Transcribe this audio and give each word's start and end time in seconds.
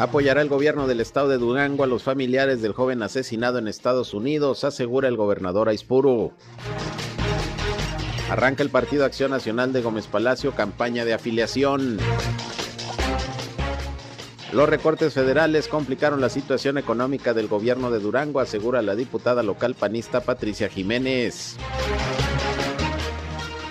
Apoyará 0.00 0.40
el 0.40 0.48
gobierno 0.48 0.86
del 0.86 1.00
estado 1.00 1.28
de 1.28 1.36
Durango 1.36 1.84
a 1.84 1.86
los 1.86 2.02
familiares 2.02 2.62
del 2.62 2.72
joven 2.72 3.02
asesinado 3.02 3.58
en 3.58 3.68
Estados 3.68 4.14
Unidos, 4.14 4.64
asegura 4.64 5.08
el 5.08 5.16
gobernador 5.18 5.68
Aispuru. 5.68 6.32
Arranca 8.30 8.62
el 8.62 8.70
Partido 8.70 9.04
Acción 9.04 9.30
Nacional 9.30 9.74
de 9.74 9.82
Gómez 9.82 10.06
Palacio 10.06 10.52
campaña 10.52 11.04
de 11.04 11.12
afiliación. 11.12 11.98
Los 14.54 14.70
recortes 14.70 15.12
federales 15.12 15.68
complicaron 15.68 16.22
la 16.22 16.30
situación 16.30 16.78
económica 16.78 17.34
del 17.34 17.48
gobierno 17.48 17.90
de 17.90 17.98
Durango, 17.98 18.40
asegura 18.40 18.80
la 18.80 18.94
diputada 18.94 19.42
local 19.42 19.74
panista 19.74 20.22
Patricia 20.22 20.70
Jiménez. 20.70 21.58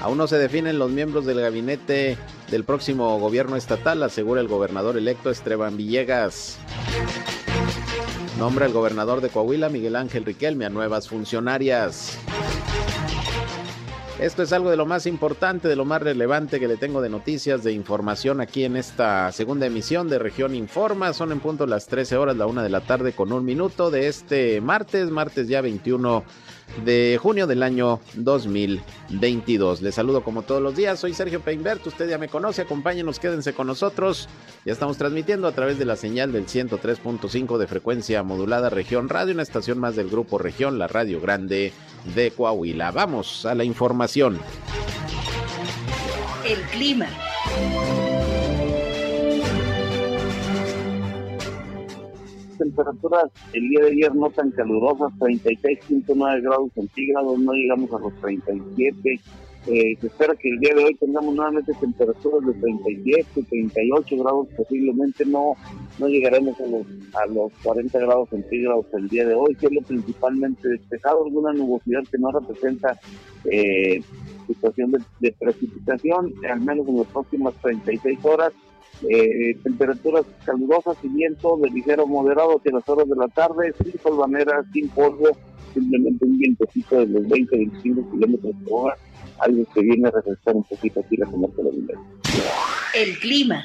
Aún 0.01 0.17
no 0.17 0.27
se 0.27 0.37
definen 0.37 0.79
los 0.79 0.91
miembros 0.91 1.25
del 1.25 1.41
gabinete 1.41 2.17
del 2.49 2.63
próximo 2.63 3.19
gobierno 3.19 3.57
estatal, 3.57 4.01
asegura 4.01 4.39
el 4.39 4.47
gobernador 4.47 4.97
electo 4.97 5.29
Esteban 5.29 5.75
Villegas. 5.75 6.57
Nombra 8.37 8.65
el 8.65 8.71
gobernador 8.71 9.19
de 9.19 9.27
Coahuila, 9.27 9.67
Miguel 9.67 9.97
Ángel 9.97 10.23
Riquelme, 10.23 10.65
a 10.65 10.69
nuevas 10.69 11.09
funcionarias. 11.09 12.17
Esto 14.19 14.43
es 14.43 14.51
algo 14.51 14.69
de 14.69 14.75
lo 14.75 14.85
más 14.85 15.05
importante, 15.05 15.69
de 15.69 15.77
lo 15.77 15.85
más 15.85 16.01
relevante 16.01 16.59
que 16.59 16.67
le 16.67 16.75
tengo 16.75 17.01
de 17.01 17.09
noticias, 17.09 17.63
de 17.63 17.71
información 17.71 18.41
aquí 18.41 18.65
en 18.65 18.75
esta 18.75 19.31
segunda 19.31 19.65
emisión 19.65 20.09
de 20.09 20.19
Región 20.19 20.55
Informa. 20.55 21.13
Son 21.13 21.31
en 21.31 21.39
punto 21.39 21.65
las 21.65 21.87
13 21.87 22.17
horas, 22.17 22.35
la 22.35 22.45
una 22.45 22.61
de 22.61 22.69
la 22.69 22.81
tarde 22.81 23.13
con 23.13 23.31
un 23.31 23.45
minuto 23.45 23.91
de 23.91 24.07
este 24.07 24.59
martes, 24.59 25.09
martes 25.09 25.47
ya 25.47 25.61
21 25.61 26.25
de 26.85 27.19
junio 27.21 27.47
del 27.47 27.63
año 27.63 27.99
2022. 28.15 29.81
Les 29.81 29.95
saludo 29.95 30.23
como 30.23 30.43
todos 30.43 30.61
los 30.61 30.75
días, 30.75 30.99
soy 30.99 31.13
Sergio 31.13 31.41
Peinbert, 31.41 31.85
usted 31.85 32.09
ya 32.09 32.17
me 32.17 32.27
conoce, 32.27 32.61
acompáñenos, 32.61 33.19
quédense 33.19 33.53
con 33.53 33.67
nosotros. 33.67 34.29
Ya 34.65 34.73
estamos 34.73 34.97
transmitiendo 34.97 35.47
a 35.47 35.51
través 35.51 35.77
de 35.79 35.85
la 35.85 35.95
señal 35.95 36.31
del 36.31 36.47
103.5 36.47 37.57
de 37.57 37.67
frecuencia 37.67 38.23
modulada 38.23 38.69
Región 38.69 39.09
Radio, 39.09 39.33
una 39.33 39.43
estación 39.43 39.79
más 39.79 39.95
del 39.95 40.09
grupo 40.09 40.37
Región, 40.37 40.79
la 40.79 40.87
Radio 40.87 41.19
Grande 41.21 41.73
de 42.15 42.31
Coahuila. 42.31 42.91
Vamos 42.91 43.45
a 43.45 43.55
la 43.55 43.63
información. 43.63 44.39
El 46.45 46.61
clima. 46.71 47.07
Temperaturas 52.59 53.31
el 53.53 53.67
día 53.69 53.85
de 53.85 53.91
ayer 53.93 54.13
no 54.13 54.29
tan 54.29 54.51
calurosas, 54.51 55.11
36.9 55.19 56.41
grados 56.43 56.69
centígrados, 56.75 57.39
no 57.39 57.53
llegamos 57.53 57.91
a 57.91 57.99
los 57.99 58.13
37. 58.21 59.19
Eh, 59.67 59.97
se 59.99 60.07
espera 60.07 60.35
que 60.35 60.49
el 60.49 60.59
día 60.59 60.75
de 60.75 60.85
hoy 60.85 60.95
tengamos 60.95 61.33
nuevamente 61.35 61.73
temperaturas 61.79 62.45
de 62.45 62.53
37, 62.53 63.43
38 63.49 64.17
grados, 64.17 64.47
posiblemente 64.55 65.25
no 65.25 65.55
no 65.99 66.07
llegaremos 66.07 66.59
a 66.59 66.65
los, 66.65 66.87
a 67.13 67.25
los 67.27 67.51
40 67.63 67.99
grados 67.99 68.29
centígrados 68.29 68.85
el 68.93 69.09
día 69.09 69.27
de 69.27 69.33
hoy, 69.33 69.53
que 69.55 69.67
es 69.67 69.71
lo 69.71 69.81
principalmente 69.81 70.67
despejado, 70.69 71.25
alguna 71.25 71.53
nubosidad 71.53 72.03
que 72.09 72.17
no 72.17 72.31
representa 72.31 72.97
eh, 73.45 74.01
situación 74.47 74.91
de, 75.19 75.31
precipitación, 75.33 76.33
al 76.49 76.61
menos 76.61 76.87
en 76.87 76.97
las 76.97 77.07
próximas 77.07 77.53
36 77.61 78.19
horas. 78.23 78.53
Eh, 79.09 79.55
temperaturas 79.63 80.25
calurosas 80.43 80.97
y 81.03 81.07
viento 81.07 81.57
de 81.57 81.69
ligero 81.69 82.05
moderado 82.05 82.57
hacia 82.57 82.73
las 82.73 82.87
horas 82.89 83.07
de 83.07 83.15
la 83.15 83.27
tarde, 83.29 83.73
sin 83.81 83.93
polvanera, 83.93 84.61
sin 84.73 84.89
polvo, 84.89 85.29
simplemente 85.73 86.25
un 86.25 86.37
vientecito 86.37 86.97
de 86.97 87.07
los 87.07 87.23
20-25 87.23 88.11
kilómetros 88.11 88.53
por 88.65 88.81
hora, 88.81 88.97
algo 89.39 89.63
que 89.73 89.81
viene 89.81 90.07
a 90.07 90.11
refrescar 90.11 90.55
un 90.55 90.63
poquito 90.63 90.99
aquí 90.99 91.15
la 91.15 91.27
comarca 91.27 91.61
de 91.63 91.71
la 91.71 91.99
El 92.93 93.17
clima. 93.19 93.63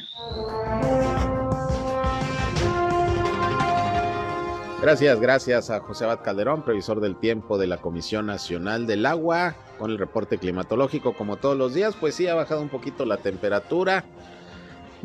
Gracias, 4.84 5.18
gracias 5.18 5.70
a 5.70 5.80
José 5.80 6.04
Abad 6.04 6.20
Calderón, 6.22 6.62
previsor 6.62 7.00
del 7.00 7.16
tiempo 7.16 7.56
de 7.56 7.66
la 7.66 7.78
Comisión 7.78 8.26
Nacional 8.26 8.86
del 8.86 9.06
Agua, 9.06 9.56
con 9.78 9.90
el 9.90 9.96
reporte 9.96 10.36
climatológico 10.36 11.14
como 11.14 11.36
todos 11.36 11.56
los 11.56 11.72
días. 11.72 11.96
Pues 11.98 12.14
sí, 12.14 12.28
ha 12.28 12.34
bajado 12.34 12.60
un 12.60 12.68
poquito 12.68 13.06
la 13.06 13.16
temperatura. 13.16 14.04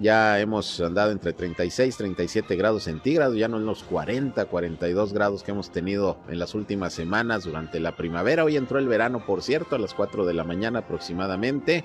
Ya 0.01 0.39
hemos 0.39 0.79
andado 0.79 1.11
entre 1.11 1.33
36, 1.33 1.97
37 1.97 2.55
grados 2.55 2.83
centígrados, 2.83 3.35
ya 3.35 3.49
no 3.49 3.57
en 3.57 3.65
los 3.65 3.83
40, 3.83 4.45
42 4.45 5.11
grados 5.11 5.43
que 5.43 5.51
hemos 5.51 5.71
tenido 5.71 6.17
en 6.29 6.39
las 6.39 6.55
últimas 6.55 6.93
semanas 6.93 7.43
durante 7.43 7.81
la 7.81 7.97
primavera. 7.97 8.45
Hoy 8.45 8.55
entró 8.55 8.79
el 8.79 8.87
verano, 8.87 9.25
por 9.25 9.41
cierto, 9.41 9.75
a 9.75 9.79
las 9.79 9.93
4 9.93 10.25
de 10.25 10.33
la 10.33 10.45
mañana 10.45 10.79
aproximadamente. 10.79 11.83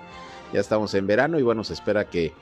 Ya 0.53 0.61
estamos 0.61 0.95
en 0.95 1.09
verano 1.09 1.41
y 1.41 1.43
bueno, 1.43 1.65
se 1.65 1.73
espera 1.73 2.05
que 2.05 2.33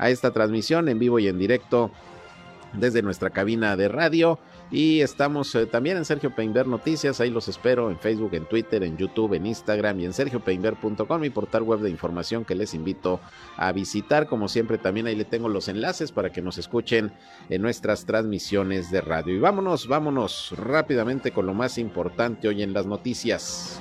a 0.00 0.08
esta 0.08 0.32
transmisión 0.32 0.88
en 0.88 0.98
vivo 0.98 1.18
y 1.18 1.28
en 1.28 1.38
directo 1.38 1.90
desde 2.72 3.02
nuestra 3.02 3.30
cabina 3.30 3.76
de 3.76 3.88
radio. 3.88 4.38
Y 4.70 5.00
estamos 5.00 5.52
eh, 5.56 5.66
también 5.66 5.96
en 5.96 6.04
Sergio 6.04 6.34
Peinber 6.34 6.66
Noticias, 6.66 7.20
ahí 7.20 7.28
los 7.28 7.48
espero 7.48 7.90
en 7.90 7.98
Facebook, 7.98 8.34
en 8.34 8.46
Twitter, 8.46 8.84
en 8.84 8.96
YouTube, 8.96 9.34
en 9.34 9.46
Instagram 9.46 9.98
y 9.98 10.04
en 10.04 10.12
sergiopeinber.com, 10.12 11.20
mi 11.20 11.28
portal 11.28 11.64
web 11.64 11.80
de 11.80 11.90
información 11.90 12.44
que 12.44 12.54
les 12.54 12.72
invito 12.72 13.20
a 13.56 13.72
visitar. 13.72 14.28
Como 14.28 14.48
siempre, 14.48 14.78
también 14.78 15.08
ahí 15.08 15.16
le 15.16 15.24
tengo 15.24 15.48
los 15.48 15.68
enlaces 15.68 16.12
para 16.12 16.30
que 16.30 16.40
nos 16.40 16.56
escuchen 16.56 17.12
en 17.48 17.62
nuestras 17.62 18.06
transmisiones 18.06 18.92
de 18.92 19.00
radio. 19.00 19.34
Y 19.34 19.40
vámonos, 19.40 19.88
vámonos 19.88 20.54
rápidamente 20.56 21.32
con 21.32 21.46
lo 21.46 21.52
más 21.52 21.76
importante 21.76 22.46
hoy 22.46 22.62
en 22.62 22.72
las 22.72 22.86
noticias. 22.86 23.80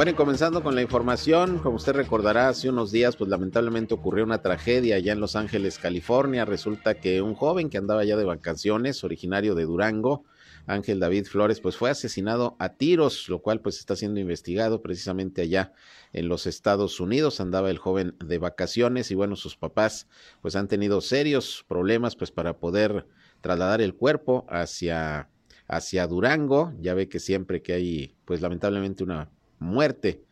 Bueno, 0.00 0.12
y 0.12 0.14
comenzando 0.14 0.62
con 0.62 0.74
la 0.74 0.80
información, 0.80 1.58
como 1.58 1.76
usted 1.76 1.92
recordará, 1.92 2.48
hace 2.48 2.70
unos 2.70 2.90
días, 2.90 3.16
pues 3.16 3.28
lamentablemente 3.28 3.92
ocurrió 3.92 4.24
una 4.24 4.40
tragedia 4.40 4.96
allá 4.96 5.12
en 5.12 5.20
Los 5.20 5.36
Ángeles, 5.36 5.78
California. 5.78 6.46
Resulta 6.46 6.94
que 6.94 7.20
un 7.20 7.34
joven 7.34 7.68
que 7.68 7.76
andaba 7.76 8.00
allá 8.00 8.16
de 8.16 8.24
vacaciones, 8.24 9.04
originario 9.04 9.54
de 9.54 9.64
Durango, 9.64 10.24
Ángel 10.66 11.00
David 11.00 11.26
Flores, 11.26 11.60
pues 11.60 11.76
fue 11.76 11.90
asesinado 11.90 12.56
a 12.58 12.70
tiros, 12.70 13.28
lo 13.28 13.42
cual 13.42 13.60
pues 13.60 13.78
está 13.78 13.94
siendo 13.94 14.20
investigado 14.20 14.80
precisamente 14.80 15.42
allá 15.42 15.74
en 16.14 16.28
los 16.28 16.46
Estados 16.46 16.98
Unidos. 16.98 17.38
Andaba 17.38 17.68
el 17.68 17.76
joven 17.76 18.16
de 18.24 18.38
vacaciones 18.38 19.10
y 19.10 19.14
bueno, 19.14 19.36
sus 19.36 19.58
papás 19.58 20.08
pues 20.40 20.56
han 20.56 20.66
tenido 20.66 21.02
serios 21.02 21.62
problemas 21.68 22.16
pues 22.16 22.30
para 22.30 22.56
poder 22.56 23.06
trasladar 23.42 23.82
el 23.82 23.94
cuerpo 23.94 24.46
hacia 24.48 25.28
hacia 25.68 26.06
Durango. 26.06 26.72
Ya 26.80 26.94
ve 26.94 27.06
que 27.06 27.20
siempre 27.20 27.60
que 27.60 27.74
hay 27.74 28.16
pues 28.24 28.40
lamentablemente 28.40 29.04
una 29.04 29.28
muerte 29.60 30.24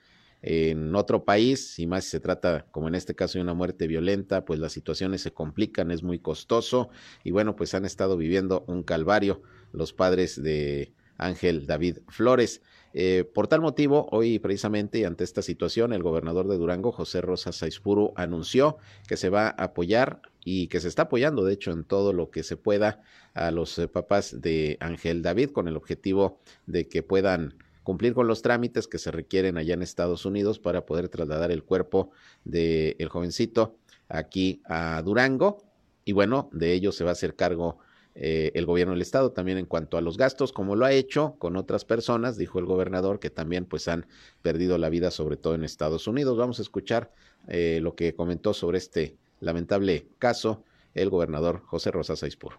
en 0.42 0.94
otro 0.94 1.24
país, 1.24 1.78
y 1.78 1.86
más 1.86 2.04
si 2.04 2.10
se 2.10 2.20
trata, 2.20 2.66
como 2.70 2.88
en 2.88 2.94
este 2.94 3.14
caso, 3.14 3.38
de 3.38 3.42
una 3.42 3.54
muerte 3.54 3.86
violenta, 3.86 4.44
pues 4.44 4.60
las 4.60 4.72
situaciones 4.72 5.20
se 5.20 5.32
complican, 5.32 5.90
es 5.90 6.02
muy 6.02 6.18
costoso, 6.20 6.90
y 7.24 7.32
bueno, 7.32 7.56
pues 7.56 7.74
han 7.74 7.84
estado 7.84 8.16
viviendo 8.16 8.64
un 8.68 8.82
calvario 8.82 9.42
los 9.72 9.92
padres 9.92 10.40
de 10.40 10.92
Ángel 11.16 11.66
David 11.66 11.98
Flores. 12.08 12.62
Eh, 12.94 13.24
por 13.34 13.48
tal 13.48 13.60
motivo, 13.60 14.08
hoy 14.12 14.38
precisamente 14.38 15.04
ante 15.04 15.24
esta 15.24 15.42
situación, 15.42 15.92
el 15.92 16.02
gobernador 16.02 16.48
de 16.48 16.56
Durango, 16.56 16.92
José 16.92 17.20
Rosa 17.20 17.52
Saizpuru, 17.52 18.12
anunció 18.16 18.78
que 19.06 19.16
se 19.16 19.28
va 19.28 19.48
a 19.48 19.64
apoyar 19.64 20.22
y 20.44 20.68
que 20.68 20.80
se 20.80 20.88
está 20.88 21.02
apoyando, 21.02 21.44
de 21.44 21.52
hecho, 21.52 21.72
en 21.72 21.84
todo 21.84 22.12
lo 22.12 22.30
que 22.30 22.42
se 22.42 22.56
pueda 22.56 23.02
a 23.34 23.50
los 23.50 23.78
eh, 23.78 23.88
papás 23.88 24.40
de 24.40 24.78
Ángel 24.80 25.20
David 25.20 25.50
con 25.50 25.68
el 25.68 25.76
objetivo 25.76 26.40
de 26.66 26.88
que 26.88 27.02
puedan 27.02 27.54
cumplir 27.88 28.12
con 28.12 28.26
los 28.26 28.42
trámites 28.42 28.86
que 28.86 28.98
se 28.98 29.10
requieren 29.10 29.56
allá 29.56 29.72
en 29.72 29.80
Estados 29.80 30.26
Unidos 30.26 30.58
para 30.58 30.84
poder 30.84 31.08
trasladar 31.08 31.50
el 31.50 31.64
cuerpo 31.64 32.10
del 32.44 33.08
jovencito 33.08 33.76
aquí 34.10 34.60
a 34.66 35.00
Durango. 35.00 35.64
Y 36.04 36.12
bueno, 36.12 36.50
de 36.52 36.74
ello 36.74 36.92
se 36.92 37.02
va 37.02 37.08
a 37.08 37.12
hacer 37.14 37.34
cargo 37.34 37.78
eh, 38.14 38.50
el 38.52 38.66
gobierno 38.66 38.92
del 38.92 39.00
estado 39.00 39.32
también 39.32 39.56
en 39.56 39.64
cuanto 39.64 39.96
a 39.96 40.02
los 40.02 40.18
gastos, 40.18 40.52
como 40.52 40.76
lo 40.76 40.84
ha 40.84 40.92
hecho 40.92 41.36
con 41.38 41.56
otras 41.56 41.86
personas, 41.86 42.36
dijo 42.36 42.58
el 42.58 42.66
gobernador, 42.66 43.20
que 43.20 43.30
también 43.30 43.64
pues 43.64 43.88
han 43.88 44.04
perdido 44.42 44.76
la 44.76 44.90
vida, 44.90 45.10
sobre 45.10 45.38
todo 45.38 45.54
en 45.54 45.64
Estados 45.64 46.06
Unidos. 46.06 46.36
Vamos 46.36 46.58
a 46.58 46.62
escuchar 46.62 47.10
eh, 47.46 47.78
lo 47.80 47.94
que 47.94 48.14
comentó 48.14 48.52
sobre 48.52 48.76
este 48.76 49.16
lamentable 49.40 50.08
caso 50.18 50.62
el 50.92 51.08
gobernador 51.08 51.62
José 51.64 51.90
Rosa 51.90 52.16
Saispur. 52.16 52.58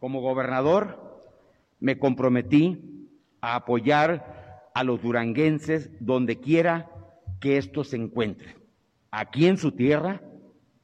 Como 0.00 0.22
gobernador 0.22 1.20
me 1.78 1.98
comprometí 1.98 2.80
a 3.42 3.56
apoyar 3.56 4.41
a 4.74 4.84
los 4.84 5.02
duranguenses 5.02 5.90
donde 6.00 6.40
quiera 6.40 6.90
que 7.40 7.56
estos 7.58 7.88
se 7.88 7.96
encuentren, 7.96 8.56
aquí 9.10 9.46
en 9.46 9.58
su 9.58 9.72
tierra 9.72 10.22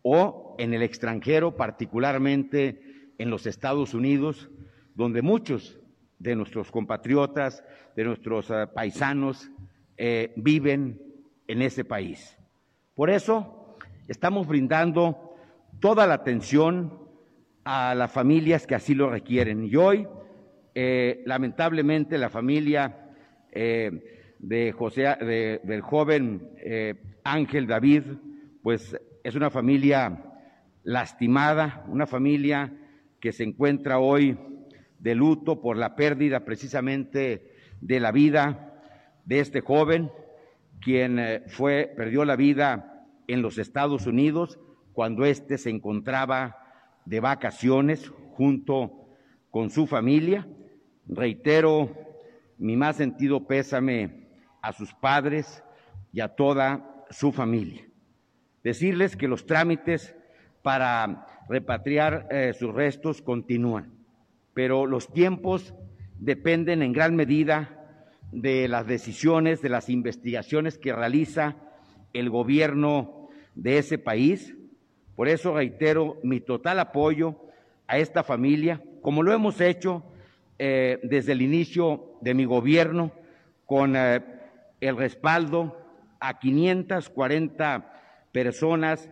o 0.02 0.56
en 0.58 0.74
el 0.74 0.82
extranjero, 0.82 1.56
particularmente 1.56 3.12
en 3.18 3.30
los 3.30 3.46
Estados 3.46 3.94
Unidos, 3.94 4.50
donde 4.94 5.22
muchos 5.22 5.78
de 6.18 6.34
nuestros 6.34 6.70
compatriotas, 6.70 7.64
de 7.94 8.04
nuestros 8.04 8.50
eh, 8.50 8.66
paisanos, 8.74 9.50
eh, 9.96 10.32
viven 10.36 11.00
en 11.46 11.62
ese 11.62 11.84
país. 11.84 12.36
Por 12.94 13.10
eso 13.10 13.76
estamos 14.08 14.46
brindando 14.46 15.36
toda 15.80 16.06
la 16.06 16.14
atención 16.14 16.98
a 17.64 17.94
las 17.94 18.10
familias 18.10 18.66
que 18.66 18.74
así 18.74 18.94
lo 18.94 19.10
requieren. 19.10 19.64
Y 19.64 19.76
hoy, 19.76 20.08
eh, 20.74 21.22
lamentablemente, 21.26 22.18
la 22.18 22.30
familia 22.30 23.07
de 23.52 24.72
José, 24.72 25.02
del 25.64 25.80
joven 25.80 26.48
Ángel 27.24 27.66
David, 27.66 28.02
pues 28.62 28.96
es 29.24 29.34
una 29.34 29.50
familia 29.50 30.24
lastimada, 30.84 31.84
una 31.88 32.06
familia 32.06 32.72
que 33.20 33.32
se 33.32 33.44
encuentra 33.44 33.98
hoy 33.98 34.38
de 34.98 35.14
luto 35.14 35.60
por 35.60 35.76
la 35.76 35.94
pérdida 35.94 36.44
precisamente 36.44 37.52
de 37.80 38.00
la 38.00 38.12
vida 38.12 38.80
de 39.24 39.40
este 39.40 39.60
joven, 39.60 40.10
quien 40.80 41.18
eh, 41.18 41.42
fue, 41.46 41.92
perdió 41.96 42.24
la 42.24 42.36
vida 42.36 43.06
en 43.26 43.42
los 43.42 43.58
Estados 43.58 44.06
Unidos 44.06 44.58
cuando 44.92 45.24
éste 45.24 45.58
se 45.58 45.70
encontraba 45.70 46.56
de 47.04 47.20
vacaciones 47.20 48.10
junto 48.32 49.10
con 49.50 49.70
su 49.70 49.86
familia. 49.86 50.48
Reitero 51.06 51.90
mi 52.58 52.76
más 52.76 52.96
sentido 52.96 53.46
pésame 53.46 54.28
a 54.62 54.72
sus 54.72 54.92
padres 54.94 55.62
y 56.12 56.20
a 56.20 56.28
toda 56.28 57.04
su 57.10 57.32
familia. 57.32 57.86
Decirles 58.62 59.16
que 59.16 59.28
los 59.28 59.46
trámites 59.46 60.14
para 60.62 61.26
repatriar 61.48 62.26
eh, 62.30 62.52
sus 62.52 62.74
restos 62.74 63.22
continúan, 63.22 63.94
pero 64.54 64.86
los 64.86 65.12
tiempos 65.12 65.74
dependen 66.18 66.82
en 66.82 66.92
gran 66.92 67.14
medida 67.16 67.74
de 68.32 68.68
las 68.68 68.86
decisiones, 68.86 69.62
de 69.62 69.68
las 69.68 69.88
investigaciones 69.88 70.78
que 70.78 70.92
realiza 70.92 71.56
el 72.12 72.28
gobierno 72.28 73.28
de 73.54 73.78
ese 73.78 73.98
país. 73.98 74.54
Por 75.16 75.28
eso 75.28 75.54
reitero 75.54 76.18
mi 76.22 76.40
total 76.40 76.80
apoyo 76.80 77.36
a 77.86 77.98
esta 77.98 78.22
familia, 78.22 78.82
como 79.00 79.22
lo 79.22 79.32
hemos 79.32 79.60
hecho 79.60 80.04
eh, 80.58 80.98
desde 81.02 81.32
el 81.32 81.42
inicio 81.42 82.18
de 82.20 82.34
mi 82.34 82.44
gobierno, 82.44 83.12
con 83.64 83.94
eh, 83.94 84.20
el 84.80 84.96
respaldo 84.96 85.76
a 86.20 86.38
540 86.38 87.92
personas 88.32 89.08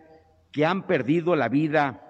que 0.50 0.64
han 0.64 0.86
perdido 0.86 1.36
la 1.36 1.48
vida 1.48 2.02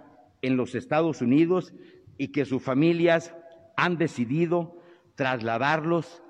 en 0.43 0.57
los 0.57 0.75
Estados 0.75 1.21
Unidos 1.21 1.75
y 2.19 2.29
que 2.29 2.45
sus 2.45 2.63
familias 2.63 3.35
han 3.77 3.99
decidido 3.99 4.81
trasladarlos 5.17 6.23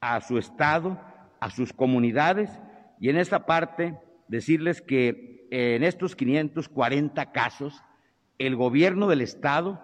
a 0.00 0.20
su 0.20 0.38
estado, 0.38 1.00
a 1.40 1.50
sus 1.50 1.72
comunidades 1.72 2.50
y 2.98 3.08
en 3.08 3.16
esta 3.16 3.46
parte 3.46 3.98
decirles 4.28 4.82
que 4.82 5.46
en 5.50 5.82
estos 5.82 6.14
540 6.14 7.32
casos 7.32 7.82
el 8.38 8.56
gobierno 8.56 9.08
del 9.08 9.20
estado 9.20 9.80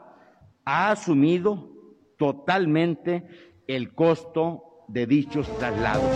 ha 0.65 0.91
asumido 0.91 1.76
totalmente 2.17 3.25
el 3.67 3.95
costo 3.95 4.85
de 4.89 5.07
dichos 5.07 5.47
traslados. 5.59 6.11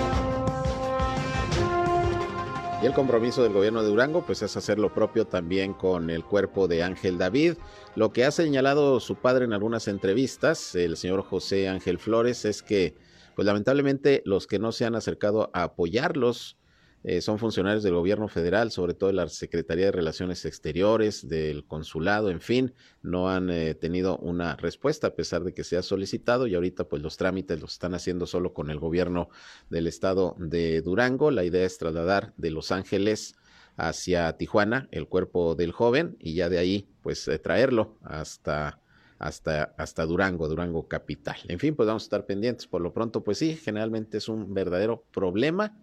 Y 2.82 2.86
el 2.86 2.94
compromiso 2.94 3.42
del 3.42 3.52
gobierno 3.52 3.82
de 3.82 3.88
Durango 3.88 4.24
pues 4.24 4.40
es 4.40 4.56
hacer 4.56 4.78
lo 4.78 4.94
propio 4.94 5.26
también 5.26 5.74
con 5.74 6.08
el 6.08 6.24
cuerpo 6.24 6.66
de 6.66 6.82
Ángel 6.82 7.18
David. 7.18 7.54
Lo 7.94 8.10
que 8.10 8.24
ha 8.24 8.30
señalado 8.30 9.00
su 9.00 9.16
padre 9.16 9.44
en 9.44 9.52
algunas 9.52 9.86
entrevistas, 9.86 10.74
el 10.74 10.96
señor 10.96 11.22
José 11.22 11.68
Ángel 11.68 11.98
Flores, 11.98 12.46
es 12.46 12.62
que 12.62 12.94
pues 13.36 13.44
lamentablemente 13.44 14.22
los 14.24 14.46
que 14.46 14.58
no 14.58 14.72
se 14.72 14.86
han 14.86 14.94
acercado 14.94 15.50
a 15.52 15.64
apoyarlos 15.64 16.56
eh, 17.02 17.22
son 17.22 17.38
funcionarios 17.38 17.82
del 17.82 17.94
gobierno 17.94 18.28
federal, 18.28 18.70
sobre 18.70 18.92
todo 18.92 19.08
de 19.08 19.14
la 19.14 19.28
Secretaría 19.28 19.86
de 19.86 19.92
Relaciones 19.92 20.44
Exteriores, 20.44 21.26
del 21.28 21.64
consulado, 21.64 22.30
en 22.30 22.42
fin, 22.42 22.74
no 23.02 23.30
han 23.30 23.48
eh, 23.48 23.74
tenido 23.74 24.18
una 24.18 24.56
respuesta 24.56 25.06
a 25.06 25.14
pesar 25.14 25.42
de 25.42 25.54
que 25.54 25.64
se 25.64 25.78
ha 25.78 25.82
solicitado 25.82 26.46
y 26.46 26.54
ahorita 26.54 26.84
pues 26.84 27.00
los 27.02 27.16
trámites 27.16 27.58
los 27.60 27.72
están 27.72 27.94
haciendo 27.94 28.26
solo 28.26 28.52
con 28.52 28.70
el 28.70 28.78
gobierno 28.78 29.30
del 29.70 29.86
estado 29.86 30.36
de 30.38 30.82
Durango. 30.82 31.30
La 31.30 31.44
idea 31.44 31.64
es 31.64 31.78
trasladar 31.78 32.34
de 32.36 32.50
Los 32.50 32.70
Ángeles 32.70 33.34
hacia 33.76 34.36
Tijuana 34.36 34.88
el 34.90 35.08
cuerpo 35.08 35.54
del 35.54 35.72
joven 35.72 36.16
y 36.18 36.34
ya 36.34 36.50
de 36.50 36.58
ahí 36.58 36.88
pues 37.02 37.26
eh, 37.28 37.38
traerlo 37.38 37.96
hasta 38.02 38.78
hasta, 39.18 39.74
hasta 39.76 40.06
Durango, 40.06 40.48
Durango 40.48 40.88
capital. 40.88 41.36
En 41.48 41.58
fin, 41.58 41.76
pues 41.76 41.86
vamos 41.86 42.04
a 42.04 42.06
estar 42.06 42.24
pendientes. 42.24 42.66
Por 42.66 42.80
lo 42.80 42.94
pronto, 42.94 43.22
pues 43.22 43.36
sí, 43.36 43.54
generalmente 43.54 44.16
es 44.16 44.30
un 44.30 44.54
verdadero 44.54 45.04
problema 45.12 45.76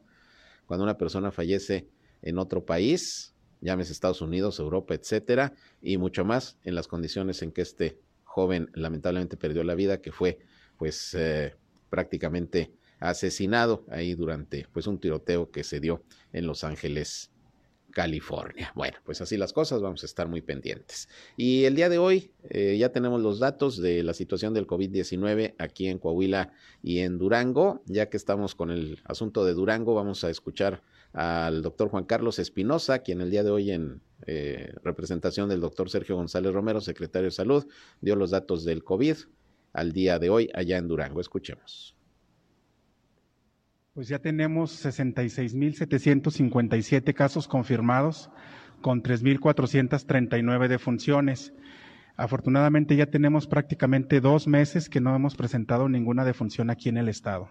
cuando 0.67 0.83
una 0.83 0.97
persona 0.97 1.31
fallece 1.31 1.87
en 2.21 2.37
otro 2.37 2.65
país, 2.65 3.33
llámese 3.61 3.93
Estados 3.93 4.21
Unidos, 4.21 4.59
Europa, 4.59 4.93
etcétera, 4.93 5.53
y 5.81 5.97
mucho 5.97 6.25
más 6.25 6.59
en 6.63 6.75
las 6.75 6.87
condiciones 6.87 7.41
en 7.41 7.51
que 7.51 7.61
este 7.61 7.97
joven 8.23 8.69
lamentablemente 8.73 9.37
perdió 9.37 9.63
la 9.63 9.73
vida, 9.73 10.01
que 10.01 10.11
fue 10.11 10.37
pues 10.77 11.15
eh, 11.15 11.55
prácticamente 11.89 12.71
asesinado 12.99 13.85
ahí 13.89 14.13
durante 14.13 14.67
pues 14.71 14.85
un 14.87 14.99
tiroteo 14.99 15.49
que 15.49 15.63
se 15.63 15.79
dio 15.79 16.03
en 16.33 16.45
Los 16.45 16.63
Ángeles, 16.63 17.31
California. 17.97 18.71
Bueno, 18.75 18.99
pues 19.03 19.21
así 19.21 19.37
las 19.37 19.53
cosas, 19.53 19.81
vamos 19.81 20.03
a 20.03 20.05
estar 20.05 20.27
muy 20.27 20.43
pendientes. 20.43 21.09
Y 21.35 21.63
el 21.63 21.73
día 21.73 21.89
de 21.89 21.97
hoy 21.97 22.29
eh, 22.47 22.77
ya 22.77 22.89
tenemos 22.89 23.19
los 23.19 23.39
datos 23.39 23.81
de 23.81 24.03
la 24.03 24.13
situación 24.13 24.53
del 24.53 24.67
COVID-19 24.67 25.55
aquí 25.57 25.87
en 25.87 25.97
Coahuila 25.97 26.53
y 26.83 26.99
en 26.99 27.17
Durango. 27.17 27.81
Ya 27.87 28.07
que 28.07 28.17
estamos 28.17 28.53
con 28.53 28.69
el 28.69 29.01
asunto 29.05 29.45
de 29.45 29.55
Durango, 29.55 29.95
vamos 29.95 30.23
a 30.23 30.29
escuchar 30.29 30.83
al 31.11 31.63
doctor 31.63 31.89
Juan 31.89 32.03
Carlos 32.03 32.37
Espinosa, 32.37 32.99
quien 32.99 33.19
el 33.19 33.31
día 33.31 33.41
de 33.41 33.49
hoy 33.49 33.71
en 33.71 33.99
eh, 34.27 34.73
representación 34.83 35.49
del 35.49 35.61
doctor 35.61 35.89
Sergio 35.89 36.17
González 36.17 36.53
Romero, 36.53 36.81
secretario 36.81 37.29
de 37.29 37.31
Salud, 37.31 37.65
dio 38.01 38.15
los 38.15 38.29
datos 38.29 38.63
del 38.63 38.83
COVID 38.83 39.17
al 39.73 39.91
día 39.91 40.19
de 40.19 40.29
hoy 40.29 40.51
allá 40.53 40.77
en 40.77 40.87
Durango. 40.87 41.19
Escuchemos. 41.19 41.96
Pues 43.97 44.07
ya 44.09 44.19
tenemos 44.19 44.85
66.757 44.85 47.15
casos 47.15 47.47
confirmados 47.47 48.29
con 48.79 49.01
3.439 49.01 50.67
defunciones. 50.67 51.51
Afortunadamente 52.15 52.95
ya 52.95 53.07
tenemos 53.07 53.47
prácticamente 53.47 54.21
dos 54.21 54.47
meses 54.47 54.87
que 54.87 55.01
no 55.01 55.15
hemos 55.15 55.35
presentado 55.35 55.89
ninguna 55.89 56.25
defunción 56.25 56.69
aquí 56.69 56.89
en 56.89 56.97
el 56.97 57.09
estado. 57.09 57.49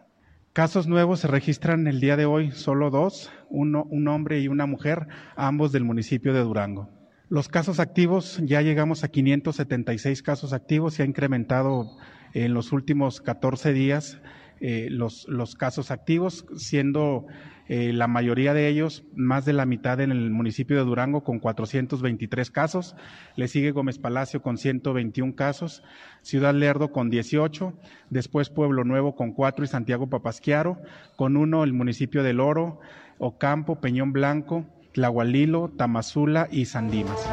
Casos 0.53 0.87
nuevos 0.87 1.19
se 1.19 1.27
registran 1.27 1.89
el 1.89 1.99
día 1.99 2.17
de 2.17 2.27
hoy, 2.27 2.53
solo 2.53 2.91
dos, 2.91 3.33
uno, 3.51 3.83
un 3.91 4.07
hombre 4.07 4.39
y 4.39 4.47
una 4.47 4.67
mujer, 4.67 5.09
ambos 5.35 5.73
del 5.73 5.83
municipio 5.83 6.33
de 6.33 6.45
Durango. 6.45 6.89
Los 7.29 7.49
casos 7.49 7.81
activos, 7.81 8.41
ya 8.45 8.63
llegamos 8.63 9.03
a 9.03 9.09
576 9.09 10.23
casos 10.23 10.53
activos, 10.53 10.95
se 10.95 11.03
ha 11.03 11.07
incrementado 11.07 11.91
en 12.35 12.55
los 12.55 12.71
últimos 12.71 13.21
14 13.21 13.73
días 13.73 14.21
eh, 14.61 14.89
los, 14.91 15.27
los, 15.29 15.55
casos 15.55 15.91
activos, 15.91 16.47
siendo 16.57 17.27
eh, 17.69 17.93
la 17.93 18.07
mayoría 18.07 18.55
de 18.55 18.69
ellos, 18.69 19.05
más 19.15 19.45
de 19.45 19.53
la 19.53 19.67
mitad 19.67 20.01
en 20.01 20.13
el 20.13 20.31
municipio 20.31 20.77
de 20.77 20.85
Durango 20.85 21.25
con 21.25 21.41
423 21.41 22.51
casos, 22.51 22.97
le 23.35 23.49
sigue 23.49 23.73
Gómez 23.73 23.99
Palacio 23.99 24.41
con 24.41 24.57
121 24.57 25.35
casos, 25.35 25.83
Ciudad 26.23 26.55
Lerdo 26.55 26.93
con 26.93 27.11
18, 27.11 27.75
después 28.11 28.51
Pueblo 28.51 28.85
Nuevo 28.85 29.15
con 29.15 29.33
4 29.33 29.65
y 29.65 29.69
Santiago 29.69 30.09
Papasquiaro, 30.09 30.81
con 31.17 31.37
uno 31.37 31.65
el 31.65 31.73
municipio 31.73 32.23
del 32.23 32.41
Oro, 32.41 32.81
Ocampo, 33.19 33.81
Peñón 33.81 34.13
Blanco, 34.13 34.65
Tlahualilo, 34.93 35.71
Tamazula 35.77 36.49
y 36.51 36.67
Sandimas. 36.67 37.29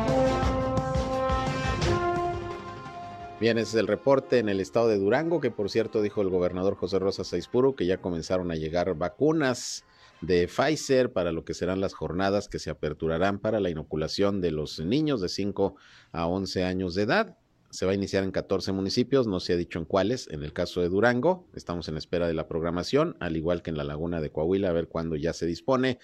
Bien, 3.44 3.58
ese 3.58 3.72
es 3.72 3.82
el 3.82 3.88
reporte 3.88 4.40
en 4.40 4.48
el 4.48 4.62
estado 4.62 4.88
de 4.88 4.98
Durango, 4.98 5.42
que 5.42 5.52
por 5.52 5.70
cierto 5.70 6.02
dijo 6.02 6.22
el 6.22 6.30
gobernador 6.30 6.78
José 6.78 6.98
Rosa 6.98 7.26
Saispuro 7.26 7.76
que 7.76 7.86
ya 7.86 7.98
comenzaron 7.98 8.52
a 8.52 8.56
llegar 8.56 8.96
vacunas 8.96 9.84
de 10.22 10.48
Pfizer 10.48 11.12
para 11.12 11.34
lo 11.34 11.44
que 11.44 11.54
serán 11.54 11.82
las 11.82 11.94
jornadas 11.94 12.48
que 12.48 12.58
se 12.58 12.70
aperturarán 12.70 13.40
para 13.40 13.60
la 13.60 13.70
inoculación 13.70 14.40
de 14.40 14.52
los 14.52 14.80
niños 14.80 15.20
de 15.20 15.28
5 15.28 15.76
a 16.14 16.26
11 16.26 16.64
años 16.64 16.96
de 16.96 17.02
edad. 17.02 17.38
Se 17.70 17.86
va 17.86 17.92
a 17.92 17.96
iniciar 17.96 18.24
en 18.24 18.32
14 18.32 18.72
municipios, 18.72 19.28
no 19.28 19.42
se 19.42 19.52
ha 19.52 19.58
dicho 19.58 19.78
en 19.78 19.84
cuáles. 19.84 20.30
En 20.30 20.42
el 20.42 20.54
caso 20.54 20.80
de 20.80 20.88
Durango, 20.88 21.46
estamos 21.54 21.90
en 21.90 21.98
espera 21.98 22.30
de 22.30 22.34
la 22.34 22.48
programación, 22.48 23.18
al 23.20 23.36
igual 23.36 23.62
que 23.62 23.72
en 23.72 23.78
la 23.78 23.84
laguna 23.84 24.22
de 24.22 24.30
Coahuila, 24.30 24.70
a 24.70 24.72
ver 24.72 24.88
cuándo 24.88 25.18
ya 25.18 25.34
se 25.34 25.46
dispone 25.46 26.00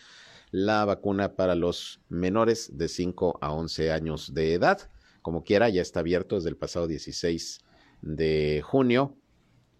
la 0.51 0.84
vacuna 0.84 1.38
para 1.38 1.55
los 1.55 2.01
menores 2.10 2.77
de 2.77 2.89
5 2.89 3.38
a 3.39 3.53
11 3.53 3.93
años 3.93 4.34
de 4.34 4.55
edad. 4.55 4.89
Como 5.29 5.43
quiera, 5.43 5.69
ya 5.69 5.83
está 5.83 6.00
abierto 6.00 6.38
desde 6.38 6.50
el 6.50 6.57
pasado 6.57 6.88
16 6.88 7.59
de 8.01 8.63
junio 8.65 9.15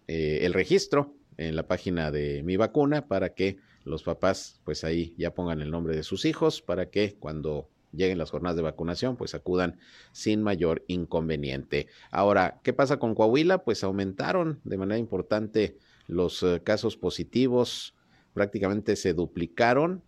eh, 0.06 0.38
el 0.42 0.54
registro 0.54 1.16
en 1.38 1.56
la 1.56 1.66
página 1.66 2.12
de 2.12 2.44
Mi 2.44 2.56
Vacuna 2.56 3.08
para 3.08 3.34
que 3.34 3.56
los 3.82 4.04
papás 4.04 4.60
pues 4.62 4.84
ahí 4.84 5.12
ya 5.18 5.34
pongan 5.34 5.60
el 5.60 5.72
nombre 5.72 5.96
de 5.96 6.04
sus 6.04 6.24
hijos 6.24 6.62
para 6.62 6.88
que 6.90 7.16
cuando 7.18 7.68
lleguen 7.90 8.18
las 8.18 8.30
jornadas 8.30 8.54
de 8.58 8.62
vacunación 8.62 9.16
pues 9.16 9.34
acudan 9.34 9.80
sin 10.12 10.40
mayor 10.40 10.84
inconveniente. 10.86 11.88
Ahora, 12.12 12.60
¿qué 12.62 12.72
pasa 12.72 13.00
con 13.00 13.16
Coahuila? 13.16 13.64
Pues 13.64 13.82
aumentaron 13.82 14.60
de 14.62 14.78
manera 14.78 14.98
importante 14.98 15.78
los 16.06 16.44
eh, 16.44 16.60
casos 16.62 16.96
positivos, 16.96 17.96
prácticamente 18.34 18.94
se 18.94 19.14
duplicaron 19.14 20.04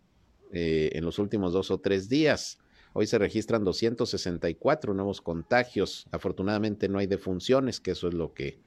eh, 0.52 0.90
en 0.92 1.04
los 1.04 1.18
últimos 1.18 1.52
dos 1.52 1.72
o 1.72 1.80
tres 1.80 2.08
días. 2.08 2.61
Hoy 2.94 3.06
se 3.06 3.18
registran 3.18 3.64
264 3.64 4.92
nuevos 4.94 5.20
contagios. 5.20 6.06
Afortunadamente 6.10 6.88
no 6.88 6.98
hay 6.98 7.06
defunciones, 7.06 7.80
que 7.80 7.92
eso 7.92 8.08
es 8.08 8.14
lo 8.14 8.34
que 8.34 8.58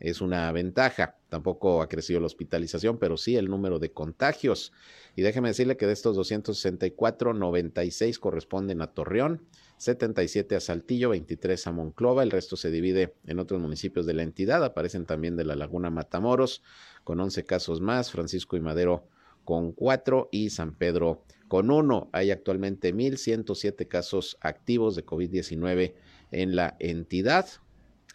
es 0.00 0.20
una 0.20 0.50
ventaja. 0.52 1.16
Tampoco 1.28 1.82
ha 1.82 1.88
crecido 1.88 2.20
la 2.20 2.26
hospitalización, 2.26 2.98
pero 2.98 3.16
sí 3.16 3.36
el 3.36 3.48
número 3.48 3.78
de 3.78 3.92
contagios. 3.92 4.72
Y 5.16 5.22
déjeme 5.22 5.48
decirle 5.48 5.76
que 5.76 5.86
de 5.86 5.92
estos 5.92 6.16
264, 6.16 7.34
96 7.34 8.18
corresponden 8.18 8.80
a 8.80 8.88
Torreón, 8.88 9.42
77 9.76 10.56
a 10.56 10.60
Saltillo, 10.60 11.10
23 11.10 11.66
a 11.66 11.72
Monclova. 11.72 12.22
El 12.22 12.30
resto 12.30 12.56
se 12.56 12.70
divide 12.70 13.14
en 13.26 13.38
otros 13.38 13.60
municipios 13.60 14.06
de 14.06 14.14
la 14.14 14.22
entidad. 14.22 14.64
Aparecen 14.64 15.04
también 15.04 15.36
de 15.36 15.44
la 15.44 15.56
Laguna 15.56 15.90
Matamoros, 15.90 16.62
con 17.04 17.20
11 17.20 17.44
casos 17.44 17.80
más. 17.80 18.10
Francisco 18.10 18.56
y 18.56 18.60
Madero 18.60 19.08
con 19.44 19.72
4 19.72 20.30
y 20.32 20.50
San 20.50 20.74
Pedro 20.74 21.22
con 21.48 21.70
uno. 21.70 22.08
Hay 22.12 22.30
actualmente 22.30 22.94
1.107 22.94 23.88
casos 23.88 24.38
activos 24.40 24.96
de 24.96 25.04
COVID-19 25.04 25.92
en 26.30 26.56
la 26.56 26.76
entidad, 26.80 27.46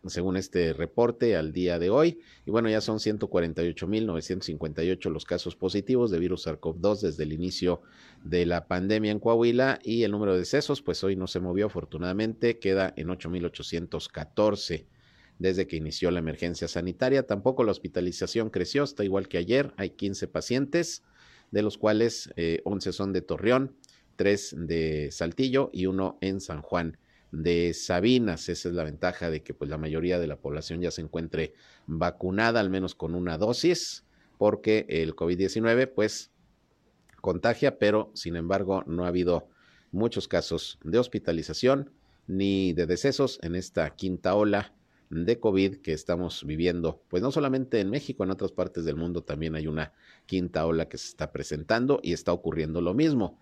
según 0.06 0.38
este 0.38 0.74
reporte 0.74 1.36
al 1.36 1.52
día 1.52 1.78
de 1.80 1.90
hoy. 1.90 2.20
Y 2.46 2.52
bueno, 2.52 2.70
ya 2.70 2.82
son 2.82 3.00
148.958 3.00 5.10
los 5.10 5.26
casos 5.26 5.56
positivos 5.56 6.12
de 6.12 6.20
virus 6.20 6.46
SARS-CoV-2 6.48 7.02
desde 7.02 7.24
el 7.24 7.34
inicio 7.34 7.82
de 8.24 8.46
la 8.46 8.68
pandemia 8.68 9.12
en 9.12 9.20
Coahuila 9.20 9.80
y 9.84 10.04
el 10.04 10.12
número 10.12 10.34
de 10.34 10.40
decesos, 10.40 10.82
pues 10.82 11.04
hoy 11.04 11.16
no 11.16 11.28
se 11.28 11.40
movió 11.40 11.68
afortunadamente, 11.68 12.60
queda 12.60 12.94
en 12.96 13.08
8.814 13.08 14.86
desde 15.38 15.68
que 15.68 15.78
inició 15.78 16.12
la 16.12 16.20
emergencia 16.20 16.68
sanitaria. 16.68 17.26
Tampoco 17.26 17.64
la 17.64 17.72
hospitalización 17.72 18.50
creció, 18.50 18.84
está 18.84 19.06
igual 19.06 19.30
que 19.30 19.38
ayer, 19.38 19.74
hay 19.78 19.92
15 19.92 20.28
pacientes 20.28 21.04
de 21.52 21.62
los 21.62 21.78
cuales 21.78 22.30
11 22.64 22.90
eh, 22.90 22.94
son 22.94 23.14
de 23.14 23.22
Torreón, 23.22 23.76
3 24.16 24.56
de 24.60 25.10
Saltillo 25.12 25.70
y 25.74 25.86
uno 25.86 26.18
en 26.22 26.42
San 26.42 26.62
Juan 26.62 26.98
de 27.32 27.74
Sabinas. 27.74 28.50
Esa 28.50 28.70
es 28.70 28.76
la 28.76 28.84
ventaja 28.84 29.30
de 29.30 29.42
que 29.42 29.54
pues 29.54 29.70
la 29.70 29.78
mayoría 29.78 30.20
de 30.20 30.28
la 30.28 30.38
población 30.38 30.82
ya 30.82 30.92
se 30.92 31.02
encuentre 31.02 31.54
vacunada 31.88 32.60
al 32.60 32.70
menos 32.70 32.96
con 32.96 33.16
una 33.16 33.38
dosis, 33.38 34.06
porque 34.38 34.86
el 34.90 35.16
COVID-19 35.16 35.92
pues 35.94 36.32
contagia, 37.22 37.78
pero 37.78 38.12
sin 38.14 38.36
embargo 38.36 38.84
no 38.88 39.06
ha 39.06 39.10
habido 39.10 39.48
muchos 39.92 40.28
casos 40.28 40.80
de 40.84 41.00
hospitalización 41.00 41.92
ni 42.28 42.74
de 42.74 42.86
decesos 42.86 43.40
en 43.42 43.56
esta 43.56 43.90
quinta 43.96 44.36
ola 44.36 44.74
de 45.10 45.40
COVID 45.40 45.78
que 45.78 45.94
estamos 45.94 46.46
viviendo, 46.46 47.02
pues 47.08 47.24
no 47.24 47.32
solamente 47.32 47.80
en 47.80 47.90
México, 47.90 48.24
en 48.24 48.32
otras 48.32 48.52
partes 48.52 48.86
del 48.86 48.96
mundo 48.96 49.24
también 49.24 49.56
hay 49.56 49.68
una 49.68 49.94
quinta 50.26 50.66
ola 50.66 50.88
que 50.88 50.98
se 50.98 51.08
está 51.10 51.32
presentando 51.32 52.00
y 52.04 52.14
está 52.14 52.32
ocurriendo 52.32 52.82
lo 52.82 52.94
mismo. 52.94 53.40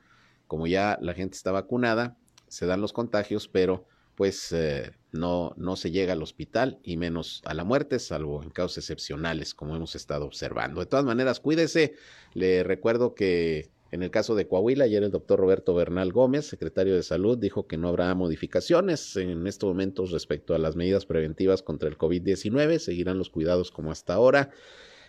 Como 0.47 0.65
ya 0.67 0.97
la 1.01 1.13
gente 1.13 1.35
está 1.35 1.51
vacunada, 1.51 2.17
se 2.47 2.65
dan 2.65 2.79
los 2.79 2.93
contagios, 2.93 3.49
pero 3.49 3.85
pues 4.15 4.51
eh, 4.51 4.93
no, 5.11 5.53
no 5.57 5.75
se 5.75 5.91
llega 5.91 6.13
al 6.13 6.23
hospital 6.23 6.79
y 6.83 6.97
menos 6.97 7.41
a 7.45 7.53
la 7.53 7.63
muerte, 7.63 7.99
salvo 7.99 8.41
en 8.41 8.49
casos 8.49 8.77
excepcionales, 8.79 9.53
como 9.53 9.75
hemos 9.75 9.95
estado 9.95 10.25
observando. 10.25 10.79
De 10.79 10.87
todas 10.87 11.05
maneras, 11.05 11.39
cuídese. 11.39 11.95
Le 12.33 12.63
recuerdo 12.63 13.13
que 13.13 13.69
en 13.91 14.03
el 14.03 14.11
caso 14.11 14.35
de 14.35 14.47
Coahuila, 14.47 14.85
ayer 14.85 15.03
el 15.03 15.11
doctor 15.11 15.39
Roberto 15.39 15.73
Bernal 15.73 16.11
Gómez, 16.11 16.45
secretario 16.45 16.95
de 16.95 17.03
Salud, 17.03 17.37
dijo 17.37 17.67
que 17.67 17.77
no 17.77 17.87
habrá 17.87 18.13
modificaciones 18.15 19.15
en 19.15 19.47
estos 19.47 19.69
momentos 19.69 20.11
respecto 20.11 20.53
a 20.53 20.57
las 20.57 20.75
medidas 20.75 21.05
preventivas 21.05 21.63
contra 21.63 21.87
el 21.87 21.97
COVID-19. 21.97 22.79
Seguirán 22.79 23.17
los 23.17 23.29
cuidados 23.29 23.71
como 23.71 23.91
hasta 23.91 24.13
ahora. 24.13 24.51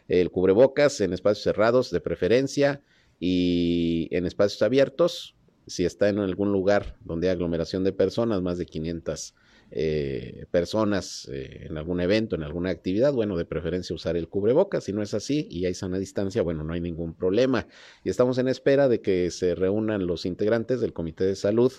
El 0.07 0.31
cubrebocas 0.31 1.01
en 1.01 1.13
espacios 1.13 1.43
cerrados 1.43 1.91
de 1.91 2.01
preferencia 2.01 2.83
y 3.19 4.09
en 4.13 4.27
espacios 4.27 4.63
abiertos. 4.63 5.35
Si 5.67 5.85
está 5.85 6.09
en 6.09 6.19
algún 6.19 6.53
lugar 6.53 6.97
donde 7.05 7.29
hay 7.29 7.33
aglomeración 7.33 7.83
de 7.83 7.93
personas, 7.93 8.43
más 8.43 8.59
de 8.59 8.67
500 8.67 9.35
eh, 9.71 10.47
personas 10.51 11.29
eh, 11.31 11.67
en 11.69 11.77
algún 11.77 12.01
evento, 12.01 12.37
en 12.37 12.43
alguna 12.43 12.71
actividad, 12.71 13.13
bueno, 13.13 13.37
de 13.37 13.45
preferencia 13.45 13.95
usar 13.95 14.17
el 14.17 14.29
cubrebocas. 14.29 14.85
Si 14.85 14.93
no 14.95 15.03
es 15.03 15.13
así 15.13 15.47
y 15.51 15.67
hay 15.67 15.75
sana 15.75 15.99
distancia, 15.99 16.41
bueno, 16.41 16.65
no 16.65 16.73
hay 16.73 16.81
ningún 16.81 17.15
problema. 17.15 17.69
Y 18.03 18.09
estamos 18.09 18.39
en 18.39 18.49
espera 18.49 18.89
de 18.89 19.03
que 19.03 19.31
se 19.31 19.55
reúnan 19.55 20.07
los 20.07 20.25
integrantes 20.25 20.81
del 20.81 20.95
Comité 20.95 21.25
de 21.25 21.37
Salud 21.37 21.73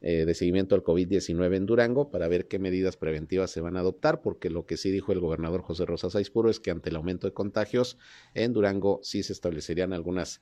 eh, 0.00 0.26
de 0.26 0.34
seguimiento 0.34 0.76
al 0.76 0.84
COVID-19 0.84 1.56
en 1.56 1.66
Durango 1.66 2.10
para 2.10 2.28
ver 2.28 2.46
qué 2.46 2.60
medidas 2.60 2.96
preventivas 2.96 3.50
se 3.50 3.60
van 3.60 3.76
a 3.76 3.80
adoptar, 3.80 4.22
porque 4.22 4.48
lo 4.48 4.64
que 4.64 4.76
sí 4.76 4.92
dijo 4.92 5.10
el 5.12 5.18
gobernador 5.18 5.62
José 5.62 5.86
Rosa 5.86 6.10
Saizpuro 6.10 6.50
es 6.50 6.60
que 6.60 6.70
ante 6.70 6.90
el 6.90 6.96
aumento 6.96 7.26
de 7.26 7.32
contagios 7.32 7.98
en 8.34 8.52
Durango 8.52 9.00
sí 9.02 9.22
se 9.22 9.32
establecerían 9.32 9.92
algunas 9.92 10.40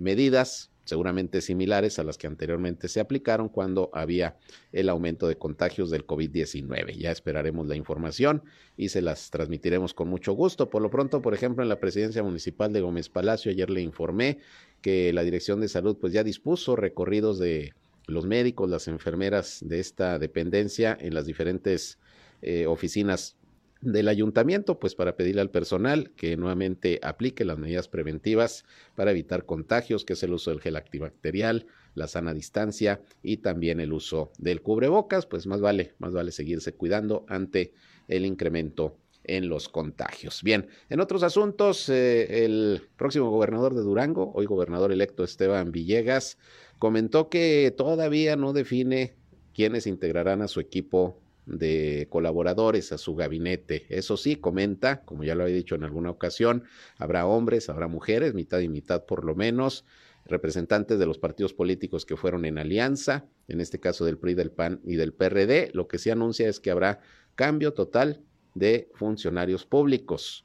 medidas 0.00 0.72
seguramente 0.88 1.42
similares 1.42 1.98
a 1.98 2.02
las 2.02 2.16
que 2.16 2.26
anteriormente 2.26 2.88
se 2.88 2.98
aplicaron 2.98 3.50
cuando 3.50 3.90
había 3.92 4.38
el 4.72 4.88
aumento 4.88 5.28
de 5.28 5.36
contagios 5.36 5.90
del 5.90 6.06
COVID-19. 6.06 6.96
Ya 6.96 7.10
esperaremos 7.10 7.68
la 7.68 7.76
información 7.76 8.42
y 8.74 8.88
se 8.88 9.02
las 9.02 9.30
transmitiremos 9.30 9.92
con 9.92 10.08
mucho 10.08 10.32
gusto. 10.32 10.70
Por 10.70 10.80
lo 10.80 10.88
pronto, 10.88 11.20
por 11.20 11.34
ejemplo, 11.34 11.62
en 11.62 11.68
la 11.68 11.78
presidencia 11.78 12.22
municipal 12.22 12.72
de 12.72 12.80
Gómez 12.80 13.10
Palacio, 13.10 13.50
ayer 13.52 13.68
le 13.68 13.82
informé 13.82 14.38
que 14.80 15.12
la 15.12 15.24
Dirección 15.24 15.60
de 15.60 15.68
Salud 15.68 15.98
pues 16.00 16.14
ya 16.14 16.24
dispuso 16.24 16.74
recorridos 16.74 17.38
de 17.38 17.74
los 18.06 18.24
médicos, 18.24 18.70
las 18.70 18.88
enfermeras 18.88 19.58
de 19.60 19.80
esta 19.80 20.18
dependencia 20.18 20.96
en 20.98 21.12
las 21.12 21.26
diferentes 21.26 21.98
eh, 22.40 22.66
oficinas 22.66 23.36
del 23.80 24.08
ayuntamiento, 24.08 24.78
pues 24.78 24.94
para 24.94 25.16
pedirle 25.16 25.40
al 25.40 25.50
personal 25.50 26.10
que 26.16 26.36
nuevamente 26.36 26.98
aplique 27.02 27.44
las 27.44 27.58
medidas 27.58 27.88
preventivas 27.88 28.64
para 28.94 29.12
evitar 29.12 29.46
contagios, 29.46 30.04
que 30.04 30.14
es 30.14 30.22
el 30.22 30.32
uso 30.32 30.50
del 30.50 30.60
gel 30.60 30.76
antibacterial, 30.76 31.66
la 31.94 32.08
sana 32.08 32.34
distancia 32.34 33.00
y 33.22 33.38
también 33.38 33.80
el 33.80 33.92
uso 33.92 34.32
del 34.38 34.62
cubrebocas, 34.62 35.26
pues 35.26 35.46
más 35.46 35.60
vale, 35.60 35.94
más 35.98 36.12
vale 36.12 36.32
seguirse 36.32 36.74
cuidando 36.74 37.24
ante 37.28 37.72
el 38.08 38.26
incremento 38.26 38.96
en 39.24 39.48
los 39.48 39.68
contagios. 39.68 40.42
Bien, 40.42 40.68
en 40.88 41.00
otros 41.00 41.22
asuntos, 41.22 41.88
eh, 41.88 42.44
el 42.44 42.88
próximo 42.96 43.30
gobernador 43.30 43.74
de 43.74 43.82
Durango, 43.82 44.32
hoy 44.34 44.46
gobernador 44.46 44.90
electo 44.90 45.22
Esteban 45.22 45.70
Villegas, 45.70 46.38
comentó 46.78 47.28
que 47.28 47.72
todavía 47.76 48.36
no 48.36 48.52
define 48.52 49.14
quiénes 49.52 49.86
integrarán 49.86 50.40
a 50.40 50.48
su 50.48 50.60
equipo 50.60 51.20
de 51.48 52.06
colaboradores 52.10 52.92
a 52.92 52.98
su 52.98 53.14
gabinete. 53.16 53.86
Eso 53.88 54.16
sí, 54.16 54.36
comenta, 54.36 55.02
como 55.02 55.24
ya 55.24 55.34
lo 55.34 55.46
he 55.46 55.52
dicho 55.52 55.74
en 55.74 55.84
alguna 55.84 56.10
ocasión, 56.10 56.64
habrá 56.98 57.26
hombres, 57.26 57.68
habrá 57.68 57.88
mujeres, 57.88 58.34
mitad 58.34 58.60
y 58.60 58.68
mitad 58.68 59.04
por 59.04 59.24
lo 59.24 59.34
menos, 59.34 59.84
representantes 60.26 60.98
de 60.98 61.06
los 61.06 61.18
partidos 61.18 61.54
políticos 61.54 62.04
que 62.04 62.16
fueron 62.16 62.44
en 62.44 62.58
alianza, 62.58 63.24
en 63.48 63.60
este 63.60 63.80
caso 63.80 64.04
del 64.04 64.18
PRI, 64.18 64.34
del 64.34 64.50
PAN 64.50 64.80
y 64.84 64.96
del 64.96 65.14
PRD. 65.14 65.70
Lo 65.72 65.88
que 65.88 65.98
se 65.98 66.12
anuncia 66.12 66.48
es 66.48 66.60
que 66.60 66.70
habrá 66.70 67.00
cambio 67.34 67.72
total 67.72 68.20
de 68.54 68.90
funcionarios 68.94 69.64
públicos. 69.64 70.44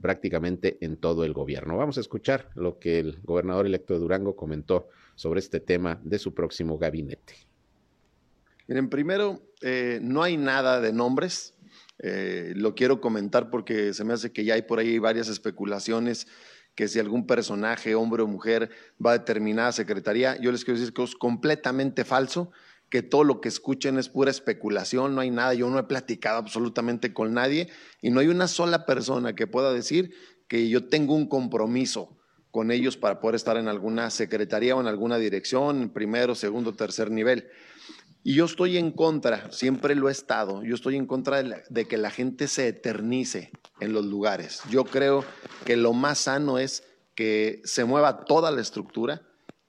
prácticamente 0.00 0.78
en 0.80 0.96
todo 0.96 1.24
el 1.24 1.32
gobierno. 1.32 1.76
Vamos 1.76 1.98
a 1.98 2.00
escuchar 2.00 2.50
lo 2.54 2.78
que 2.78 2.98
el 2.98 3.18
gobernador 3.22 3.66
electo 3.66 3.94
de 3.94 4.00
Durango 4.00 4.36
comentó 4.36 4.88
sobre 5.14 5.40
este 5.40 5.60
tema 5.60 6.00
de 6.02 6.18
su 6.18 6.34
próximo 6.34 6.78
gabinete. 6.78 7.34
Miren, 8.66 8.88
primero, 8.88 9.42
eh, 9.60 9.98
no 10.02 10.22
hay 10.22 10.36
nada 10.36 10.80
de 10.80 10.92
nombres. 10.92 11.54
Eh, 11.98 12.52
lo 12.56 12.74
quiero 12.74 13.00
comentar 13.00 13.50
porque 13.50 13.92
se 13.92 14.04
me 14.04 14.14
hace 14.14 14.32
que 14.32 14.44
ya 14.44 14.54
hay 14.54 14.62
por 14.62 14.78
ahí 14.78 14.98
varias 14.98 15.28
especulaciones 15.28 16.26
que 16.74 16.88
si 16.88 16.98
algún 16.98 17.26
personaje, 17.26 17.94
hombre 17.94 18.22
o 18.22 18.26
mujer, 18.26 18.70
va 19.04 19.12
a 19.12 19.18
determinada 19.18 19.70
secretaría. 19.72 20.36
Yo 20.40 20.50
les 20.50 20.64
quiero 20.64 20.78
decir 20.78 20.92
que 20.92 21.04
es 21.04 21.14
completamente 21.14 22.04
falso, 22.04 22.50
que 22.88 23.02
todo 23.02 23.22
lo 23.22 23.40
que 23.40 23.48
escuchen 23.48 23.98
es 23.98 24.08
pura 24.08 24.30
especulación, 24.30 25.14
no 25.14 25.20
hay 25.20 25.30
nada, 25.30 25.54
yo 25.54 25.70
no 25.70 25.78
he 25.78 25.84
platicado 25.84 26.38
absolutamente 26.38 27.12
con 27.12 27.32
nadie 27.32 27.68
y 28.00 28.10
no 28.10 28.20
hay 28.20 28.28
una 28.28 28.48
sola 28.48 28.86
persona 28.86 29.34
que 29.34 29.46
pueda 29.46 29.72
decir 29.72 30.14
que 30.48 30.68
yo 30.68 30.88
tengo 30.88 31.14
un 31.14 31.28
compromiso 31.28 32.18
con 32.50 32.70
ellos 32.70 32.96
para 32.96 33.20
poder 33.20 33.34
estar 33.34 33.56
en 33.56 33.68
alguna 33.68 34.10
secretaría 34.10 34.76
o 34.76 34.80
en 34.80 34.86
alguna 34.86 35.18
dirección, 35.18 35.90
primero, 35.90 36.34
segundo, 36.34 36.72
tercer 36.72 37.10
nivel. 37.10 37.48
Y 38.26 38.32
yo 38.32 38.46
estoy 38.46 38.78
en 38.78 38.90
contra, 38.90 39.52
siempre 39.52 39.94
lo 39.94 40.08
he 40.08 40.12
estado, 40.12 40.62
yo 40.62 40.74
estoy 40.74 40.96
en 40.96 41.04
contra 41.04 41.42
de, 41.42 41.84
que 41.86 41.98
la 41.98 42.10
gente 42.10 42.48
se 42.48 42.68
eternice 42.68 43.52
en 43.80 43.92
los 43.92 44.06
lugares. 44.06 44.62
Yo 44.70 44.86
creo 44.86 45.26
que 45.66 45.76
lo 45.76 45.92
más 45.92 46.20
sano 46.20 46.58
es 46.58 46.84
que 47.14 47.60
se 47.64 47.84
mueva 47.84 48.24
toda 48.24 48.50
la 48.50 48.62
estructura, 48.62 49.20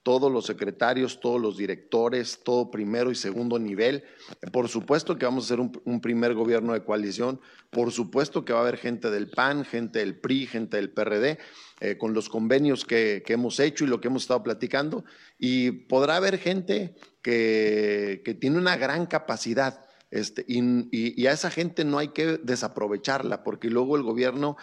todos 0.05 0.31
los 0.31 0.45
secretarios, 0.45 1.19
todos 1.19 1.41
los 1.41 1.57
directores, 1.57 2.41
todo 2.43 2.69
primero 2.69 3.09
y 3.09 3.15
segundo 3.15 3.57
nivel. 3.57 4.03
Por 4.51 4.69
supuesto 4.69 5.17
que 5.17 5.25
vamos 5.25 5.45
a 5.45 5.47
hacer 5.47 5.59
un, 5.59 5.99
primer 5.99 6.35
gobierno 6.35 6.73
de 6.73 6.83
coalición, 6.83 7.41
por 7.71 7.91
supuesto 7.91 8.45
que 8.45 8.53
va 8.53 8.59
a 8.59 8.61
haber 8.61 8.77
gente 8.77 9.09
del 9.09 9.31
PAN, 9.31 9.65
gente 9.65 9.97
del 9.97 10.15
PRI, 10.15 10.45
gente 10.45 10.77
del 10.77 10.91
PRD, 10.91 11.39
eh, 11.79 11.97
con 11.97 12.13
los 12.13 12.29
convenios 12.29 12.85
que, 12.85 13.23
hemos 13.25 13.59
hecho 13.59 13.83
y 13.83 13.87
lo 13.87 13.99
que 13.99 14.09
hemos 14.09 14.21
estado 14.21 14.43
platicando, 14.43 15.05
y 15.39 15.71
podrá 15.71 16.17
haber 16.17 16.37
gente 16.37 16.93
que, 17.23 18.21
tiene 18.39 18.59
una 18.59 18.77
gran 18.77 19.07
capacidad. 19.07 19.87
Este, 20.11 20.45
y, 20.47 21.25
a 21.25 21.31
esa 21.31 21.49
gente 21.49 21.83
no 21.83 21.97
hay 21.97 22.09
que 22.09 22.37
desaprovecharla, 22.37 23.43
porque 23.43 23.71
luego 23.71 23.97
el 23.97 24.03
gobierno 24.03 24.55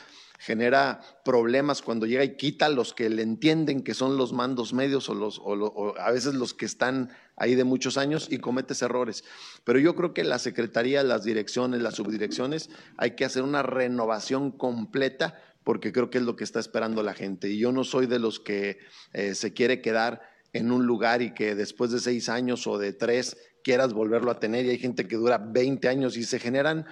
genera 0.42 1.00
problemas 1.24 1.82
cuando 1.82 2.04
llega 2.04 2.24
y 2.24 2.36
quita 2.36 2.66
a 2.66 2.68
los 2.68 2.92
que 2.94 3.08
le 3.08 3.22
entienden 3.22 3.84
que 3.84 3.94
son 3.94 4.16
los 4.16 4.32
mandos 4.32 4.72
medios 4.72 5.08
o, 5.08 5.14
los, 5.14 5.40
o, 5.40 5.96
a 5.96 6.10
veces 6.10 6.34
los 6.34 6.52
que 6.52 6.66
están 6.66 7.10
ahí 7.36 7.54
de 7.54 7.62
muchos 7.62 7.96
años 7.96 8.26
y 8.28 8.38
cometes 8.38 8.82
errores. 8.82 9.22
Pero 9.62 9.78
yo 9.78 9.94
creo 9.94 10.12
que 10.12 10.24
la 10.24 10.40
Secretaría, 10.40 11.04
las 11.04 11.22
direcciones, 11.22 11.80
las 11.80 11.94
subdirecciones, 11.94 12.70
hay 12.96 13.12
que 13.12 13.24
hacer 13.24 13.44
una 13.44 13.62
renovación 13.62 14.50
completa 14.50 15.40
porque 15.62 15.92
creo 15.92 16.10
que 16.10 16.18
es 16.18 16.24
lo 16.24 16.34
que 16.34 16.42
está 16.42 16.58
esperando 16.58 17.04
la 17.04 17.14
gente. 17.14 17.48
Y 17.48 17.58
yo 17.58 17.70
no 17.70 17.84
soy 17.84 18.06
de 18.06 18.18
los 18.18 18.40
que 18.40 18.80
eh, 19.12 19.36
se 19.36 19.52
quiere 19.52 19.80
quedar 19.80 20.22
en 20.52 20.72
un 20.72 20.86
lugar 20.86 21.22
y 21.22 21.34
que 21.34 21.54
después 21.54 21.92
de 21.92 22.00
seis 22.00 22.28
años 22.28 22.66
o 22.66 22.78
de 22.78 22.92
tres 22.92 23.36
quieras 23.62 23.92
volverlo 23.92 24.32
a 24.32 24.40
tener. 24.40 24.66
Y 24.66 24.70
hay 24.70 24.78
gente 24.78 25.06
que 25.06 25.14
dura 25.14 25.38
20 25.38 25.86
años 25.86 26.16
y 26.16 26.24
se 26.24 26.40
generan 26.40 26.84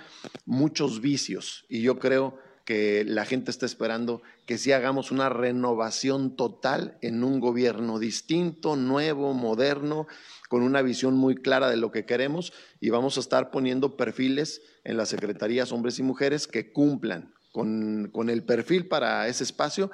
muchos 0.47 1.01
vicios. 1.01 1.65
Y 1.69 1.83
yo 1.83 1.99
creo 1.99 2.39
que 2.71 3.05
la 3.05 3.25
gente 3.25 3.51
está 3.51 3.67
esperando 3.67 4.23
que 4.47 4.57
sí 4.57 4.71
hagamos 4.71 5.11
una 5.11 5.29
renovación 5.29 6.37
total 6.37 6.97
en 7.03 7.25
un 7.25 7.41
gobierno 7.41 7.99
distinto, 7.99 8.77
nuevo, 8.77 9.35
moderno, 9.35 10.07
con 10.49 10.63
una 10.63 10.81
visión 10.81 11.15
muy 11.15 11.35
clara 11.35 11.69
de 11.69 11.77
lo 11.77 11.91
que 11.91 12.07
queremos 12.07 12.53
y 12.79 12.91
vamos 12.91 13.17
a 13.17 13.21
estar 13.23 13.51
poniendo 13.51 13.97
perfiles 13.97 14.63
en 14.85 14.97
las 14.97 15.09
secretarías, 15.09 15.73
hombres 15.73 15.99
y 15.99 16.05
mujeres, 16.05 16.47
que 16.47 16.71
cumplan 16.71 17.35
con, 17.51 18.09
con 18.13 18.31
el 18.31 18.45
perfil 18.45 18.87
para 18.87 19.27
ese 19.27 19.43
espacio, 19.43 19.91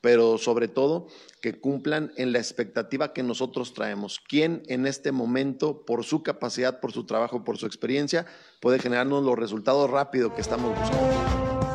pero 0.00 0.38
sobre 0.38 0.66
todo 0.66 1.08
que 1.42 1.60
cumplan 1.60 2.10
en 2.16 2.32
la 2.32 2.38
expectativa 2.38 3.12
que 3.12 3.22
nosotros 3.22 3.74
traemos. 3.74 4.18
¿Quién 4.26 4.62
en 4.68 4.86
este 4.86 5.12
momento, 5.12 5.84
por 5.84 6.04
su 6.04 6.22
capacidad, 6.22 6.80
por 6.80 6.92
su 6.92 7.04
trabajo, 7.04 7.44
por 7.44 7.58
su 7.58 7.66
experiencia, 7.66 8.24
puede 8.62 8.78
generarnos 8.78 9.22
los 9.22 9.38
resultados 9.38 9.90
rápidos 9.90 10.32
que 10.32 10.40
estamos 10.40 10.70
buscando? 10.70 11.73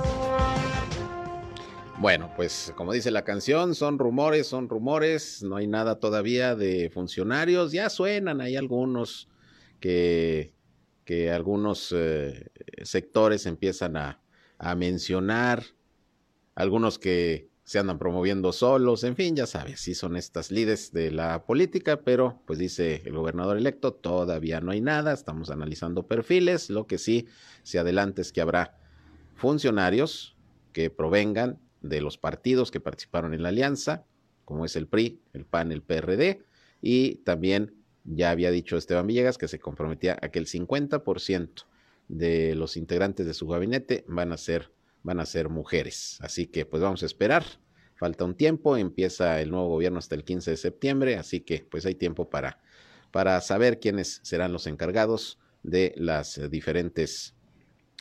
Bueno, 1.99 2.31
pues 2.33 2.71
como 2.77 2.93
dice 2.93 3.11
la 3.11 3.25
canción, 3.25 3.75
son 3.75 3.99
rumores, 3.99 4.47
son 4.47 4.69
rumores, 4.69 5.43
no 5.43 5.57
hay 5.57 5.67
nada 5.67 5.99
todavía 5.99 6.55
de 6.55 6.89
funcionarios, 6.89 7.73
ya 7.73 7.89
suenan, 7.89 8.39
hay 8.39 8.55
algunos 8.55 9.27
que, 9.81 10.53
que 11.03 11.29
algunos 11.29 11.93
eh, 11.93 12.51
sectores 12.83 13.45
empiezan 13.45 13.97
a, 13.97 14.21
a 14.57 14.75
mencionar, 14.75 15.61
algunos 16.55 16.99
que 16.99 17.49
se 17.63 17.79
andan 17.79 17.99
promoviendo 17.99 18.53
solos, 18.53 19.03
en 19.03 19.17
fin, 19.17 19.35
ya 19.35 19.45
sabes, 19.45 19.81
sí 19.81 19.93
son 19.93 20.15
estas 20.15 20.51
lides 20.51 20.93
de 20.93 21.11
la 21.11 21.45
política, 21.45 21.99
pero 22.01 22.41
pues 22.47 22.59
dice 22.59 23.01
el 23.03 23.13
gobernador 23.13 23.57
electo, 23.57 23.93
todavía 23.93 24.61
no 24.61 24.71
hay 24.71 24.79
nada, 24.79 25.11
estamos 25.11 25.49
analizando 25.49 26.07
perfiles, 26.07 26.69
lo 26.69 26.87
que 26.87 26.97
sí 26.97 27.27
se 27.63 27.77
adelanta 27.77 28.21
es 28.21 28.31
que 28.31 28.39
habrá 28.39 28.77
funcionarios 29.35 30.37
que 30.71 30.89
provengan 30.89 31.59
de 31.81 32.01
los 32.01 32.17
partidos 32.17 32.71
que 32.71 32.79
participaron 32.79 33.33
en 33.33 33.43
la 33.43 33.49
alianza, 33.49 34.05
como 34.45 34.65
es 34.65 34.75
el 34.75 34.87
PRI, 34.87 35.19
el 35.33 35.45
PAN, 35.45 35.71
el 35.71 35.81
PRD, 35.81 36.43
y 36.81 37.15
también 37.17 37.73
ya 38.03 38.31
había 38.31 38.51
dicho 38.51 38.77
Esteban 38.77 39.07
Villegas 39.07 39.37
que 39.37 39.47
se 39.47 39.59
comprometía 39.59 40.17
a 40.21 40.29
que 40.29 40.39
el 40.39 40.47
50% 40.47 41.65
de 42.07 42.55
los 42.55 42.77
integrantes 42.77 43.25
de 43.25 43.33
su 43.33 43.47
gabinete 43.47 44.03
van 44.07 44.31
a 44.31 44.37
ser 44.37 44.71
van 45.03 45.19
a 45.19 45.25
ser 45.25 45.49
mujeres. 45.49 46.17
Así 46.21 46.47
que 46.47 46.65
pues 46.65 46.83
vamos 46.83 47.03
a 47.03 47.05
esperar. 47.05 47.45
Falta 47.95 48.25
un 48.25 48.35
tiempo, 48.35 48.77
empieza 48.77 49.41
el 49.41 49.51
nuevo 49.51 49.67
gobierno 49.67 49.99
hasta 49.99 50.15
el 50.15 50.23
15 50.23 50.51
de 50.51 50.57
septiembre, 50.57 51.15
así 51.17 51.41
que 51.41 51.65
pues 51.69 51.85
hay 51.85 51.95
tiempo 51.95 52.29
para 52.29 52.59
para 53.11 53.39
saber 53.41 53.79
quiénes 53.79 54.19
serán 54.23 54.53
los 54.53 54.67
encargados 54.67 55.39
de 55.63 55.93
las 55.97 56.39
diferentes 56.49 57.35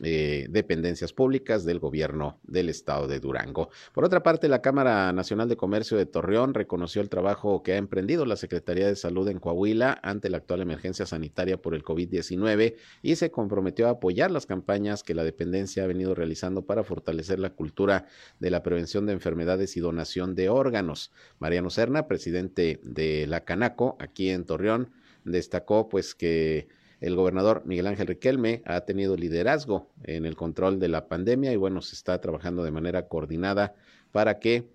eh, 0.00 0.46
dependencias 0.48 1.12
públicas 1.12 1.64
del 1.64 1.80
gobierno 1.80 2.38
del 2.44 2.68
estado 2.68 3.08
de 3.08 3.18
Durango. 3.18 3.70
Por 3.92 4.04
otra 4.04 4.22
parte, 4.22 4.48
la 4.48 4.62
Cámara 4.62 5.12
Nacional 5.12 5.48
de 5.48 5.56
Comercio 5.56 5.96
de 5.96 6.06
Torreón 6.06 6.54
reconoció 6.54 7.02
el 7.02 7.08
trabajo 7.08 7.64
que 7.64 7.72
ha 7.72 7.76
emprendido 7.76 8.24
la 8.24 8.36
Secretaría 8.36 8.86
de 8.86 8.94
Salud 8.94 9.28
en 9.28 9.40
Coahuila 9.40 9.98
ante 10.02 10.30
la 10.30 10.36
actual 10.36 10.60
emergencia 10.60 11.04
sanitaria 11.04 11.60
por 11.60 11.74
el 11.74 11.82
COVID-19 11.82 12.76
y 13.02 13.16
se 13.16 13.32
comprometió 13.32 13.88
a 13.88 13.90
apoyar 13.90 14.30
las 14.30 14.46
campañas 14.46 15.02
que 15.02 15.14
la 15.14 15.24
dependencia 15.24 15.82
ha 15.82 15.88
venido 15.88 16.14
realizando 16.14 16.62
para 16.62 16.84
fortalecer 16.84 17.40
la 17.40 17.50
cultura 17.50 18.06
de 18.38 18.50
la 18.50 18.62
prevención 18.62 19.04
de 19.06 19.14
enfermedades 19.14 19.76
y 19.76 19.80
donación 19.80 20.34
de 20.36 20.48
órganos. 20.48 21.10
Mariano 21.40 21.70
Serna, 21.70 22.06
presidente 22.06 22.80
de 22.84 23.26
la 23.26 23.44
Canaco 23.44 23.96
aquí 23.98 24.30
en 24.30 24.44
Torreón, 24.44 24.92
destacó 25.24 25.88
pues 25.88 26.14
que 26.14 26.68
el 27.00 27.14
gobernador 27.14 27.62
Miguel 27.64 27.86
Ángel 27.86 28.08
Riquelme 28.08 28.62
ha 28.64 28.80
tenido 28.82 29.16
liderazgo 29.16 29.88
en 30.02 30.24
el 30.26 30.36
control 30.36 30.80
de 30.80 30.88
la 30.88 31.08
pandemia 31.08 31.52
y 31.52 31.56
bueno, 31.56 31.80
se 31.80 31.94
está 31.94 32.20
trabajando 32.20 32.62
de 32.64 32.70
manera 32.70 33.06
coordinada 33.06 33.74
para 34.10 34.38
que 34.38 34.68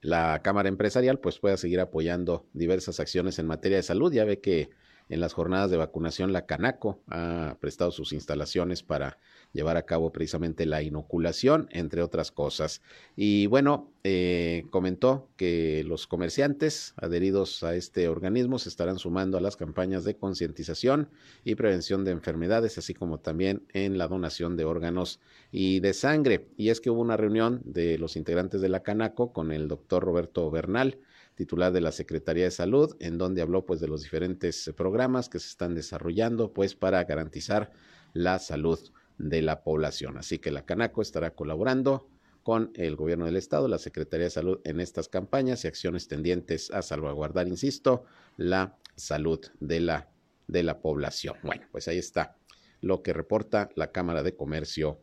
la 0.00 0.40
Cámara 0.42 0.68
Empresarial 0.68 1.18
pues 1.18 1.38
pueda 1.38 1.56
seguir 1.56 1.80
apoyando 1.80 2.46
diversas 2.52 3.00
acciones 3.00 3.38
en 3.38 3.46
materia 3.46 3.78
de 3.78 3.82
salud. 3.82 4.12
Ya 4.12 4.24
ve 4.24 4.40
que 4.40 4.70
en 5.08 5.20
las 5.20 5.32
jornadas 5.32 5.70
de 5.70 5.76
vacunación 5.76 6.32
la 6.32 6.46
Canaco 6.46 7.02
ha 7.08 7.56
prestado 7.60 7.90
sus 7.90 8.12
instalaciones 8.12 8.82
para 8.82 9.18
llevar 9.58 9.76
a 9.76 9.82
cabo 9.86 10.12
precisamente 10.12 10.66
la 10.66 10.82
inoculación, 10.82 11.68
entre 11.72 12.00
otras 12.00 12.30
cosas. 12.30 12.80
Y 13.16 13.46
bueno, 13.46 13.90
eh, 14.04 14.66
comentó 14.70 15.28
que 15.36 15.82
los 15.84 16.06
comerciantes 16.06 16.94
adheridos 16.96 17.64
a 17.64 17.74
este 17.74 18.08
organismo 18.08 18.60
se 18.60 18.68
estarán 18.68 19.00
sumando 19.00 19.36
a 19.36 19.40
las 19.40 19.56
campañas 19.56 20.04
de 20.04 20.14
concientización 20.14 21.10
y 21.42 21.56
prevención 21.56 22.04
de 22.04 22.12
enfermedades, 22.12 22.78
así 22.78 22.94
como 22.94 23.18
también 23.18 23.66
en 23.72 23.98
la 23.98 24.06
donación 24.06 24.56
de 24.56 24.64
órganos 24.64 25.18
y 25.50 25.80
de 25.80 25.92
sangre. 25.92 26.46
Y 26.56 26.68
es 26.68 26.80
que 26.80 26.90
hubo 26.90 27.00
una 27.00 27.16
reunión 27.16 27.60
de 27.64 27.98
los 27.98 28.14
integrantes 28.14 28.60
de 28.60 28.68
la 28.68 28.84
Canaco 28.84 29.32
con 29.32 29.50
el 29.50 29.66
doctor 29.66 30.04
Roberto 30.04 30.48
Bernal, 30.52 31.00
titular 31.34 31.72
de 31.72 31.80
la 31.80 31.90
Secretaría 31.90 32.44
de 32.44 32.52
Salud, 32.52 32.94
en 33.00 33.18
donde 33.18 33.42
habló 33.42 33.66
pues 33.66 33.80
de 33.80 33.88
los 33.88 34.04
diferentes 34.04 34.72
programas 34.76 35.28
que 35.28 35.40
se 35.40 35.48
están 35.48 35.74
desarrollando 35.74 36.52
pues 36.52 36.76
para 36.76 37.02
garantizar 37.02 37.72
la 38.12 38.38
salud 38.38 38.78
de 39.18 39.42
la 39.42 39.62
población. 39.62 40.16
Así 40.18 40.38
que 40.38 40.50
la 40.50 40.64
Canaco 40.64 41.02
estará 41.02 41.32
colaborando 41.34 42.08
con 42.42 42.70
el 42.74 42.96
gobierno 42.96 43.26
del 43.26 43.36
estado, 43.36 43.68
la 43.68 43.78
Secretaría 43.78 44.24
de 44.24 44.30
Salud 44.30 44.60
en 44.64 44.80
estas 44.80 45.08
campañas 45.08 45.64
y 45.64 45.68
acciones 45.68 46.08
tendientes 46.08 46.70
a 46.70 46.80
salvaguardar, 46.82 47.46
insisto, 47.46 48.04
la 48.36 48.78
salud 48.96 49.40
de 49.60 49.80
la, 49.80 50.08
de 50.46 50.62
la 50.62 50.80
población. 50.80 51.36
Bueno, 51.42 51.66
pues 51.70 51.88
ahí 51.88 51.98
está 51.98 52.36
lo 52.80 53.02
que 53.02 53.12
reporta 53.12 53.68
la 53.74 53.92
Cámara 53.92 54.22
de 54.22 54.34
Comercio 54.34 55.00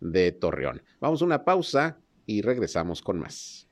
de 0.00 0.30
Torreón. 0.32 0.82
Vamos 1.00 1.22
a 1.22 1.24
una 1.24 1.44
pausa 1.44 1.98
y 2.26 2.42
regresamos 2.42 3.02
con 3.02 3.18
más. 3.18 3.68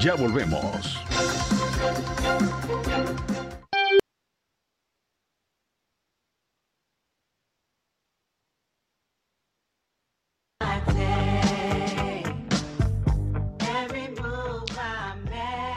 Ya 0.00 0.14
volvemos. 0.14 0.98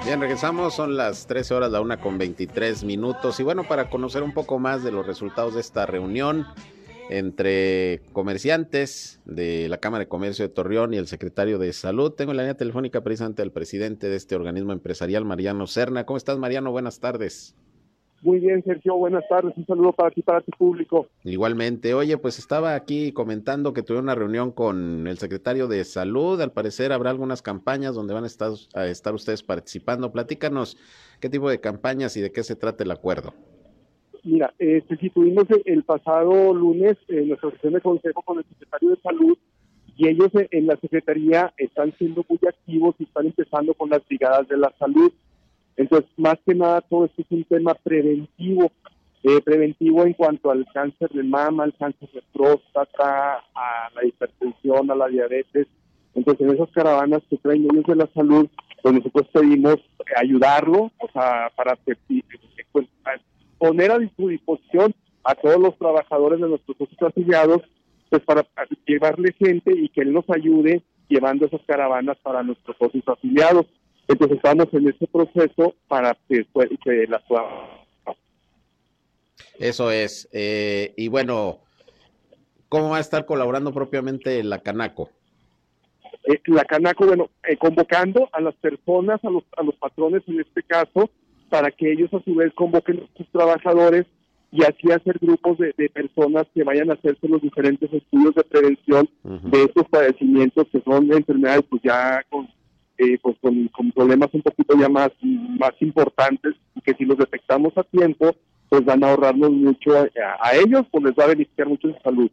Bien, 0.06 0.20
regresamos, 0.20 0.74
son 0.74 0.98
las 0.98 1.28
13 1.28 1.54
horas, 1.54 1.72
la 1.72 1.82
una 1.82 2.02
con 2.02 2.18
23 2.18 2.84
minutos. 2.84 3.40
Y 3.40 3.44
bueno, 3.44 3.68
para 3.68 3.90
conocer 3.90 4.24
un 4.24 4.34
poco 4.34 4.58
más 4.58 4.84
de 4.84 4.92
los 4.92 5.06
resultados 5.06 5.54
de 5.54 5.62
esta 5.62 5.86
reunión 5.86 6.48
entre 7.10 8.02
comerciantes 8.14 9.20
de 9.26 9.68
la 9.68 9.78
Cámara 9.78 10.06
de 10.06 10.08
Comercio 10.08 10.48
de 10.48 10.54
Torreón 10.54 10.94
y 10.94 10.98
el 10.98 11.08
secretario 11.08 11.58
de 11.58 11.74
Salud, 11.74 12.12
tengo 12.12 12.32
en 12.32 12.38
la 12.38 12.44
línea 12.44 12.58
telefónica 12.58 13.02
precisamente 13.02 13.42
al 13.42 13.52
presidente 13.52 14.10
de 14.10 14.16
este 14.16 14.36
organismo 14.36 14.72
empresarial, 14.74 15.26
Mariano 15.26 15.68
Serna. 15.68 16.06
¿Cómo 16.06 16.18
estás, 16.18 16.38
Mariano? 16.38 16.72
Buenas 16.72 17.00
tardes. 17.00 17.56
Muy 18.22 18.40
bien, 18.40 18.62
Sergio, 18.64 18.96
buenas 18.98 19.24
tardes. 19.30 19.56
Un 19.56 19.66
saludo 19.66 19.94
para 19.94 20.12
ti, 20.12 20.22
para 20.22 20.42
tu 20.42 20.52
público. 20.52 21.08
Igualmente. 21.24 21.94
Oye, 21.94 22.18
pues 22.18 22.38
estaba 22.38 22.76
aquí 22.76 23.14
comentando 23.14 23.72
que 23.72 23.82
tuve 23.82 24.00
una 24.00 24.14
reunión 24.14 24.52
con 24.52 25.08
el 25.08 25.18
secretario 25.18 25.68
de 25.68 25.86
Salud. 25.86 26.40
Al 26.42 26.52
parecer 26.52 26.92
habrá 26.92 27.12
algunas 27.12 27.42
campañas 27.42 27.96
donde 27.96 28.14
van 28.14 28.26
a 28.26 28.28
estar, 28.28 28.52
a 28.74 28.88
estar 28.88 29.14
ustedes 29.14 29.42
participando. 29.42 30.12
Platícanos 30.12 30.78
qué 31.22 31.30
tipo 31.30 31.50
de 31.50 31.62
campañas 31.62 32.18
y 32.18 32.22
de 32.22 32.32
qué 32.32 32.44
se 32.44 32.58
trata 32.58 32.84
el 32.84 32.92
acuerdo. 32.92 33.34
Mira, 34.24 34.54
si 34.58 35.10
tuvimos 35.10 35.46
el 35.66 35.84
pasado 35.84 36.54
lunes 36.54 36.98
en 37.08 37.30
nuestra 37.30 37.52
sesión 37.52 37.74
de 37.74 37.82
consejo 37.82 38.22
con 38.22 38.38
el 38.40 38.46
secretario 38.46 38.90
de 38.92 39.02
Salud 39.02 39.38
y 39.96 40.08
ellos 40.08 40.30
en 40.34 40.68
la 40.68 40.78
Secretaría 40.78 41.54
están 41.58 41.94
siendo 41.98 42.26
muy 42.28 42.40
activos 42.48 42.96
y 43.00 43.04
están 43.04 43.28
empezando 43.28 43.74
con 43.74 43.90
las 43.90 44.06
brigadas 44.08 44.48
de 44.48 44.58
la 44.58 44.74
salud 44.78 45.12
entonces, 45.80 46.12
más 46.18 46.36
que 46.46 46.54
nada, 46.54 46.82
todo 46.82 47.06
esto 47.06 47.22
es 47.22 47.32
un 47.32 47.46
tema 47.46 47.74
preventivo, 47.74 48.70
eh, 49.24 49.40
preventivo 49.42 50.04
en 50.04 50.12
cuanto 50.12 50.52
al 50.52 50.66
cáncer 50.74 51.10
de 51.12 51.24
mama, 51.24 51.64
al 51.64 51.74
cáncer 51.74 52.10
de 52.12 52.22
próstata, 52.34 53.36
a 53.56 53.90
la 53.96 54.06
hipertensión, 54.06 54.92
a 54.92 54.96
la 54.96 55.08
diabetes. 55.08 55.68
Entonces, 56.16 56.46
en 56.46 56.54
esas 56.54 56.70
caravanas 56.72 57.22
que 57.30 57.38
traen 57.38 57.64
ellos 57.64 57.86
de 57.88 57.96
la 57.96 58.10
salud, 58.14 58.50
pues 58.84 58.94
nosotros 58.94 59.28
pedimos 59.32 59.78
ayudarlo, 60.18 60.92
o 60.98 61.10
sea, 61.14 61.50
para 61.56 61.78
pues, 61.78 61.98
poner 63.60 63.92
a 63.92 64.00
su 64.16 64.30
disposición 64.30 64.96
a 65.24 65.36
todos 65.36 65.60
los 65.60 65.78
trabajadores 65.78 66.40
de 66.40 66.48
nuestros 66.48 66.78
socios 66.78 67.02
afiliados, 67.02 67.62
pues 68.10 68.24
para 68.24 68.44
llevarle 68.88 69.34
gente 69.34 69.72
y 69.78 69.90
que 69.90 70.02
él 70.02 70.14
nos 70.14 70.28
ayude 70.30 70.82
llevando 71.08 71.46
esas 71.46 71.62
caravanas 71.68 72.18
para 72.24 72.42
nuestros 72.42 72.76
socios 72.78 73.04
afiliados. 73.08 73.68
Entonces 74.08 74.38
estamos 74.38 74.68
en 74.74 74.90
ese 74.90 75.06
proceso 75.08 75.76
para 75.88 76.18
que, 76.28 76.48
que 76.84 77.06
la 77.08 77.22
Eso 79.60 79.92
es. 79.92 80.28
Eh, 80.32 80.94
y 80.98 81.10
bueno, 81.10 81.60
¿cómo 82.70 82.90
va 82.90 82.98
a 82.98 83.02
estar 83.02 83.26
colaborando 83.26 83.72
propiamente 83.72 84.44
la 84.44 84.60
Canaco? 84.60 85.12
Eh, 86.24 86.42
la 86.46 86.64
Canaco, 86.64 87.06
bueno, 87.06 87.30
eh, 87.48 87.58
convocando 87.58 88.30
a 88.32 88.42
las 88.42 88.56
personas, 88.56 89.24
a 89.24 89.30
los, 89.30 89.44
a 89.58 89.64
los 89.64 89.76
patrones 89.76 90.24
en 90.28 90.40
este 90.40 90.64
caso, 90.64 91.12
para 91.50 91.72
que 91.72 91.92
ellos 91.92 92.14
a 92.14 92.24
su 92.24 92.36
vez 92.36 92.54
convoquen 92.54 93.00
a 93.00 93.18
sus 93.18 93.28
trabajadores 93.32 94.06
y 94.52 94.64
así 94.64 94.92
hacer 94.92 95.20
grupos 95.20 95.58
de, 95.58 95.74
personas 95.90 96.46
que 96.54 96.64
vayan 96.64 96.90
a 96.90 96.94
hacerse 96.94 97.28
los 97.28 97.42
diferentes 97.42 97.92
estudios 97.94 98.34
de 98.34 98.44
prevención 98.44 99.10
de 99.24 99.64
estos 99.64 99.88
padecimientos 99.90 100.68
que 100.72 100.82
son 100.82 101.12
enfermedades 101.14 101.66
pues 101.70 101.82
ya 101.84 102.24
con 102.30 102.48
eh, 103.00 103.18
pues 103.22 103.38
con, 103.42 103.70
problemas 103.94 104.28
un 104.34 104.42
poquito 104.42 104.78
ya 104.78 104.90
más, 104.90 105.10
más 105.22 105.72
importantes 105.80 106.56
y 106.76 106.82
que 106.82 106.94
si 106.96 107.06
los 107.06 107.18
detectamos 107.18 107.72
a 107.78 107.84
tiempo, 107.84 108.36
pues 108.68 108.84
van 108.84 109.04
a 109.04 109.12
ahorrarnos 109.12 109.52
mucho 109.52 109.94
a, 109.96 110.52
ellos, 110.56 110.86
pues 110.92 111.06
les 111.06 111.14
va 111.14 111.24
a 111.24 111.28
beneficiar 111.28 111.70
mucho 111.70 111.88
en 111.88 112.02
salud. 112.04 112.30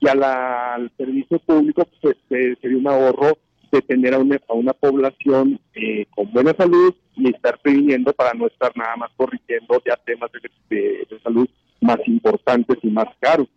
Y 0.00 0.08
a 0.08 0.14
la, 0.14 0.74
al 0.74 0.90
servicio 0.96 1.38
público 1.40 1.86
pues, 2.00 2.16
sería 2.28 2.78
un 2.78 2.88
ahorro 2.88 3.36
de 3.70 3.82
tener 3.82 4.14
a 4.14 4.18
una, 4.18 4.40
a 4.48 4.54
una 4.54 4.72
población 4.72 5.60
eh, 5.74 6.06
con 6.14 6.32
buena 6.32 6.54
salud 6.56 6.94
y 7.16 7.28
estar 7.34 7.58
previniendo 7.60 8.12
para 8.12 8.34
no 8.34 8.46
estar 8.46 8.76
nada 8.76 8.96
más 8.96 9.10
corrigiendo 9.16 9.82
ya 9.84 9.96
temas 10.04 10.30
de 10.70 11.06
salud 11.22 11.48
más 11.80 11.98
importantes 12.06 12.78
y 12.82 12.88
más 12.88 13.06
caros. 13.20 13.48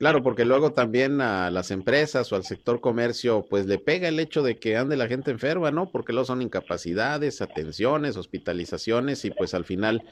Claro, 0.00 0.22
porque 0.22 0.46
luego 0.46 0.72
también 0.72 1.20
a 1.20 1.50
las 1.50 1.70
empresas 1.70 2.32
o 2.32 2.36
al 2.36 2.44
sector 2.44 2.80
comercio, 2.80 3.44
pues 3.50 3.66
le 3.66 3.78
pega 3.78 4.08
el 4.08 4.18
hecho 4.18 4.42
de 4.42 4.58
que 4.58 4.78
ande 4.78 4.96
la 4.96 5.08
gente 5.08 5.30
enferma, 5.30 5.70
¿no? 5.70 5.90
Porque 5.92 6.14
luego 6.14 6.24
son 6.24 6.40
incapacidades, 6.40 7.42
atenciones, 7.42 8.16
hospitalizaciones 8.16 9.26
y 9.26 9.30
pues 9.30 9.52
al 9.52 9.66
final 9.66 10.02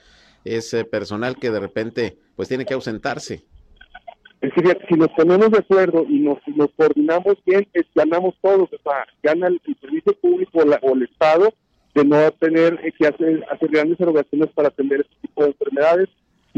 es 0.44 0.74
eh, 0.74 0.84
personal 0.84 1.36
que 1.36 1.50
de 1.50 1.60
repente 1.60 2.18
pues 2.36 2.48
tiene 2.48 2.66
que 2.66 2.74
ausentarse. 2.74 3.46
Es 4.40 4.52
que 4.52 4.62
si 4.88 4.94
nos 4.94 5.08
ponemos 5.08 5.50
de 5.50 5.58
acuerdo 5.58 6.06
y 6.08 6.20
nos, 6.20 6.38
nos 6.54 6.70
coordinamos 6.76 7.36
bien, 7.44 7.66
ganamos 7.94 8.34
todos, 8.40 8.68
o 8.72 8.78
sea, 8.82 9.06
gana 9.22 9.48
el, 9.48 9.60
servicio 9.80 10.14
público 10.20 10.60
o, 10.60 10.94
el 10.94 11.02
Estado 11.02 11.52
de 11.94 12.04
no 12.04 12.30
tener 12.32 12.78
que 12.96 13.06
hacer, 13.06 13.44
hacer 13.50 13.68
grandes 13.68 13.98
erogaciones 13.98 14.48
para 14.54 14.68
atender 14.68 15.00
este 15.00 15.14
tipo 15.22 15.42
de 15.42 15.48
enfermedades 15.48 16.08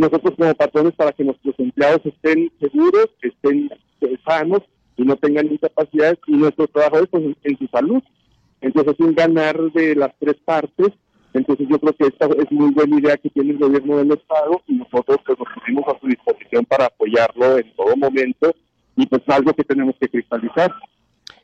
nosotros 0.00 0.34
como 0.36 0.54
patrones 0.54 0.94
para 0.94 1.12
que 1.12 1.24
nuestros 1.24 1.54
empleados 1.58 2.00
estén 2.04 2.50
seguros, 2.60 3.08
estén 3.22 3.70
sanos 4.26 4.60
y 4.96 5.02
no 5.02 5.16
tengan 5.16 5.52
incapacidades 5.52 6.18
y 6.26 6.32
nuestros 6.32 6.70
trabajadores 6.70 7.08
pues, 7.10 7.36
en, 7.42 7.58
su 7.58 7.66
salud. 7.66 8.02
Entonces 8.60 8.94
es 8.94 9.00
un 9.00 9.14
ganar 9.14 9.58
de 9.72 9.94
las 9.94 10.12
tres 10.18 10.36
partes. 10.44 10.88
Entonces 11.32 11.68
yo 11.68 11.78
creo 11.78 11.92
que 11.94 12.06
esta 12.06 12.26
es 12.26 12.50
muy 12.50 12.72
buena 12.72 12.98
idea 12.98 13.16
que 13.16 13.30
tiene 13.30 13.52
el 13.52 13.58
gobierno 13.58 13.98
del 13.98 14.12
Estado 14.12 14.62
y 14.66 14.74
nosotros 14.74 15.18
pues, 15.24 15.38
nos 15.38 15.48
pusimos 15.54 15.84
a 15.88 15.98
su 16.00 16.06
disposición 16.06 16.64
para 16.64 16.86
apoyarlo 16.86 17.58
en 17.58 17.72
todo 17.76 17.96
momento 17.96 18.52
y 18.96 19.06
pues 19.06 19.22
algo 19.28 19.52
que 19.52 19.64
tenemos 19.64 19.94
que 20.00 20.08
cristalizar. 20.08 20.74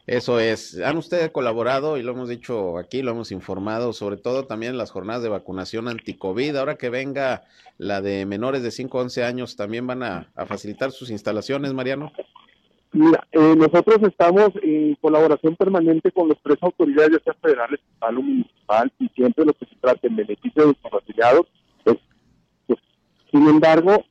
Eso 0.06 0.38
es. 0.38 0.80
Han 0.80 0.98
ustedes 0.98 1.30
colaborado 1.30 1.96
y 1.96 2.02
lo 2.02 2.12
hemos 2.12 2.28
dicho 2.28 2.78
aquí, 2.78 3.02
lo 3.02 3.10
hemos 3.10 3.32
informado, 3.32 3.92
sobre 3.92 4.16
todo 4.16 4.46
también 4.46 4.72
en 4.72 4.78
las 4.78 4.92
jornadas 4.92 5.22
de 5.24 5.28
vacunación 5.28 5.88
anti-COVID. 5.88 6.56
Ahora 6.56 6.76
que 6.76 6.90
venga 6.90 7.42
la 7.76 8.00
de 8.00 8.24
menores 8.24 8.62
de 8.62 8.70
5 8.70 8.98
a 8.98 9.02
11 9.02 9.24
años, 9.24 9.56
¿también 9.56 9.86
van 9.86 10.04
a, 10.04 10.28
facilitar 10.46 10.92
sus 10.92 11.10
instalaciones, 11.10 11.72
Mariano? 11.72 12.12
Mira, 12.92 13.26
eh, 13.32 13.54
nosotros 13.56 13.98
estamos 14.02 14.50
en 14.62 14.94
colaboración 14.96 15.56
permanente 15.56 16.10
con 16.12 16.28
las 16.28 16.38
tres 16.42 16.56
autoridades, 16.62 17.12
ya 17.12 17.24
sea 17.24 17.34
federal, 17.34 17.74
estatal 17.74 18.18
o 18.18 18.22
municipal, 18.22 18.92
y 18.98 19.08
siempre 19.08 19.44
lo 19.44 19.52
que 19.52 19.66
se 19.66 19.76
trata 19.80 20.06
en 20.06 20.16
beneficio 20.16 20.62
de 20.62 20.68
los 20.68 20.92
afiliados. 20.92 21.46
Pues, 21.84 21.98
pues, 22.66 22.78
sin 23.30 23.48
embargo, 23.48 24.04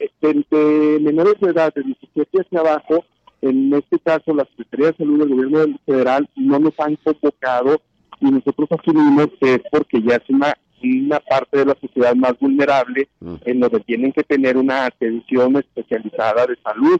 eh, 0.00 0.10
de, 0.20 0.98
menores 1.00 1.34
de 1.40 1.50
edad, 1.50 1.72
de 1.74 1.82
17 1.82 2.40
hacia 2.40 2.60
abajo, 2.60 3.04
en 3.42 3.74
este 3.74 3.98
caso, 3.98 4.34
la 4.34 4.46
Secretaría 4.46 4.86
de 4.86 4.96
Salud 4.96 5.18
del 5.18 5.28
Gobierno 5.28 5.78
Federal 5.84 6.28
no 6.34 6.58
nos 6.58 6.72
han 6.80 6.96
convocado 6.96 7.80
y 8.20 8.30
nosotros 8.30 8.68
asumimos 8.70 9.28
que 9.38 9.54
es 9.54 9.60
porque 9.70 10.00
ya 10.00 10.16
es 10.16 10.30
una, 10.30 10.54
una 10.82 11.20
parte 11.20 11.58
de 11.58 11.66
la 11.66 11.76
sociedad 11.78 12.14
más 12.14 12.38
vulnerable 12.40 13.08
mm. 13.20 13.34
en 13.44 13.60
donde 13.60 13.80
tienen 13.80 14.12
que 14.12 14.22
tener 14.22 14.56
una 14.56 14.86
atención 14.86 15.56
especializada 15.56 16.46
de 16.46 16.56
salud. 16.62 16.98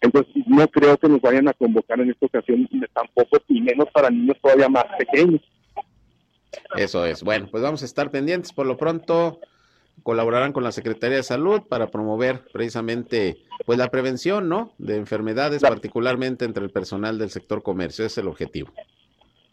Entonces, 0.00 0.32
no 0.46 0.66
creo 0.68 0.96
que 0.96 1.08
nos 1.08 1.20
vayan 1.20 1.48
a 1.48 1.52
convocar 1.52 2.00
en 2.00 2.10
esta 2.10 2.26
ocasión 2.26 2.68
tampoco, 2.94 3.38
y 3.48 3.60
menos 3.60 3.88
para 3.92 4.10
niños 4.10 4.36
todavía 4.40 4.68
más 4.68 4.86
pequeños. 4.98 5.40
Eso 6.76 7.04
es. 7.04 7.22
Bueno, 7.22 7.48
pues 7.50 7.62
vamos 7.62 7.82
a 7.82 7.84
estar 7.84 8.10
pendientes. 8.10 8.52
Por 8.52 8.66
lo 8.66 8.76
pronto, 8.76 9.40
colaborarán 10.02 10.52
con 10.52 10.64
la 10.64 10.72
Secretaría 10.72 11.18
de 11.18 11.22
Salud 11.22 11.62
para 11.68 11.90
promover 11.90 12.42
precisamente 12.52 13.38
pues 13.66 13.78
la 13.78 13.88
prevención, 13.88 14.48
¿no? 14.48 14.72
De 14.78 14.96
enfermedades, 14.96 15.62
particularmente 15.62 16.44
entre 16.44 16.64
el 16.64 16.70
personal 16.70 17.18
del 17.18 17.30
sector 17.30 17.62
comercio. 17.62 18.04
Ese 18.04 18.20
es 18.20 18.24
el 18.24 18.28
objetivo. 18.28 18.72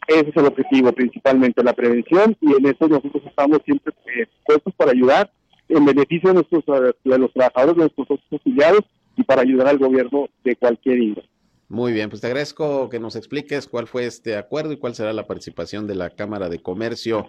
Ese 0.06 0.30
es 0.30 0.36
el 0.36 0.46
objetivo, 0.46 0.90
principalmente 0.92 1.62
la 1.62 1.74
prevención, 1.74 2.34
y 2.40 2.52
en 2.52 2.66
eso 2.66 2.88
nosotros 2.88 3.22
estamos 3.26 3.60
siempre 3.66 3.92
eh, 4.16 4.26
puestos 4.46 4.72
para 4.74 4.92
ayudar 4.92 5.30
en 5.68 5.84
beneficio 5.84 6.30
de, 6.30 6.34
nuestros, 6.36 6.64
de 7.04 7.18
los 7.18 7.30
trabajadores, 7.34 7.76
de 7.76 7.92
nuestros 7.94 8.18
afiliados 8.32 8.80
y 8.80 8.97
para 9.28 9.42
ayudar 9.42 9.68
al 9.68 9.76
gobierno 9.76 10.26
de 10.42 10.56
cualquier 10.56 10.98
índole. 11.00 11.28
Muy 11.68 11.92
bien, 11.92 12.08
pues 12.08 12.22
te 12.22 12.28
agradezco 12.28 12.88
que 12.88 12.98
nos 12.98 13.14
expliques 13.14 13.68
cuál 13.68 13.86
fue 13.86 14.06
este 14.06 14.38
acuerdo 14.38 14.72
y 14.72 14.78
cuál 14.78 14.94
será 14.94 15.12
la 15.12 15.26
participación 15.26 15.86
de 15.86 15.96
la 15.96 16.08
Cámara 16.08 16.48
de 16.48 16.60
Comercio, 16.60 17.26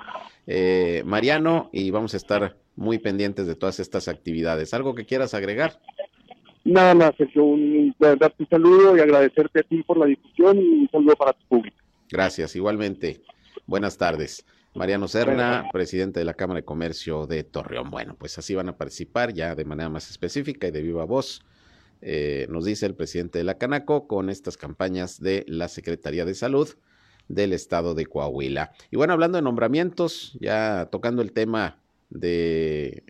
eh, 0.47 1.03
Mariano, 1.05 1.69
y 1.73 1.91
vamos 1.91 2.13
a 2.13 2.17
estar 2.17 2.55
muy 2.77 2.99
pendientes 2.99 3.47
de 3.47 3.55
todas 3.55 3.81
estas 3.81 4.07
actividades. 4.07 4.73
¿Algo 4.73 4.95
que 4.95 5.05
quieras 5.05 5.33
agregar? 5.33 5.81
Nada 6.63 6.95
más, 6.95 7.15
Sergio, 7.17 7.43
un, 7.43 7.93
darte 7.99 8.43
un 8.43 8.47
saludo 8.47 8.95
y 8.95 9.01
agradecerte 9.01 9.59
a 9.59 9.63
ti 9.63 9.83
por 9.83 9.97
la 9.97 10.05
discusión 10.05 10.57
y 10.57 10.69
un 10.83 10.89
saludo 10.89 11.17
para 11.17 11.33
tu 11.33 11.45
público. 11.47 11.75
Gracias, 12.09 12.55
igualmente. 12.55 13.19
Buenas 13.67 13.97
tardes. 13.97 14.45
Mariano 14.73 15.09
Serna, 15.09 15.65
presidente 15.73 16.21
de 16.21 16.25
la 16.25 16.33
Cámara 16.33 16.62
de 16.62 16.65
Comercio 16.65 17.27
de 17.27 17.43
Torreón. 17.43 17.89
Bueno, 17.89 18.15
pues 18.17 18.38
así 18.38 18.55
van 18.55 18.69
a 18.69 18.77
participar 18.77 19.33
ya 19.33 19.53
de 19.53 19.65
manera 19.65 19.89
más 19.89 20.09
específica 20.09 20.67
y 20.67 20.71
de 20.71 20.81
viva 20.81 21.03
voz 21.03 21.41
eh, 22.01 22.47
nos 22.49 22.65
dice 22.65 22.85
el 22.85 22.95
presidente 22.95 23.39
de 23.39 23.43
la 23.43 23.57
Canaco, 23.57 24.07
con 24.07 24.29
estas 24.29 24.57
campañas 24.57 25.21
de 25.21 25.45
la 25.47 25.67
Secretaría 25.67 26.25
de 26.25 26.35
Salud 26.35 26.69
del 27.27 27.53
estado 27.53 27.93
de 27.93 28.05
Coahuila. 28.05 28.71
Y 28.91 28.97
bueno, 28.97 29.13
hablando 29.13 29.38
de 29.38 29.41
nombramientos, 29.41 30.38
ya 30.39 30.89
tocando 30.91 31.21
el 31.21 31.31
tema 31.31 31.79
de, 32.09 33.03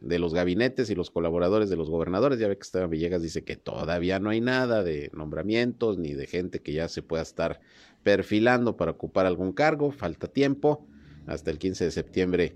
de 0.00 0.18
los 0.18 0.32
gabinetes 0.32 0.90
y 0.90 0.94
los 0.94 1.10
colaboradores 1.10 1.70
de 1.70 1.76
los 1.76 1.90
gobernadores, 1.90 2.38
ya 2.38 2.48
ve 2.48 2.56
que 2.56 2.62
Esteban 2.62 2.90
Villegas 2.90 3.22
dice 3.22 3.42
que 3.42 3.56
todavía 3.56 4.20
no 4.20 4.30
hay 4.30 4.40
nada 4.40 4.82
de 4.82 5.10
nombramientos 5.12 5.98
ni 5.98 6.12
de 6.12 6.26
gente 6.26 6.60
que 6.60 6.72
ya 6.72 6.88
se 6.88 7.02
pueda 7.02 7.22
estar 7.22 7.60
perfilando 8.02 8.76
para 8.76 8.92
ocupar 8.92 9.26
algún 9.26 9.52
cargo, 9.52 9.90
falta 9.90 10.28
tiempo, 10.28 10.86
hasta 11.26 11.50
el 11.50 11.58
15 11.58 11.86
de 11.86 11.90
septiembre 11.90 12.54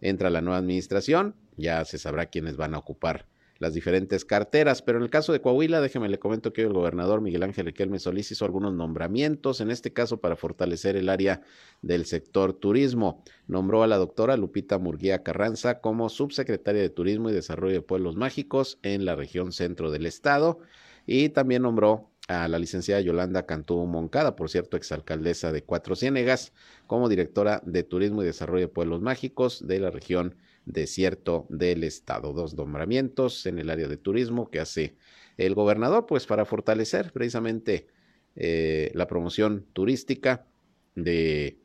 entra 0.00 0.30
la 0.30 0.42
nueva 0.42 0.58
administración, 0.58 1.34
ya 1.56 1.84
se 1.84 1.98
sabrá 1.98 2.26
quiénes 2.26 2.56
van 2.56 2.74
a 2.74 2.78
ocupar 2.78 3.26
las 3.62 3.74
diferentes 3.74 4.24
carteras. 4.24 4.82
Pero 4.82 4.98
en 4.98 5.04
el 5.04 5.10
caso 5.10 5.32
de 5.32 5.40
Coahuila, 5.40 5.80
déjeme 5.80 6.08
le 6.08 6.18
comento 6.18 6.52
que 6.52 6.62
el 6.62 6.72
gobernador 6.72 7.20
Miguel 7.20 7.44
Ángel 7.44 7.66
Riquelme 7.66 8.00
Solís 8.00 8.32
hizo 8.32 8.44
algunos 8.44 8.74
nombramientos, 8.74 9.60
en 9.60 9.70
este 9.70 9.92
caso 9.92 10.20
para 10.20 10.34
fortalecer 10.34 10.96
el 10.96 11.08
área 11.08 11.42
del 11.80 12.04
sector 12.04 12.54
turismo. 12.54 13.22
Nombró 13.46 13.84
a 13.84 13.86
la 13.86 13.98
doctora 13.98 14.36
Lupita 14.36 14.78
Murguía 14.78 15.22
Carranza 15.22 15.80
como 15.80 16.08
subsecretaria 16.08 16.82
de 16.82 16.90
Turismo 16.90 17.30
y 17.30 17.32
Desarrollo 17.32 17.74
de 17.74 17.82
Pueblos 17.82 18.16
Mágicos 18.16 18.80
en 18.82 19.04
la 19.04 19.14
región 19.14 19.52
centro 19.52 19.92
del 19.92 20.06
estado 20.06 20.58
y 21.06 21.28
también 21.28 21.62
nombró 21.62 22.10
a 22.26 22.48
la 22.48 22.58
licenciada 22.58 23.00
Yolanda 23.00 23.46
Cantú 23.46 23.86
Moncada, 23.86 24.34
por 24.34 24.50
cierto, 24.50 24.76
exalcaldesa 24.76 25.52
de 25.52 25.62
Cuatro 25.62 25.94
Ciénegas, 25.94 26.52
como 26.88 27.08
directora 27.08 27.62
de 27.64 27.84
Turismo 27.84 28.22
y 28.22 28.26
Desarrollo 28.26 28.66
de 28.66 28.72
Pueblos 28.72 29.00
Mágicos 29.00 29.66
de 29.66 29.78
la 29.78 29.90
región 29.90 30.36
desierto 30.64 31.46
del 31.48 31.84
estado. 31.84 32.32
Dos 32.32 32.54
nombramientos 32.54 33.46
en 33.46 33.58
el 33.58 33.70
área 33.70 33.88
de 33.88 33.96
turismo 33.96 34.50
que 34.50 34.60
hace 34.60 34.96
el 35.36 35.54
gobernador, 35.54 36.06
pues 36.06 36.26
para 36.26 36.44
fortalecer 36.44 37.12
precisamente 37.12 37.88
eh, 38.36 38.90
la 38.94 39.06
promoción 39.06 39.66
turística 39.72 40.46
de 40.94 41.58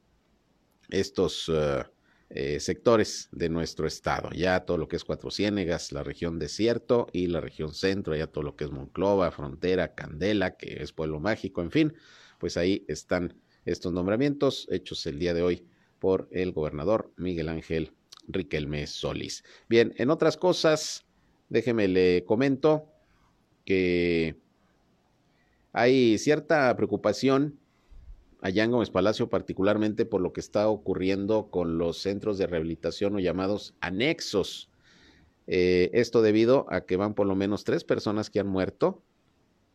estos 0.90 1.50
uh, 1.50 1.84
eh, 2.30 2.60
sectores 2.60 3.30
de 3.32 3.50
nuestro 3.50 3.88
estado. 3.88 4.30
Ya 4.32 4.62
todo 4.62 4.78
lo 4.78 4.88
que 4.88 4.96
es 4.96 5.04
Cuatro 5.04 5.32
Ciénegas, 5.32 5.92
la 5.92 6.04
región 6.04 6.40
desierto 6.40 7.08
y 7.14 7.28
la 7.28 7.42
región 7.42 7.74
centro, 7.74 8.16
ya 8.16 8.28
todo 8.28 8.44
lo 8.44 8.56
que 8.56 8.66
es 8.66 8.72
Monclova, 8.72 9.32
Frontera, 9.32 9.96
Candela, 9.96 10.58
que 10.58 10.82
es 10.82 10.92
Pueblo 10.92 11.20
Mágico, 11.20 11.62
en 11.62 11.72
fin, 11.72 11.94
pues 12.38 12.58
ahí 12.58 12.86
están 12.88 13.34
estos 13.66 13.94
nombramientos 13.94 14.68
hechos 14.72 15.06
el 15.08 15.20
día 15.20 15.34
de 15.34 15.42
hoy 15.42 15.68
por 16.00 16.28
el 16.32 16.52
gobernador 16.52 17.12
Miguel 17.18 17.50
Ángel 17.50 17.92
Riquelme 18.28 18.88
Solís. 18.88 19.44
Bien, 19.70 19.94
en 19.98 20.10
otras 20.10 20.38
cosas, 20.38 21.06
déjeme 21.50 21.88
le 21.88 22.24
comento 22.26 22.86
que 23.66 24.38
hay 25.74 26.18
cierta 26.18 26.76
preocupación 26.76 27.60
allá 28.42 28.64
en 28.64 28.72
Gómez 28.72 28.90
Palacio, 28.90 29.30
particularmente 29.30 30.06
por 30.06 30.22
lo 30.22 30.34
que 30.34 30.42
está 30.42 30.68
ocurriendo 30.68 31.50
con 31.50 31.78
los 31.78 31.98
centros 31.98 32.38
de 32.38 32.48
rehabilitación 32.48 33.16
o 33.16 33.20
llamados 33.20 33.76
anexos. 33.82 34.70
Eh, 35.48 35.90
esto 35.94 36.22
debido 36.22 36.66
a 36.70 36.82
que 36.82 36.98
van 36.98 37.14
por 37.14 37.28
lo 37.28 37.36
menos 37.36 37.64
tres 37.64 37.84
personas 37.84 38.30
que 38.30 38.40
han 38.40 38.48
muerto 38.48 39.04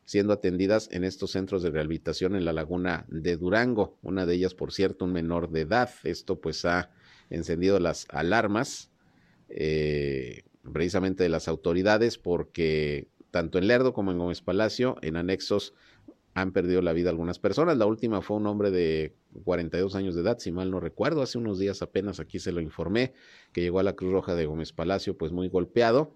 siendo 0.04 0.32
atendidas 0.32 0.88
en 0.92 1.04
estos 1.04 1.30
centros 1.30 1.62
de 1.62 1.70
rehabilitación 1.70 2.34
en 2.34 2.44
la 2.44 2.52
laguna 2.52 3.06
de 3.08 3.36
Durango. 3.36 3.98
Una 4.02 4.26
de 4.26 4.34
ellas, 4.34 4.54
por 4.54 4.72
cierto, 4.72 5.04
un 5.04 5.12
menor 5.12 5.50
de 5.50 5.62
edad. 5.62 5.90
Esto 6.04 6.40
pues 6.40 6.64
ha 6.64 6.90
encendido 7.32 7.78
las 7.78 8.06
alarmas 8.10 8.90
eh, 9.48 10.42
precisamente 10.72 11.22
de 11.22 11.28
las 11.28 11.48
autoridades 11.48 12.18
porque 12.18 13.08
tanto 13.30 13.58
en 13.58 13.66
Lerdo 13.66 13.92
como 13.92 14.12
en 14.12 14.18
Gómez 14.18 14.42
Palacio, 14.42 14.96
en 15.02 15.16
anexos, 15.16 15.74
han 16.34 16.52
perdido 16.52 16.80
la 16.82 16.92
vida 16.92 17.10
algunas 17.10 17.38
personas. 17.38 17.76
La 17.76 17.86
última 17.86 18.22
fue 18.22 18.36
un 18.36 18.46
hombre 18.46 18.70
de 18.70 19.14
42 19.44 19.94
años 19.94 20.14
de 20.14 20.22
edad, 20.22 20.38
si 20.38 20.52
mal 20.52 20.70
no 20.70 20.80
recuerdo. 20.80 21.22
Hace 21.22 21.38
unos 21.38 21.58
días 21.58 21.82
apenas 21.82 22.20
aquí 22.20 22.38
se 22.38 22.52
lo 22.52 22.60
informé, 22.60 23.12
que 23.52 23.60
llegó 23.60 23.80
a 23.80 23.82
la 23.82 23.94
Cruz 23.94 24.12
Roja 24.12 24.34
de 24.34 24.46
Gómez 24.46 24.72
Palacio 24.72 25.16
pues 25.16 25.32
muy 25.32 25.48
golpeado. 25.48 26.14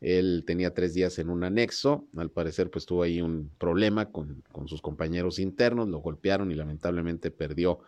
Él 0.00 0.44
tenía 0.46 0.72
tres 0.72 0.94
días 0.94 1.18
en 1.18 1.28
un 1.28 1.44
anexo, 1.44 2.06
al 2.16 2.30
parecer 2.30 2.70
pues 2.70 2.86
tuvo 2.86 3.02
ahí 3.02 3.20
un 3.20 3.50
problema 3.58 4.10
con, 4.10 4.42
con 4.50 4.66
sus 4.66 4.80
compañeros 4.80 5.38
internos, 5.38 5.88
lo 5.88 5.98
golpearon 5.98 6.50
y 6.50 6.54
lamentablemente 6.54 7.30
perdió 7.30 7.80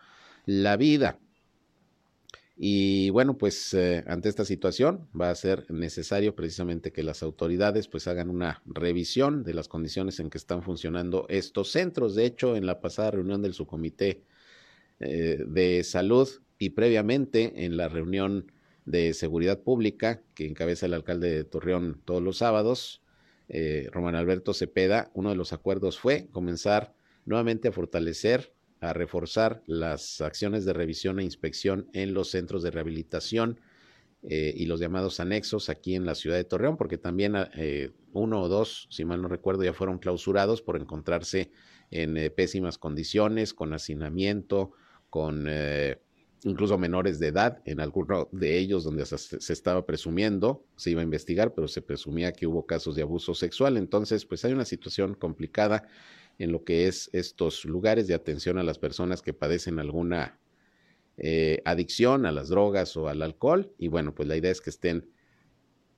la 0.45 0.77
vida. 0.77 1.17
Y 2.55 3.09
bueno, 3.09 3.37
pues 3.37 3.73
eh, 3.73 4.03
ante 4.07 4.29
esta 4.29 4.45
situación 4.45 5.09
va 5.19 5.31
a 5.31 5.35
ser 5.35 5.69
necesario 5.71 6.35
precisamente 6.35 6.91
que 6.91 7.01
las 7.01 7.23
autoridades 7.23 7.87
pues 7.87 8.07
hagan 8.07 8.29
una 8.29 8.61
revisión 8.65 9.43
de 9.43 9.55
las 9.55 9.67
condiciones 9.67 10.19
en 10.19 10.29
que 10.29 10.37
están 10.37 10.61
funcionando 10.61 11.25
estos 11.29 11.71
centros. 11.71 12.13
De 12.13 12.25
hecho, 12.25 12.55
en 12.55 12.67
la 12.67 12.79
pasada 12.79 13.11
reunión 13.11 13.41
del 13.41 13.53
subcomité 13.55 14.23
eh, 14.99 15.43
de 15.47 15.83
salud 15.83 16.29
y 16.59 16.69
previamente 16.71 17.65
en 17.65 17.75
la 17.75 17.89
reunión 17.89 18.51
de 18.85 19.13
seguridad 19.13 19.61
pública 19.61 20.21
que 20.35 20.45
encabeza 20.45 20.85
el 20.85 20.93
alcalde 20.93 21.31
de 21.31 21.43
Torreón 21.45 22.01
todos 22.05 22.21
los 22.21 22.37
sábados, 22.37 23.01
eh, 23.49 23.89
Román 23.91 24.15
Alberto 24.15 24.53
Cepeda, 24.53 25.09
uno 25.13 25.29
de 25.29 25.35
los 25.35 25.53
acuerdos 25.53 25.99
fue 25.99 26.27
comenzar 26.31 26.93
nuevamente 27.25 27.69
a 27.69 27.71
fortalecer 27.71 28.52
a 28.83 28.91
reforzar 28.91 29.63
las 29.65 30.19
acciones 30.19 30.65
de 30.65 30.73
revisión 30.73 31.19
e 31.19 31.23
inspección 31.23 31.87
en 31.93 32.13
los 32.13 32.29
centros 32.29 32.63
de 32.63 32.71
rehabilitación 32.71 33.59
eh, 34.23 34.53
y 34.55 34.65
los 34.65 34.79
llamados 34.79 35.21
anexos 35.21 35.69
aquí 35.69 35.95
en 35.95 36.05
la 36.05 36.15
ciudad 36.15 36.35
de 36.35 36.43
Torreón, 36.43 36.75
porque 36.75 36.97
también 36.97 37.33
eh, 37.55 37.91
uno 38.11 38.41
o 38.41 38.49
dos, 38.49 38.87
si 38.89 39.05
mal 39.05 39.21
no 39.21 39.29
recuerdo, 39.29 39.63
ya 39.63 39.73
fueron 39.73 39.99
clausurados 39.99 40.61
por 40.61 40.75
encontrarse 40.75 41.49
en 41.91 42.17
eh, 42.17 42.29
pésimas 42.29 42.77
condiciones, 42.77 43.53
con 43.53 43.73
hacinamiento, 43.73 44.71
con 45.09 45.47
incluso 46.43 46.77
menores 46.77 47.19
de 47.19 47.27
edad, 47.27 47.61
en 47.65 47.79
alguno 47.79 48.27
de 48.33 48.57
ellos 48.57 48.83
donde 48.83 49.05
se, 49.05 49.17
se, 49.17 49.53
estaba 49.53 49.85
presumiendo, 49.85 50.65
se 50.75 50.91
iba 50.91 50.99
a 50.99 51.05
investigar, 51.05 51.53
pero 51.53 51.69
se 51.69 51.81
presumía 51.81 52.33
que 52.33 52.47
hubo 52.47 52.65
casos 52.65 52.95
de 52.95 53.03
abuso 53.03 53.33
sexual. 53.33 53.77
Entonces, 53.77 54.25
pues 54.25 54.43
hay 54.43 54.51
una 54.51 54.65
situación 54.65 55.13
complicada 55.13 55.87
en 56.39 56.51
lo 56.51 56.63
que 56.63 56.87
es 56.87 57.09
estos 57.13 57.65
lugares 57.65 58.07
de 58.07 58.13
atención 58.13 58.57
a 58.57 58.63
las 58.63 58.79
personas 58.79 59.21
que 59.21 59.33
padecen 59.33 59.79
alguna 59.79 60.39
eh, 61.17 61.61
adicción 61.65 62.25
a 62.25 62.31
las 62.31 62.49
drogas 62.49 62.97
o 62.97 63.07
al 63.07 63.21
alcohol. 63.21 63.71
Y 63.77 63.87
bueno, 63.87 64.15
pues 64.15 64.27
la 64.27 64.35
idea 64.35 64.51
es 64.51 64.61
que 64.61 64.69
estén 64.71 65.09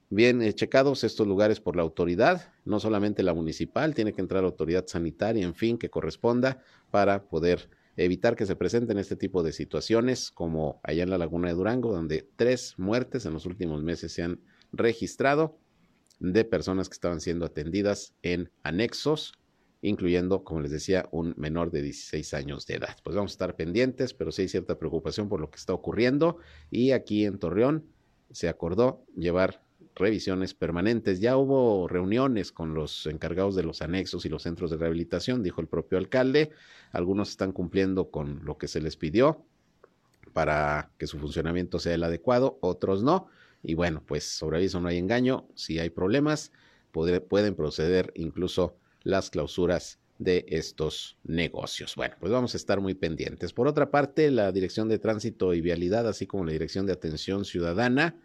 bien 0.09 0.41
eh, 0.41 0.53
checados 0.53 1.03
estos 1.03 1.27
lugares 1.27 1.59
por 1.59 1.75
la 1.75 1.83
autoridad, 1.83 2.53
no 2.65 2.79
solamente 2.79 3.23
la 3.23 3.33
municipal, 3.33 3.95
tiene 3.95 4.13
que 4.13 4.21
entrar 4.21 4.43
la 4.43 4.49
autoridad 4.49 4.85
sanitaria, 4.87 5.45
en 5.45 5.55
fin, 5.55 5.77
que 5.77 5.89
corresponda 5.89 6.61
para 6.91 7.27
poder 7.27 7.69
evitar 7.97 8.35
que 8.35 8.45
se 8.45 8.55
presenten 8.55 8.97
este 8.97 9.15
tipo 9.15 9.41
de 9.41 9.53
situaciones 9.53 10.31
como 10.31 10.81
allá 10.83 11.03
en 11.03 11.09
la 11.09 11.17
laguna 11.17 11.47
de 11.47 11.53
Durango, 11.53 11.93
donde 11.93 12.27
tres 12.35 12.75
muertes 12.77 13.25
en 13.25 13.33
los 13.33 13.45
últimos 13.45 13.83
meses 13.83 14.11
se 14.11 14.23
han 14.23 14.41
registrado 14.73 15.57
de 16.19 16.43
personas 16.43 16.89
que 16.89 16.93
estaban 16.93 17.21
siendo 17.21 17.45
atendidas 17.45 18.13
en 18.21 18.51
anexos 18.63 19.33
incluyendo, 19.85 20.43
como 20.43 20.61
les 20.61 20.71
decía, 20.71 21.07
un 21.11 21.35
menor 21.37 21.69
de 21.69 21.83
16 21.83 22.33
años 22.33 22.65
de 22.65 22.75
edad. 22.75 22.97
Pues 23.03 23.15
vamos 23.15 23.31
a 23.31 23.35
estar 23.35 23.55
pendientes, 23.55 24.13
pero 24.13 24.31
sí 24.31 24.43
hay 24.43 24.47
cierta 24.47 24.79
preocupación 24.79 25.29
por 25.29 25.39
lo 25.39 25.51
que 25.51 25.57
está 25.57 25.73
ocurriendo 25.73 26.37
y 26.71 26.91
aquí 26.91 27.25
en 27.25 27.37
Torreón 27.37 27.85
se 28.31 28.49
acordó 28.49 29.05
llevar 29.15 29.61
revisiones 29.93 30.55
permanentes. 30.55 31.19
Ya 31.19 31.37
hubo 31.37 31.87
reuniones 31.87 32.51
con 32.51 32.73
los 32.73 33.05
encargados 33.05 33.55
de 33.55 33.63
los 33.63 33.81
anexos 33.83 34.25
y 34.25 34.29
los 34.29 34.41
centros 34.43 34.71
de 34.71 34.77
rehabilitación, 34.77 35.43
dijo 35.43 35.61
el 35.61 35.67
propio 35.67 35.99
alcalde. 35.99 36.49
Algunos 36.91 37.29
están 37.29 37.51
cumpliendo 37.51 38.09
con 38.09 38.43
lo 38.43 38.57
que 38.57 38.67
se 38.67 38.81
les 38.81 38.97
pidió 38.97 39.45
para 40.33 40.91
que 40.97 41.05
su 41.05 41.19
funcionamiento 41.19 41.77
sea 41.79 41.93
el 41.93 42.03
adecuado, 42.03 42.57
otros 42.61 43.03
no. 43.03 43.27
Y 43.61 43.75
bueno, 43.75 44.03
pues 44.05 44.23
sobre 44.23 44.57
aviso 44.57 44.81
no 44.81 44.87
hay 44.87 44.97
engaño. 44.97 45.47
Si 45.53 45.77
hay 45.79 45.91
problemas, 45.91 46.51
pueden 46.91 47.55
proceder 47.55 48.11
incluso 48.15 48.77
las 49.05 49.29
clausuras 49.29 49.99
de 50.17 50.45
estos 50.49 51.17
negocios. 51.23 51.95
Bueno, 51.95 52.15
pues 52.19 52.31
vamos 52.31 52.53
a 52.53 52.57
estar 52.57 52.81
muy 52.81 52.95
pendientes. 52.95 53.53
Por 53.53 53.67
otra 53.67 53.91
parte, 53.91 54.31
la 54.31 54.51
Dirección 54.51 54.89
de 54.89 54.99
Tránsito 54.99 55.53
y 55.53 55.61
Vialidad, 55.61 56.07
así 56.07 56.25
como 56.25 56.43
la 56.43 56.51
Dirección 56.51 56.85
de 56.85 56.93
Atención 56.93 57.45
Ciudadana, 57.45 58.17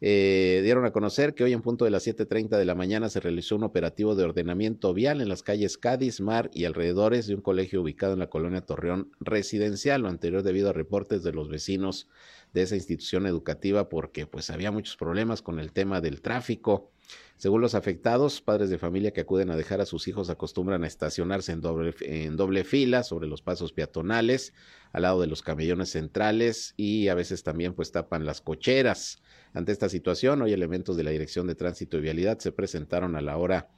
eh, 0.00 0.60
dieron 0.62 0.84
a 0.84 0.92
conocer 0.92 1.34
que 1.34 1.42
hoy 1.42 1.52
en 1.52 1.62
punto 1.62 1.84
de 1.84 1.90
las 1.90 2.06
7.30 2.06 2.56
de 2.56 2.64
la 2.64 2.76
mañana 2.76 3.08
se 3.08 3.18
realizó 3.18 3.56
un 3.56 3.64
operativo 3.64 4.14
de 4.14 4.22
ordenamiento 4.22 4.94
vial 4.94 5.20
en 5.20 5.28
las 5.28 5.42
calles 5.42 5.76
Cádiz, 5.76 6.20
Mar 6.20 6.50
y 6.54 6.66
alrededores 6.66 7.26
de 7.26 7.34
un 7.34 7.40
colegio 7.40 7.82
ubicado 7.82 8.12
en 8.12 8.20
la 8.20 8.30
colonia 8.30 8.60
Torreón 8.60 9.10
Residencial, 9.18 10.02
lo 10.02 10.08
anterior 10.08 10.44
debido 10.44 10.70
a 10.70 10.72
reportes 10.72 11.24
de 11.24 11.32
los 11.32 11.48
vecinos 11.48 12.08
de 12.52 12.62
esa 12.62 12.74
institución 12.74 13.26
educativa 13.26 13.88
porque 13.88 14.26
pues 14.26 14.50
había 14.50 14.70
muchos 14.70 14.96
problemas 14.96 15.42
con 15.42 15.58
el 15.60 15.72
tema 15.72 16.00
del 16.00 16.20
tráfico 16.22 16.90
según 17.36 17.60
los 17.60 17.74
afectados, 17.74 18.40
padres 18.40 18.68
de 18.68 18.78
familia 18.78 19.12
que 19.12 19.20
acuden 19.20 19.50
a 19.50 19.56
dejar 19.56 19.80
a 19.80 19.86
sus 19.86 20.08
hijos 20.08 20.28
acostumbran 20.28 20.82
a 20.82 20.86
estacionarse 20.86 21.52
en 21.52 21.60
doble, 21.60 21.94
en 22.00 22.36
doble 22.36 22.64
fila 22.64 23.04
sobre 23.04 23.28
los 23.28 23.42
pasos 23.42 23.72
peatonales, 23.72 24.52
al 24.92 25.02
lado 25.02 25.20
de 25.20 25.28
los 25.28 25.42
camellones 25.42 25.90
centrales 25.90 26.74
y 26.76 27.08
a 27.08 27.14
veces 27.14 27.44
también 27.44 27.74
pues 27.74 27.92
tapan 27.92 28.26
las 28.26 28.40
cocheras. 28.40 29.22
Ante 29.54 29.72
esta 29.72 29.88
situación, 29.88 30.42
hoy 30.42 30.52
elementos 30.52 30.96
de 30.96 31.04
la 31.04 31.10
Dirección 31.10 31.46
de 31.46 31.54
Tránsito 31.54 31.96
y 31.96 32.00
Vialidad 32.00 32.40
se 32.40 32.52
presentaron 32.52 33.14
a 33.14 33.20
la 33.20 33.36
hora 33.36 33.68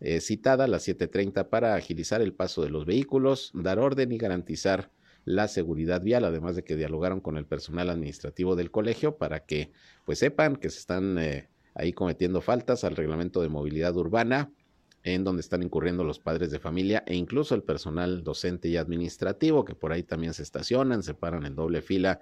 eh, 0.00 0.20
citada, 0.20 0.64
a 0.64 0.68
las 0.68 0.88
7.30, 0.88 1.48
para 1.48 1.74
agilizar 1.74 2.22
el 2.22 2.32
paso 2.32 2.62
de 2.62 2.70
los 2.70 2.86
vehículos, 2.86 3.50
dar 3.54 3.78
orden 3.78 4.12
y 4.12 4.18
garantizar 4.18 4.90
la 5.24 5.48
seguridad 5.48 6.02
vial, 6.02 6.24
además 6.24 6.56
de 6.56 6.64
que 6.64 6.76
dialogaron 6.76 7.20
con 7.20 7.36
el 7.36 7.46
personal 7.46 7.90
administrativo 7.90 8.56
del 8.56 8.70
colegio 8.70 9.16
para 9.16 9.40
que 9.40 9.70
pues 10.04 10.18
sepan 10.18 10.56
que 10.56 10.70
se 10.70 10.78
están 10.78 11.18
eh, 11.18 11.48
ahí 11.74 11.92
cometiendo 11.92 12.40
faltas 12.40 12.84
al 12.84 12.96
reglamento 12.96 13.42
de 13.42 13.48
movilidad 13.48 13.96
urbana 13.96 14.52
en 15.02 15.24
donde 15.24 15.40
están 15.40 15.62
incurriendo 15.62 16.04
los 16.04 16.18
padres 16.18 16.50
de 16.50 16.58
familia 16.58 17.02
e 17.06 17.14
incluso 17.14 17.54
el 17.54 17.62
personal 17.62 18.22
docente 18.22 18.68
y 18.68 18.76
administrativo 18.76 19.64
que 19.64 19.74
por 19.74 19.92
ahí 19.92 20.02
también 20.02 20.34
se 20.34 20.42
estacionan, 20.42 21.02
se 21.02 21.14
paran 21.14 21.46
en 21.46 21.54
doble 21.54 21.80
fila. 21.80 22.20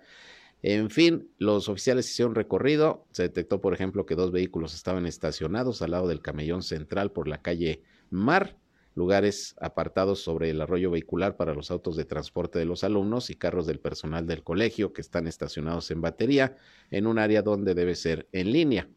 En 0.62 0.90
fin, 0.90 1.28
los 1.38 1.68
oficiales 1.68 2.10
hicieron 2.10 2.34
recorrido, 2.34 3.06
se 3.10 3.24
detectó 3.24 3.60
por 3.60 3.74
ejemplo 3.74 4.06
que 4.06 4.14
dos 4.14 4.32
vehículos 4.32 4.74
estaban 4.74 5.06
estacionados 5.06 5.82
al 5.82 5.92
lado 5.92 6.08
del 6.08 6.20
camellón 6.20 6.62
central 6.62 7.12
por 7.12 7.28
la 7.28 7.42
calle 7.42 7.82
Mar, 8.10 8.56
lugares 8.98 9.54
apartados 9.60 10.20
sobre 10.20 10.50
el 10.50 10.60
arroyo 10.60 10.90
vehicular 10.90 11.36
para 11.36 11.54
los 11.54 11.70
autos 11.70 11.96
de 11.96 12.04
transporte 12.04 12.58
de 12.58 12.66
los 12.66 12.84
alumnos 12.84 13.30
y 13.30 13.36
carros 13.36 13.66
del 13.66 13.80
personal 13.80 14.26
del 14.26 14.42
colegio 14.42 14.92
que 14.92 15.00
están 15.00 15.26
estacionados 15.26 15.90
en 15.90 16.02
batería 16.02 16.56
en 16.90 17.06
un 17.06 17.18
área 17.18 17.42
donde 17.42 17.74
debe 17.74 17.94
ser 17.94 18.28
en 18.32 18.52
línea. 18.52 18.88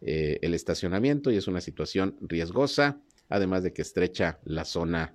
Eh, 0.00 0.38
el 0.42 0.54
estacionamiento 0.54 1.32
y 1.32 1.36
es 1.36 1.48
una 1.48 1.60
situación 1.60 2.16
riesgosa 2.20 3.00
además 3.28 3.62
de 3.62 3.72
que 3.72 3.82
estrecha 3.82 4.38
la 4.44 4.64
zona 4.64 5.14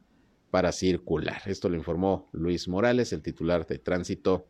para 0.51 0.71
circular. 0.71 1.41
Esto 1.45 1.69
lo 1.69 1.75
informó 1.75 2.29
Luis 2.31 2.67
Morales, 2.67 3.13
el 3.13 3.21
titular 3.21 3.65
de 3.65 3.79
tránsito 3.79 4.47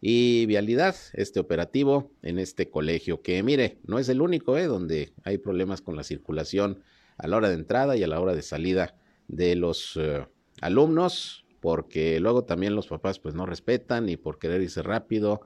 y 0.00 0.46
vialidad, 0.46 0.96
este 1.12 1.40
operativo 1.40 2.12
en 2.22 2.38
este 2.38 2.70
colegio, 2.70 3.20
que 3.20 3.42
mire, 3.42 3.78
no 3.84 3.98
es 3.98 4.08
el 4.08 4.20
único, 4.20 4.56
¿eh? 4.56 4.66
donde 4.66 5.12
hay 5.24 5.38
problemas 5.38 5.82
con 5.82 5.96
la 5.96 6.04
circulación 6.04 6.82
a 7.22 7.28
la 7.28 7.36
hora 7.36 7.48
de 7.48 7.54
entrada 7.54 7.96
y 7.96 8.02
a 8.02 8.06
la 8.06 8.20
hora 8.20 8.34
de 8.34 8.42
salida 8.42 8.94
de 9.28 9.54
los 9.56 9.96
eh, 9.96 10.26
alumnos, 10.60 11.44
porque 11.60 12.18
luego 12.20 12.44
también 12.44 12.74
los 12.74 12.86
papás 12.86 13.18
pues 13.18 13.34
no 13.34 13.46
respetan 13.46 14.08
y 14.08 14.16
por 14.16 14.38
querer 14.38 14.62
irse 14.62 14.82
rápido 14.82 15.42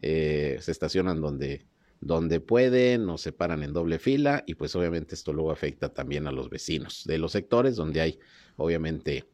eh, 0.00 0.58
se 0.60 0.72
estacionan 0.72 1.20
donde 1.20 1.66
donde 2.00 2.40
pueden 2.40 3.08
o 3.10 3.16
se 3.16 3.30
paran 3.30 3.62
en 3.62 3.72
doble 3.72 4.00
fila 4.00 4.42
y 4.44 4.56
pues 4.56 4.74
obviamente 4.74 5.14
esto 5.14 5.32
luego 5.32 5.52
afecta 5.52 5.90
también 5.90 6.26
a 6.26 6.32
los 6.32 6.50
vecinos 6.50 7.04
de 7.06 7.16
los 7.16 7.30
sectores 7.30 7.76
donde 7.76 8.00
hay 8.00 8.18
obviamente 8.56 9.24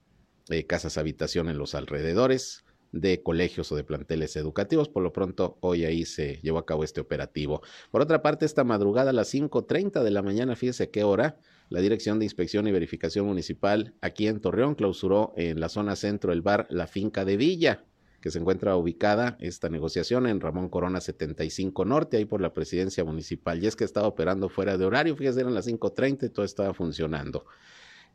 eh, 0.50 0.66
casas 0.66 0.98
habitación 0.98 1.48
en 1.48 1.56
los 1.56 1.74
alrededores 1.74 2.66
de 2.92 3.22
colegios 3.22 3.70
o 3.72 3.76
de 3.76 3.84
planteles 3.84 4.36
educativos. 4.36 4.88
Por 4.88 5.02
lo 5.02 5.12
pronto, 5.12 5.58
hoy 5.60 5.84
ahí 5.84 6.04
se 6.04 6.40
llevó 6.42 6.58
a 6.58 6.66
cabo 6.66 6.84
este 6.84 7.00
operativo. 7.00 7.62
Por 7.90 8.00
otra 8.00 8.22
parte, 8.22 8.46
esta 8.46 8.64
madrugada 8.64 9.10
a 9.10 9.12
las 9.12 9.32
5.30 9.32 10.02
de 10.02 10.10
la 10.10 10.22
mañana, 10.22 10.56
fíjese 10.56 10.90
qué 10.90 11.04
hora, 11.04 11.38
la 11.70 11.80
Dirección 11.80 12.18
de 12.18 12.24
Inspección 12.24 12.66
y 12.66 12.72
Verificación 12.72 13.26
Municipal 13.26 13.94
aquí 14.00 14.26
en 14.26 14.40
Torreón 14.40 14.74
clausuró 14.74 15.32
en 15.36 15.60
la 15.60 15.68
zona 15.68 15.96
centro 15.96 16.32
el 16.32 16.42
bar 16.42 16.66
La 16.70 16.86
Finca 16.86 17.24
de 17.24 17.36
Villa 17.36 17.84
que 18.20 18.30
se 18.30 18.38
encuentra 18.38 18.76
ubicada 18.76 19.36
esta 19.40 19.68
negociación 19.68 20.26
en 20.26 20.40
Ramón 20.40 20.68
Corona 20.68 21.00
75 21.00 21.84
Norte, 21.84 22.16
ahí 22.16 22.24
por 22.24 22.40
la 22.40 22.52
presidencia 22.52 23.04
municipal. 23.04 23.62
Y 23.62 23.66
es 23.66 23.76
que 23.76 23.84
estaba 23.84 24.08
operando 24.08 24.48
fuera 24.48 24.76
de 24.76 24.84
horario, 24.84 25.16
fíjese, 25.16 25.40
eran 25.40 25.54
las 25.54 25.68
5.30 25.68 26.26
y 26.26 26.28
todo 26.30 26.44
estaba 26.44 26.74
funcionando. 26.74 27.46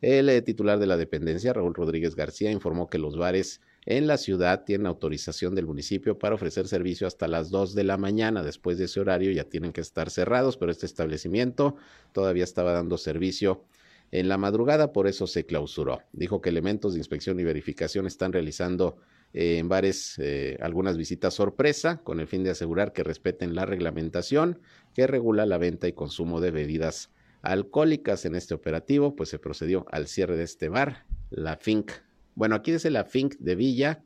El 0.02 0.28
eh, 0.28 0.42
titular 0.42 0.78
de 0.78 0.86
la 0.86 0.96
dependencia, 0.96 1.52
Raúl 1.52 1.74
Rodríguez 1.74 2.14
García, 2.14 2.50
informó 2.50 2.88
que 2.88 2.98
los 2.98 3.16
bares 3.16 3.62
en 3.86 4.06
la 4.06 4.16
ciudad 4.16 4.64
tienen 4.64 4.86
autorización 4.86 5.54
del 5.54 5.66
municipio 5.66 6.18
para 6.18 6.34
ofrecer 6.34 6.68
servicio 6.68 7.06
hasta 7.06 7.28
las 7.28 7.50
2 7.50 7.74
de 7.74 7.84
la 7.84 7.96
mañana. 7.98 8.42
Después 8.42 8.78
de 8.78 8.84
ese 8.84 9.00
horario 9.00 9.30
ya 9.30 9.44
tienen 9.44 9.72
que 9.72 9.82
estar 9.82 10.10
cerrados, 10.10 10.56
pero 10.56 10.72
este 10.72 10.86
establecimiento 10.86 11.76
todavía 12.12 12.44
estaba 12.44 12.72
dando 12.72 12.96
servicio 12.96 13.64
en 14.10 14.28
la 14.28 14.38
madrugada, 14.38 14.92
por 14.92 15.06
eso 15.06 15.26
se 15.26 15.44
clausuró. 15.44 16.02
Dijo 16.12 16.40
que 16.40 16.50
elementos 16.50 16.92
de 16.92 17.00
inspección 17.00 17.40
y 17.40 17.44
verificación 17.44 18.06
están 18.06 18.32
realizando 18.32 18.96
eh, 19.32 19.58
en 19.58 19.68
bares 19.68 20.18
eh, 20.18 20.56
algunas 20.60 20.96
visitas 20.96 21.34
sorpresa 21.34 22.00
con 22.04 22.20
el 22.20 22.28
fin 22.28 22.44
de 22.44 22.50
asegurar 22.50 22.92
que 22.92 23.02
respeten 23.02 23.54
la 23.54 23.66
reglamentación 23.66 24.60
que 24.94 25.08
regula 25.08 25.44
la 25.44 25.58
venta 25.58 25.88
y 25.88 25.92
consumo 25.92 26.40
de 26.40 26.52
bebidas 26.52 27.10
alcohólicas. 27.42 28.24
En 28.24 28.36
este 28.36 28.54
operativo, 28.54 29.16
pues 29.16 29.28
se 29.28 29.38
procedió 29.38 29.84
al 29.90 30.06
cierre 30.06 30.36
de 30.36 30.44
este 30.44 30.68
bar, 30.68 31.04
la 31.30 31.56
Fink. 31.56 31.90
Bueno, 32.34 32.56
aquí 32.56 32.72
dice 32.72 32.90
la 32.90 33.04
Fink 33.04 33.36
de 33.38 33.54
Villa. 33.54 34.02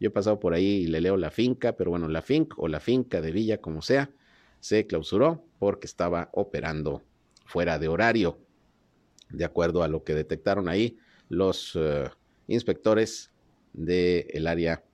Yo 0.00 0.08
he 0.08 0.10
pasado 0.10 0.40
por 0.40 0.54
ahí 0.54 0.82
y 0.82 0.86
le 0.86 1.00
leo 1.00 1.16
la 1.16 1.30
finca, 1.30 1.76
pero 1.76 1.90
bueno, 1.90 2.08
la 2.08 2.22
Fink 2.22 2.54
o 2.58 2.66
la 2.68 2.80
finca 2.80 3.20
de 3.20 3.30
Villa, 3.30 3.58
como 3.58 3.82
sea, 3.82 4.10
se 4.60 4.86
clausuró 4.86 5.44
porque 5.58 5.86
estaba 5.86 6.28
operando 6.32 7.02
fuera 7.44 7.78
de 7.78 7.88
horario. 7.88 8.38
De 9.30 9.44
acuerdo 9.44 9.82
a 9.82 9.88
lo 9.88 10.02
que 10.04 10.14
detectaron 10.14 10.68
ahí 10.68 10.98
los 11.28 11.72
eh, 11.76 12.10
inspectores 12.48 13.32
del 13.72 14.46
área 14.46 14.84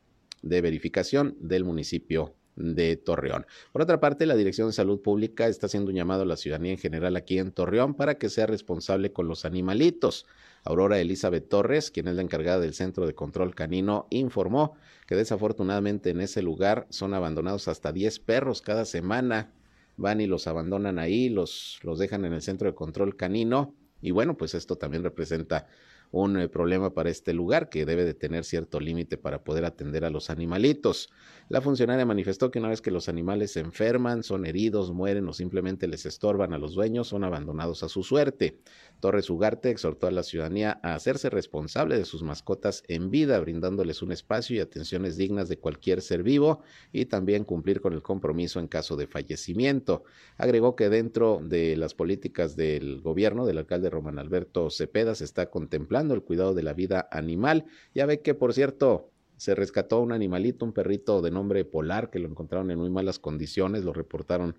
de 0.42 0.60
verificación 0.60 1.36
del 1.40 1.64
municipio 1.64 2.34
de 2.58 2.96
Torreón. 2.96 3.46
Por 3.72 3.82
otra 3.82 4.00
parte, 4.00 4.26
la 4.26 4.36
Dirección 4.36 4.68
de 4.68 4.72
Salud 4.72 5.00
Pública 5.00 5.46
está 5.46 5.66
haciendo 5.66 5.90
un 5.90 5.96
llamado 5.96 6.22
a 6.22 6.26
la 6.26 6.36
ciudadanía 6.36 6.72
en 6.72 6.78
general 6.78 7.16
aquí 7.16 7.38
en 7.38 7.52
Torreón 7.52 7.94
para 7.94 8.18
que 8.18 8.28
sea 8.28 8.46
responsable 8.46 9.12
con 9.12 9.28
los 9.28 9.44
animalitos. 9.44 10.26
Aurora 10.64 10.98
Elizabeth 10.98 11.48
Torres, 11.48 11.90
quien 11.90 12.08
es 12.08 12.16
la 12.16 12.22
encargada 12.22 12.60
del 12.60 12.74
Centro 12.74 13.06
de 13.06 13.14
Control 13.14 13.54
Canino, 13.54 14.06
informó 14.10 14.74
que 15.06 15.14
desafortunadamente 15.14 16.10
en 16.10 16.20
ese 16.20 16.42
lugar 16.42 16.86
son 16.90 17.14
abandonados 17.14 17.68
hasta 17.68 17.92
10 17.92 18.18
perros 18.20 18.60
cada 18.60 18.84
semana. 18.84 19.52
Van 19.96 20.20
y 20.20 20.26
los 20.26 20.46
abandonan 20.46 20.98
ahí, 20.98 21.28
los, 21.28 21.78
los 21.82 21.98
dejan 21.98 22.24
en 22.24 22.32
el 22.32 22.42
Centro 22.42 22.68
de 22.68 22.74
Control 22.74 23.16
Canino. 23.16 23.74
Y 24.00 24.10
bueno, 24.10 24.36
pues 24.36 24.54
esto 24.54 24.76
también 24.76 25.02
representa 25.02 25.66
un 26.10 26.38
eh, 26.38 26.48
problema 26.48 26.94
para 26.94 27.10
este 27.10 27.32
lugar 27.32 27.68
que 27.68 27.84
debe 27.84 28.04
de 28.04 28.14
tener 28.14 28.44
cierto 28.44 28.80
límite 28.80 29.18
para 29.18 29.44
poder 29.44 29.64
atender 29.64 30.04
a 30.04 30.10
los 30.10 30.30
animalitos. 30.30 31.10
La 31.48 31.60
funcionaria 31.60 32.04
manifestó 32.04 32.50
que 32.50 32.58
una 32.58 32.68
vez 32.68 32.80
que 32.80 32.90
los 32.90 33.08
animales 33.08 33.52
se 33.52 33.60
enferman, 33.60 34.22
son 34.22 34.46
heridos, 34.46 34.92
mueren 34.92 35.28
o 35.28 35.32
simplemente 35.32 35.86
les 35.86 36.06
estorban 36.06 36.52
a 36.52 36.58
los 36.58 36.74
dueños, 36.74 37.08
son 37.08 37.24
abandonados 37.24 37.82
a 37.82 37.88
su 37.88 38.02
suerte. 38.02 38.60
Torres 39.00 39.30
Ugarte 39.30 39.70
exhortó 39.70 40.06
a 40.06 40.10
la 40.10 40.22
ciudadanía 40.22 40.80
a 40.82 40.94
hacerse 40.94 41.30
responsable 41.30 41.96
de 41.96 42.04
sus 42.04 42.22
mascotas 42.22 42.82
en 42.88 43.10
vida, 43.10 43.38
brindándoles 43.40 44.02
un 44.02 44.12
espacio 44.12 44.56
y 44.56 44.60
atenciones 44.60 45.16
dignas 45.16 45.48
de 45.48 45.58
cualquier 45.58 46.02
ser 46.02 46.22
vivo 46.22 46.62
y 46.92 47.06
también 47.06 47.44
cumplir 47.44 47.80
con 47.80 47.92
el 47.92 48.02
compromiso 48.02 48.60
en 48.60 48.68
caso 48.68 48.96
de 48.96 49.06
fallecimiento. 49.06 50.04
Agregó 50.36 50.76
que 50.76 50.88
dentro 50.88 51.40
de 51.42 51.76
las 51.76 51.94
políticas 51.94 52.56
del 52.56 53.00
gobierno 53.00 53.46
del 53.46 53.58
alcalde 53.58 53.90
Román 53.90 54.18
Alberto 54.18 54.70
Cepeda 54.70 55.14
se 55.14 55.24
está 55.24 55.50
contemplando 55.50 55.97
el 56.14 56.22
cuidado 56.22 56.54
de 56.54 56.62
la 56.62 56.74
vida 56.74 57.08
animal. 57.10 57.66
Ya 57.94 58.06
ve 58.06 58.20
que, 58.20 58.34
por 58.34 58.54
cierto, 58.54 59.10
se 59.36 59.54
rescató 59.54 60.00
un 60.00 60.12
animalito, 60.12 60.64
un 60.64 60.72
perrito 60.72 61.22
de 61.22 61.30
nombre 61.30 61.64
Polar, 61.64 62.10
que 62.10 62.18
lo 62.18 62.28
encontraron 62.28 62.70
en 62.70 62.78
muy 62.78 62.90
malas 62.90 63.18
condiciones, 63.18 63.84
lo 63.84 63.92
reportaron 63.92 64.58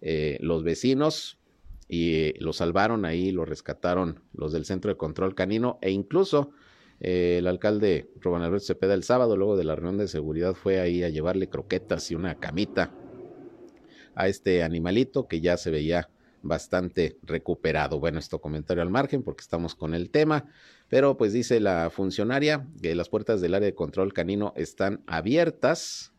eh, 0.00 0.38
los 0.40 0.64
vecinos 0.64 1.38
y 1.88 2.32
lo 2.40 2.52
salvaron 2.52 3.04
ahí, 3.04 3.30
lo 3.30 3.44
rescataron 3.44 4.20
los 4.32 4.52
del 4.52 4.64
Centro 4.64 4.90
de 4.90 4.96
Control 4.96 5.34
Canino 5.34 5.78
e 5.82 5.90
incluso 5.90 6.50
eh, 7.00 7.36
el 7.38 7.46
alcalde 7.46 8.10
Roban 8.20 8.42
Alberto 8.42 8.66
Cepeda 8.66 8.94
el 8.94 9.02
sábado, 9.02 9.36
luego 9.36 9.56
de 9.56 9.64
la 9.64 9.74
reunión 9.74 9.98
de 9.98 10.08
seguridad, 10.08 10.54
fue 10.54 10.80
ahí 10.80 11.02
a 11.02 11.10
llevarle 11.10 11.48
croquetas 11.48 12.10
y 12.10 12.14
una 12.14 12.36
camita 12.36 12.92
a 14.14 14.28
este 14.28 14.62
animalito 14.62 15.26
que 15.28 15.40
ya 15.40 15.56
se 15.56 15.70
veía 15.70 16.08
bastante 16.44 17.18
recuperado. 17.22 17.98
Bueno, 17.98 18.18
esto 18.18 18.40
comentario 18.40 18.82
al 18.82 18.90
margen 18.90 19.22
porque 19.22 19.42
estamos 19.42 19.74
con 19.74 19.94
el 19.94 20.10
tema, 20.10 20.46
pero 20.88 21.16
pues 21.16 21.32
dice 21.32 21.58
la 21.58 21.90
funcionaria 21.90 22.66
que 22.80 22.94
las 22.94 23.08
puertas 23.08 23.40
del 23.40 23.54
área 23.54 23.66
de 23.66 23.74
control 23.74 24.12
canino 24.12 24.52
están 24.56 25.02
abiertas 25.06 26.12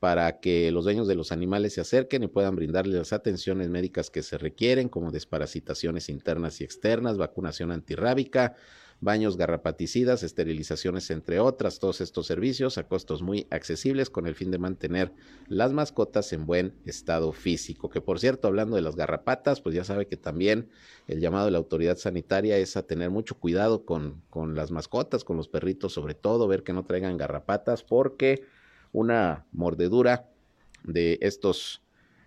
para 0.00 0.40
que 0.40 0.70
los 0.70 0.84
dueños 0.84 1.08
de 1.08 1.14
los 1.14 1.32
animales 1.32 1.72
se 1.72 1.80
acerquen 1.80 2.22
y 2.24 2.28
puedan 2.28 2.56
brindarles 2.56 2.94
las 2.94 3.12
atenciones 3.14 3.70
médicas 3.70 4.10
que 4.10 4.22
se 4.22 4.36
requieren, 4.36 4.90
como 4.90 5.10
desparasitaciones 5.10 6.10
internas 6.10 6.60
y 6.60 6.64
externas, 6.64 7.16
vacunación 7.16 7.72
antirrábica, 7.72 8.54
baños 9.00 9.36
garrapaticidas, 9.36 10.22
esterilizaciones, 10.22 11.10
entre 11.10 11.38
otras, 11.40 11.78
todos 11.78 12.00
estos 12.00 12.26
servicios 12.26 12.78
a 12.78 12.86
costos 12.86 13.22
muy 13.22 13.46
accesibles 13.50 14.10
con 14.10 14.26
el 14.26 14.34
fin 14.34 14.50
de 14.50 14.58
mantener 14.58 15.12
las 15.48 15.72
mascotas 15.72 16.32
en 16.32 16.46
buen 16.46 16.74
estado 16.86 17.32
físico. 17.32 17.90
Que 17.90 18.00
por 18.00 18.18
cierto, 18.18 18.48
hablando 18.48 18.76
de 18.76 18.82
las 18.82 18.96
garrapatas, 18.96 19.60
pues 19.60 19.74
ya 19.74 19.84
sabe 19.84 20.06
que 20.06 20.16
también 20.16 20.68
el 21.06 21.20
llamado 21.20 21.46
de 21.46 21.50
la 21.50 21.58
autoridad 21.58 21.98
sanitaria 21.98 22.56
es 22.56 22.76
a 22.76 22.86
tener 22.86 23.10
mucho 23.10 23.38
cuidado 23.38 23.84
con, 23.84 24.22
con 24.30 24.54
las 24.54 24.70
mascotas, 24.70 25.24
con 25.24 25.36
los 25.36 25.48
perritos 25.48 25.92
sobre 25.92 26.14
todo, 26.14 26.48
ver 26.48 26.62
que 26.62 26.72
no 26.72 26.84
traigan 26.84 27.16
garrapatas, 27.16 27.82
porque 27.82 28.44
una 28.92 29.44
mordedura 29.52 30.30
de 30.84 31.18
estos 31.20 31.82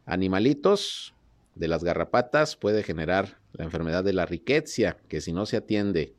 animalitos, 0.05 1.13
de 1.55 1.67
las 1.67 1.83
garrapatas, 1.83 2.55
puede 2.55 2.83
generar 2.83 3.39
la 3.53 3.65
enfermedad 3.65 4.03
de 4.03 4.13
la 4.13 4.25
riqueza, 4.25 4.97
que 5.07 5.21
si 5.21 5.33
no 5.33 5.45
se 5.45 5.57
atiende 5.57 6.13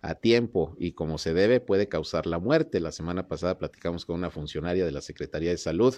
a 0.00 0.14
tiempo 0.14 0.76
y 0.78 0.92
como 0.92 1.18
se 1.18 1.34
debe 1.34 1.60
puede 1.60 1.88
causar 1.88 2.26
la 2.26 2.38
muerte. 2.38 2.80
La 2.80 2.92
semana 2.92 3.28
pasada 3.28 3.58
platicamos 3.58 4.04
con 4.04 4.16
una 4.16 4.30
funcionaria 4.30 4.84
de 4.84 4.92
la 4.92 5.00
Secretaría 5.00 5.50
de 5.50 5.58
Salud 5.58 5.94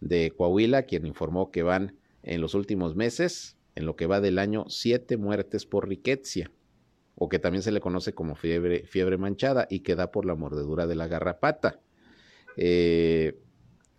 de 0.00 0.32
Coahuila, 0.36 0.84
quien 0.84 1.06
informó 1.06 1.50
que 1.50 1.62
van 1.62 1.96
en 2.22 2.40
los 2.40 2.54
últimos 2.54 2.96
meses, 2.96 3.56
en 3.74 3.86
lo 3.86 3.96
que 3.96 4.06
va 4.06 4.20
del 4.20 4.38
año, 4.38 4.64
siete 4.68 5.16
muertes 5.16 5.66
por 5.66 5.88
riqueza 5.88 6.50
o 7.14 7.28
que 7.28 7.38
también 7.38 7.62
se 7.62 7.72
le 7.72 7.80
conoce 7.80 8.14
como 8.14 8.34
fiebre, 8.34 8.86
fiebre 8.86 9.18
manchada 9.18 9.66
y 9.68 9.80
que 9.80 9.94
da 9.94 10.10
por 10.10 10.24
la 10.24 10.34
mordedura 10.34 10.86
de 10.86 10.94
la 10.94 11.06
garrapata. 11.06 11.80
Eh, 12.56 13.38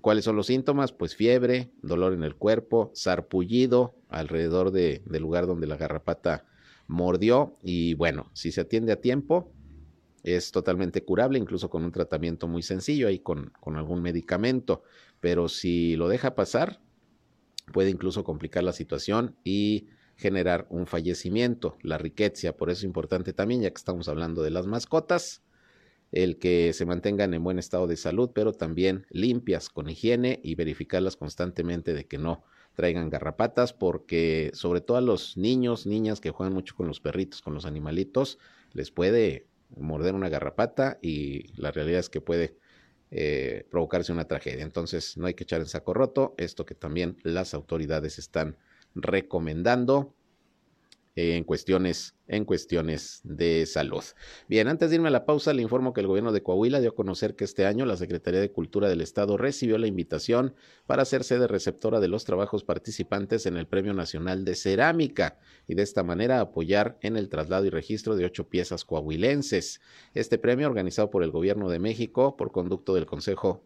¿Cuáles 0.02 0.26
son 0.26 0.36
los 0.36 0.48
síntomas? 0.48 0.92
Pues 0.92 1.16
fiebre, 1.16 1.70
dolor 1.84 2.14
en 2.14 2.24
el 2.24 2.36
cuerpo, 2.36 2.90
sarpullido 2.96 3.94
alrededor 4.10 4.72
del 4.72 5.22
lugar 5.22 5.46
donde 5.46 5.68
la 5.68 5.78
garrapata 5.78 6.46
mordió 6.88 7.58
y 7.62 7.94
bueno, 7.96 8.30
si 8.34 8.52
se 8.52 8.62
atiende 8.62 8.92
a 8.92 9.02
tiempo, 9.02 9.52
es 10.24 10.52
totalmente 10.52 11.04
curable, 11.04 11.40
incluso 11.40 11.70
con 11.70 11.84
un 11.84 11.92
tratamiento 11.92 12.48
muy 12.48 12.62
sencillo 12.62 13.08
ahí 13.08 13.20
con, 13.20 13.52
con 13.60 13.76
algún 13.76 14.02
medicamento, 14.02 14.84
pero 15.20 15.48
si 15.48 15.96
lo 15.96 16.08
deja 16.08 16.36
pasar, 16.36 16.80
puede 17.72 17.90
incluso 17.90 18.24
complicar 18.24 18.64
la 18.64 18.74
situación 18.74 19.36
y 19.44 19.88
generar 20.16 20.68
un 20.70 20.86
fallecimiento, 20.86 21.78
la 21.82 21.98
riqueza. 21.98 22.54
Por 22.54 22.70
eso 22.70 22.80
es 22.80 22.84
importante 22.84 23.34
también, 23.34 23.62
ya 23.62 23.72
que 23.72 23.78
estamos 23.78 24.08
hablando 24.08 24.44
de 24.44 24.52
las 24.52 24.68
mascotas, 24.68 25.42
el 26.12 26.38
que 26.38 26.74
se 26.74 26.86
mantengan 26.86 27.34
en 27.34 27.44
buen 27.44 27.58
estado 27.58 27.88
de 27.88 27.98
salud, 27.98 28.32
pero 28.34 28.54
también 28.54 29.08
limpias 29.10 29.70
con 29.70 29.90
higiene 29.90 30.40
y 30.44 30.56
verificarlas 30.56 31.16
constantemente 31.16 31.94
de 31.94 32.06
que 32.06 32.18
no 32.18 32.44
traigan 32.76 33.10
garrapatas, 33.10 33.74
porque 33.74 34.52
sobre 34.54 34.82
todo 34.82 34.98
a 34.98 35.02
los 35.02 35.38
niños, 35.38 35.86
niñas 35.86 36.22
que 36.22 36.32
juegan 36.32 36.54
mucho 36.54 36.76
con 36.76 36.88
los 36.88 37.00
perritos, 37.00 37.42
con 37.42 37.54
los 37.54 37.66
animalitos, 37.66 38.40
les 38.74 38.92
puede 38.92 39.48
morder 39.78 40.16
una 40.16 40.30
garrapata 40.30 40.98
y 41.02 41.54
la 41.60 41.72
realidad 41.72 42.00
es 42.00 42.10
que 42.10 42.22
puede 42.22 42.58
eh, 43.12 43.66
provocarse 43.70 44.12
una 44.12 44.28
tragedia. 44.28 44.64
Entonces 44.64 45.18
no 45.18 45.28
hay 45.28 45.34
que 45.34 45.44
echar 45.44 45.62
en 45.62 45.68
saco 45.68 45.94
roto 45.94 46.34
esto 46.38 46.66
que 46.66 46.76
también 46.76 47.18
las 47.24 47.54
autoridades 47.54 48.20
están 48.20 48.58
recomendando 48.96 50.14
en 51.16 51.44
cuestiones, 51.44 52.16
en 52.28 52.46
cuestiones 52.46 53.20
de 53.24 53.66
salud. 53.66 54.04
Bien, 54.48 54.68
antes 54.70 54.90
de 54.90 54.96
irme 54.96 55.10
a 55.10 55.12
la 55.12 55.26
pausa, 55.26 55.54
le 55.54 55.62
informo 55.62 55.94
que 55.94 56.02
el 56.02 56.08
gobierno 56.08 56.32
de 56.32 56.42
Coahuila 56.42 56.80
dio 56.80 56.92
a 56.92 56.96
conocer 56.96 57.36
que 57.36 57.44
este 57.44 57.66
año 57.66 57.86
la 57.86 57.98
Secretaría 57.98 58.40
de 58.40 58.52
Cultura 58.52 58.88
del 58.88 59.02
Estado 59.02 59.36
recibió 59.36 59.78
la 59.78 59.88
invitación 59.88 60.56
para 60.86 61.04
ser 61.04 61.24
sede 61.24 61.48
receptora 61.48 62.00
de 62.00 62.08
los 62.08 62.24
trabajos 62.24 62.64
participantes 62.64 63.46
en 63.46 63.58
el 63.58 63.68
Premio 63.68 63.94
Nacional 63.94 64.46
de 64.46 64.56
Cerámica 64.56 65.38
y 65.68 65.76
de 65.76 65.84
esta 65.84 66.04
manera 66.04 66.40
apoyar 66.40 66.98
en 67.02 67.18
el 67.18 67.28
traslado 67.28 67.66
y 67.66 67.70
registro 67.70 68.16
de 68.16 68.26
ocho 68.26 68.48
piezas 68.48 68.86
coahuilenses. 68.86 69.82
Este 70.14 70.38
premio, 70.38 70.68
organizado 70.68 71.10
por 71.10 71.24
el 71.24 71.32
gobierno 71.32 71.70
de 71.70 71.80
México 71.80 72.38
por 72.38 72.52
conducto 72.52 72.94
del 72.94 73.06
Consejo 73.06 73.66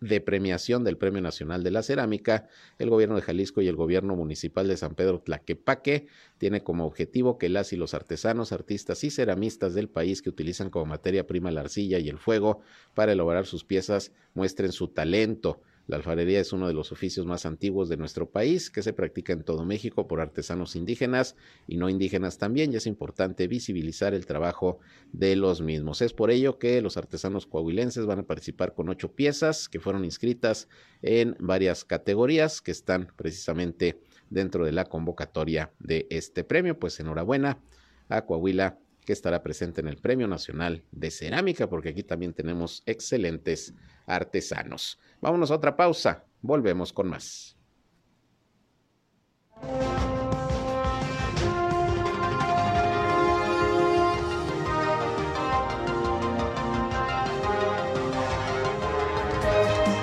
de 0.00 0.20
premiación 0.20 0.84
del 0.84 0.98
Premio 0.98 1.22
Nacional 1.22 1.62
de 1.62 1.70
la 1.70 1.82
Cerámica, 1.82 2.48
el 2.78 2.90
gobierno 2.90 3.16
de 3.16 3.22
Jalisco 3.22 3.62
y 3.62 3.68
el 3.68 3.76
gobierno 3.76 4.14
municipal 4.16 4.68
de 4.68 4.76
San 4.76 4.94
Pedro 4.94 5.20
Tlaquepaque 5.20 6.06
tiene 6.38 6.62
como 6.62 6.86
objetivo 6.86 7.38
que 7.38 7.48
las 7.48 7.72
y 7.72 7.76
los 7.76 7.94
artesanos, 7.94 8.52
artistas 8.52 9.04
y 9.04 9.10
ceramistas 9.10 9.74
del 9.74 9.88
país 9.88 10.22
que 10.22 10.28
utilizan 10.28 10.70
como 10.70 10.86
materia 10.86 11.26
prima 11.26 11.50
la 11.50 11.62
arcilla 11.62 11.98
y 11.98 12.08
el 12.08 12.18
fuego 12.18 12.60
para 12.94 13.12
elaborar 13.12 13.46
sus 13.46 13.64
piezas 13.64 14.12
muestren 14.34 14.72
su 14.72 14.88
talento. 14.88 15.60
La 15.86 15.96
alfarería 15.96 16.40
es 16.40 16.52
uno 16.52 16.66
de 16.66 16.74
los 16.74 16.90
oficios 16.90 17.26
más 17.26 17.46
antiguos 17.46 17.88
de 17.88 17.96
nuestro 17.96 18.28
país, 18.28 18.70
que 18.70 18.82
se 18.82 18.92
practica 18.92 19.32
en 19.32 19.44
todo 19.44 19.64
México 19.64 20.08
por 20.08 20.20
artesanos 20.20 20.74
indígenas 20.74 21.36
y 21.68 21.76
no 21.76 21.88
indígenas 21.88 22.38
también, 22.38 22.72
y 22.72 22.76
es 22.76 22.86
importante 22.86 23.46
visibilizar 23.46 24.12
el 24.12 24.26
trabajo 24.26 24.80
de 25.12 25.36
los 25.36 25.60
mismos. 25.60 26.02
Es 26.02 26.12
por 26.12 26.30
ello 26.32 26.58
que 26.58 26.82
los 26.82 26.96
artesanos 26.96 27.46
coahuilenses 27.46 28.04
van 28.04 28.18
a 28.18 28.26
participar 28.26 28.74
con 28.74 28.88
ocho 28.88 29.12
piezas 29.12 29.68
que 29.68 29.78
fueron 29.78 30.04
inscritas 30.04 30.68
en 31.02 31.36
varias 31.38 31.84
categorías 31.84 32.60
que 32.60 32.72
están 32.72 33.12
precisamente 33.16 34.00
dentro 34.28 34.64
de 34.64 34.72
la 34.72 34.86
convocatoria 34.86 35.72
de 35.78 36.08
este 36.10 36.42
premio. 36.42 36.78
Pues 36.78 36.98
enhorabuena 36.98 37.60
a 38.08 38.24
Coahuila 38.24 38.78
que 39.06 39.12
estará 39.12 39.42
presente 39.42 39.80
en 39.80 39.88
el 39.88 39.96
Premio 39.96 40.26
Nacional 40.26 40.82
de 40.90 41.10
Cerámica, 41.10 41.68
porque 41.68 41.90
aquí 41.90 42.02
también 42.02 42.34
tenemos 42.34 42.82
excelentes 42.86 43.72
artesanos. 44.04 44.98
Vámonos 45.20 45.50
a 45.50 45.54
otra 45.54 45.76
pausa, 45.76 46.24
volvemos 46.42 46.92
con 46.92 47.08
más. 47.08 47.56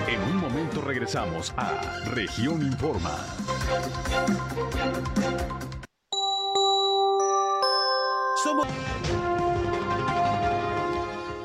En 0.07 0.21
un 0.21 0.37
momento 0.37 0.81
regresamos 0.81 1.53
a 1.57 1.99
Región 2.05 2.65
Informa. 2.65 3.19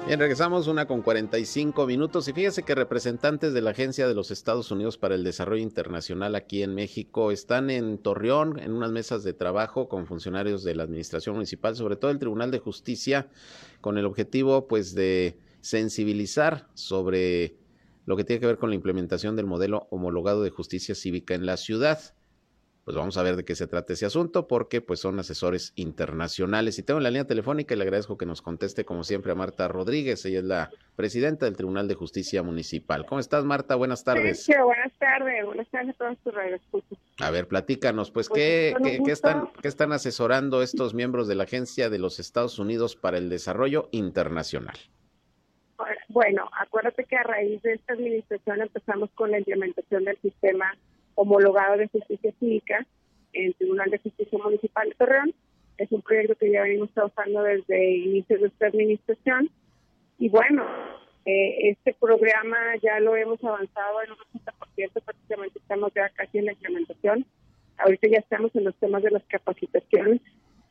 Bien, 0.06 0.18
regresamos 0.18 0.66
una 0.66 0.86
con 0.86 1.02
45 1.02 1.86
minutos. 1.86 2.26
Y 2.28 2.32
fíjese 2.32 2.62
que 2.62 2.74
representantes 2.74 3.52
de 3.52 3.60
la 3.60 3.70
Agencia 3.70 4.08
de 4.08 4.14
los 4.14 4.30
Estados 4.30 4.70
Unidos 4.70 4.98
para 4.98 5.14
el 5.14 5.22
Desarrollo 5.22 5.62
Internacional 5.62 6.34
aquí 6.34 6.62
en 6.62 6.74
México 6.74 7.30
están 7.30 7.68
en 7.70 7.98
Torreón 7.98 8.58
en 8.58 8.72
unas 8.72 8.90
mesas 8.90 9.22
de 9.22 9.32
trabajo 9.34 9.88
con 9.88 10.06
funcionarios 10.06 10.64
de 10.64 10.74
la 10.74 10.84
Administración 10.84 11.34
Municipal, 11.34 11.76
sobre 11.76 11.96
todo 11.96 12.10
el 12.10 12.18
Tribunal 12.18 12.50
de 12.50 12.58
Justicia, 12.58 13.28
con 13.80 13.98
el 13.98 14.06
objetivo 14.06 14.66
pues 14.66 14.94
de 14.94 15.38
sensibilizar 15.60 16.68
sobre 16.74 17.58
lo 18.06 18.16
que 18.16 18.24
tiene 18.24 18.40
que 18.40 18.46
ver 18.46 18.58
con 18.58 18.70
la 18.70 18.76
implementación 18.76 19.36
del 19.36 19.46
modelo 19.46 19.86
homologado 19.90 20.42
de 20.42 20.50
justicia 20.50 20.94
cívica 20.94 21.34
en 21.34 21.44
la 21.44 21.58
ciudad 21.58 22.14
pues 22.88 22.96
vamos 22.96 23.18
a 23.18 23.22
ver 23.22 23.36
de 23.36 23.44
qué 23.44 23.54
se 23.54 23.66
trata 23.66 23.92
ese 23.92 24.06
asunto, 24.06 24.48
porque 24.48 24.80
pues 24.80 25.00
son 25.00 25.18
asesores 25.18 25.74
internacionales. 25.76 26.78
Y 26.78 26.82
tengo 26.82 26.96
en 26.96 27.04
la 27.04 27.10
línea 27.10 27.26
telefónica 27.26 27.74
y 27.74 27.76
le 27.76 27.82
agradezco 27.82 28.16
que 28.16 28.24
nos 28.24 28.40
conteste 28.40 28.86
como 28.86 29.04
siempre 29.04 29.30
a 29.30 29.34
Marta 29.34 29.68
Rodríguez, 29.68 30.24
ella 30.24 30.38
es 30.38 30.46
la 30.46 30.70
presidenta 30.96 31.44
del 31.44 31.54
Tribunal 31.54 31.86
de 31.86 31.96
Justicia 31.96 32.42
Municipal. 32.42 33.04
¿Cómo 33.04 33.20
estás, 33.20 33.44
Marta? 33.44 33.74
Buenas 33.74 34.04
tardes. 34.04 34.42
Sí, 34.42 34.54
buenas 34.64 34.90
tardes, 34.96 35.44
buenas 35.44 35.68
tardes 35.68 35.94
a 35.96 35.98
todos 35.98 36.18
tus 36.70 36.98
A 37.20 37.30
ver, 37.30 37.46
platícanos, 37.46 38.10
pues, 38.10 38.30
pues 38.30 38.40
¿qué, 38.40 39.00
qué, 39.04 39.12
están, 39.12 39.50
¿qué 39.60 39.68
están 39.68 39.92
asesorando 39.92 40.62
estos 40.62 40.94
miembros 40.94 41.28
de 41.28 41.34
la 41.34 41.44
Agencia 41.44 41.90
de 41.90 41.98
los 41.98 42.18
Estados 42.18 42.58
Unidos 42.58 42.96
para 42.96 43.18
el 43.18 43.28
Desarrollo 43.28 43.90
Internacional? 43.92 44.78
Bueno, 46.08 46.48
acuérdate 46.58 47.04
que 47.04 47.16
a 47.16 47.22
raíz 47.22 47.60
de 47.60 47.74
esta 47.74 47.92
administración 47.92 48.62
empezamos 48.62 49.10
con 49.10 49.30
la 49.30 49.40
implementación 49.40 50.04
del 50.04 50.18
sistema 50.22 50.74
homologado 51.18 51.76
de 51.76 51.88
justicia 51.88 52.32
cívica 52.38 52.86
en 53.32 53.46
el 53.48 53.54
Tribunal 53.56 53.90
de 53.90 53.98
Justicia 53.98 54.38
Municipal 54.38 54.88
de 54.88 54.94
Torreón. 54.94 55.34
Es 55.76 55.90
un 55.90 56.00
proyecto 56.00 56.36
que 56.36 56.52
ya 56.52 56.62
venimos 56.62 56.90
trabajando 56.92 57.42
desde 57.42 57.96
inicios 57.96 58.40
de 58.40 58.46
esta 58.46 58.68
administración. 58.68 59.50
Y 60.18 60.28
bueno, 60.28 60.64
eh, 61.24 61.70
este 61.70 61.94
programa 61.94 62.56
ya 62.82 63.00
lo 63.00 63.16
hemos 63.16 63.42
avanzado 63.42 64.02
en 64.02 64.12
un 64.12 64.16
80%, 64.16 65.02
prácticamente 65.04 65.58
estamos 65.58 65.92
ya 65.94 66.08
casi 66.10 66.38
en 66.38 66.46
la 66.46 66.52
implementación. 66.52 67.26
Ahorita 67.78 68.08
ya 68.08 68.18
estamos 68.18 68.54
en 68.54 68.64
los 68.64 68.76
temas 68.76 69.02
de 69.02 69.10
las 69.10 69.24
capacitaciones, 69.24 70.20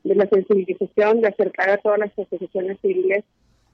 de 0.04 0.16
la 0.16 0.28
sensibilización, 0.28 1.22
de 1.22 1.28
acercar 1.28 1.70
a 1.70 1.78
todas 1.78 2.00
las 2.00 2.18
asociaciones 2.18 2.80
civiles 2.82 3.26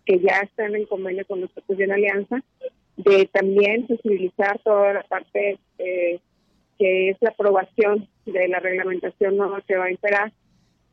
que 0.05 0.19
ya 0.19 0.39
están 0.39 0.76
en 0.76 0.86
convenio 0.86 1.26
con 1.28 1.41
nosotros 1.41 1.80
y 1.80 1.84
en 1.84 1.91
alianza, 1.91 2.43
de 2.97 3.30
también 3.32 3.88
sensibilizar 3.88 4.59
toda 4.63 4.93
la 4.93 5.03
parte 5.03 5.59
eh, 5.78 6.19
que 6.78 7.09
es 7.09 7.17
la 7.21 7.30
aprobación 7.30 8.07
de 8.26 8.47
la 8.47 8.59
reglamentación 8.59 9.38
nueva 9.38 9.61
que 9.61 9.78
va 9.78 9.86
a 9.86 9.91
imperar 9.91 10.32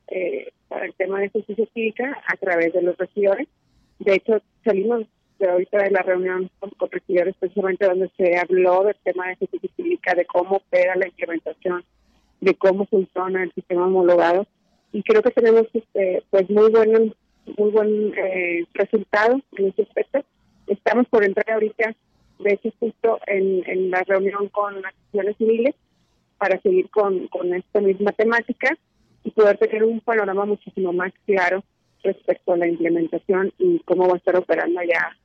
eh, 0.08 0.52
para 0.68 0.86
el 0.86 0.94
tema 0.94 1.20
de 1.20 1.30
justicia 1.30 1.66
cívica 1.72 2.22
a 2.26 2.36
través 2.36 2.72
de 2.72 2.82
los 2.82 2.96
regidores. 2.96 3.48
De 3.98 4.14
hecho, 4.14 4.40
salimos 4.64 5.06
de 5.38 5.48
ahorita 5.48 5.78
de 5.78 5.90
la 5.90 6.02
reunión 6.02 6.50
con, 6.58 6.70
con 6.70 6.90
regidores 6.90 7.34
precisamente 7.38 7.86
donde 7.86 8.10
se 8.16 8.38
habló 8.38 8.84
del 8.84 8.96
tema 9.02 9.28
de 9.28 9.36
justicia 9.36 9.70
cívica, 9.76 10.14
de 10.14 10.26
cómo 10.26 10.56
opera 10.56 10.96
la 10.96 11.08
implementación, 11.08 11.84
de 12.40 12.54
cómo 12.54 12.86
funciona 12.86 13.42
el 13.42 13.52
sistema 13.52 13.86
homologado. 13.86 14.46
Y 14.92 15.02
creo 15.02 15.22
que 15.22 15.30
tenemos 15.30 15.66
este, 15.72 16.22
pues 16.30 16.50
muy 16.50 16.70
buen, 16.70 17.14
muy 17.56 17.70
buen 17.70 18.12
eh, 18.16 18.66
resultado 18.74 19.40
en 19.56 19.68
ese 19.68 19.82
aspecto. 19.82 20.24
Estamos 20.66 21.06
por 21.08 21.24
entrar 21.24 21.50
ahorita 21.50 21.94
de 22.42 22.54
hecho 22.54 22.70
justo 22.78 23.20
en, 23.26 23.62
en 23.66 23.90
la 23.90 24.02
reunión 24.02 24.48
con 24.48 24.80
las 24.82 24.92
instituciones 24.94 25.36
civiles 25.36 25.74
para 26.38 26.60
seguir 26.60 26.88
con, 26.90 27.28
con 27.28 27.54
esta 27.54 27.80
misma 27.80 28.12
temática 28.12 28.76
y 29.24 29.30
poder 29.30 29.58
tener 29.58 29.84
un 29.84 30.00
panorama 30.00 30.46
muchísimo 30.46 30.92
más 30.92 31.12
claro 31.26 31.62
respecto 32.02 32.52
a 32.52 32.56
la 32.56 32.66
implementación 32.66 33.52
y 33.58 33.80
cómo 33.80 34.08
va 34.08 34.14
a 34.14 34.16
estar 34.16 34.36
operando 34.36 34.80
ya 34.82 35.16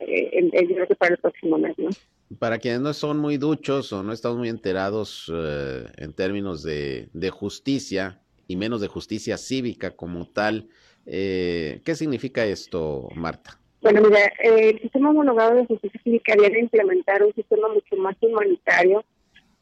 eh, 0.00 0.30
en, 0.32 0.50
creo 0.50 0.88
que 0.88 0.96
para 0.96 1.14
el 1.14 1.20
próximo 1.20 1.58
mes, 1.58 1.78
¿no? 1.78 1.90
Para 2.38 2.58
quienes 2.58 2.80
no 2.80 2.92
son 2.94 3.18
muy 3.18 3.36
duchos 3.36 3.92
o 3.92 4.02
no 4.02 4.12
estamos 4.12 4.38
muy 4.38 4.48
enterados 4.48 5.30
eh, 5.32 5.84
en 5.96 6.12
términos 6.12 6.62
de, 6.62 7.08
de, 7.12 7.30
justicia 7.30 8.20
y 8.46 8.56
menos 8.56 8.80
de 8.80 8.88
justicia 8.88 9.36
cívica 9.36 9.94
como 9.96 10.26
tal, 10.26 10.68
eh, 11.06 11.80
¿qué 11.84 11.94
significa 11.94 12.44
esto, 12.44 13.08
Marta? 13.14 13.59
Bueno, 13.82 14.02
mira, 14.02 14.32
el 14.38 14.80
sistema 14.80 15.10
homologado 15.10 15.54
de 15.54 15.66
justicia 15.66 16.00
cívica 16.04 16.34
viene 16.38 16.60
implementar 16.60 17.22
un 17.22 17.34
sistema 17.34 17.68
mucho 17.68 17.96
más 17.96 18.14
humanitario 18.20 19.04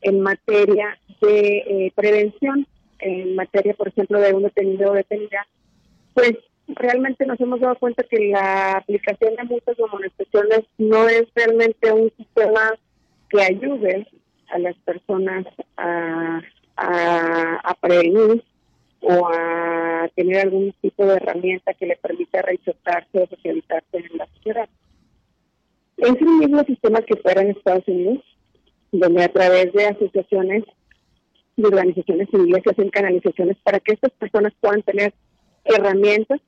en 0.01 0.21
materia 0.21 0.99
de 1.21 1.59
eh, 1.59 1.93
prevención, 1.95 2.67
en 2.99 3.37
materia, 3.37 3.75
por 3.75 3.89
ejemplo, 3.89 4.21
de 4.21 4.33
un 4.35 4.43
detenido 4.43 4.91
o 4.91 4.95
detenida, 4.95 5.47
pues 6.15 6.33
realmente 6.69 7.27
nos 7.27 7.41
hemos 7.41 7.61
dado 7.61 7.77
cuenta 7.77 8.03
que 8.03 8.29
la 8.29 8.73
aplicación 8.73 9.37
de 9.37 9.45
multas 9.45 9.79
o 9.79 9.87
amonestaciones 9.87 10.65
no 10.79 11.09
es 11.09 11.27
realmente 11.35 11.93
un 11.93 12.13
sistema 12.17 12.73
que 13.31 13.43
ayude 13.43 14.07
a 14.49 14.59
las 14.59 14.77
personas 14.79 15.47
a, 15.77 16.41
a, 16.77 17.75
prevenir 17.81 18.43
o 19.01 19.29
a 19.29 20.09
tener 20.15 20.39
algún 20.39 20.73
tipo 20.81 21.07
de 21.07 21.17
herramienta 21.17 21.75
que 21.75 21.87
le 21.87 21.97
permita 21.97 22.43
reinsertarse 22.43 23.23
o 23.23 23.27
socializarse 23.27 23.97
en 23.97 24.19
la 24.19 24.27
sociedad. 24.35 24.69
Es 25.97 26.15
el 26.15 26.27
mismo 26.27 26.63
sistema 26.65 27.03
que 27.03 27.17
fuera 27.17 27.43
en 27.43 27.51
Estados 27.51 27.87
Unidos, 27.87 28.25
donde 28.93 29.25
a 29.25 29.33
través 29.33 29.73
de 29.73 29.87
asociaciones 29.87 30.65
y 31.57 31.65
organizaciones 31.65 32.29
civiles 32.31 32.63
se 32.65 32.71
hacen 32.71 32.91
canalizaciones 32.91 33.57
para 33.65 33.81
que 33.81 33.95
estas 33.95 34.13
personas 34.13 34.53
puedan 34.61 34.83
tener 34.83 35.13
herramientas 35.65 36.41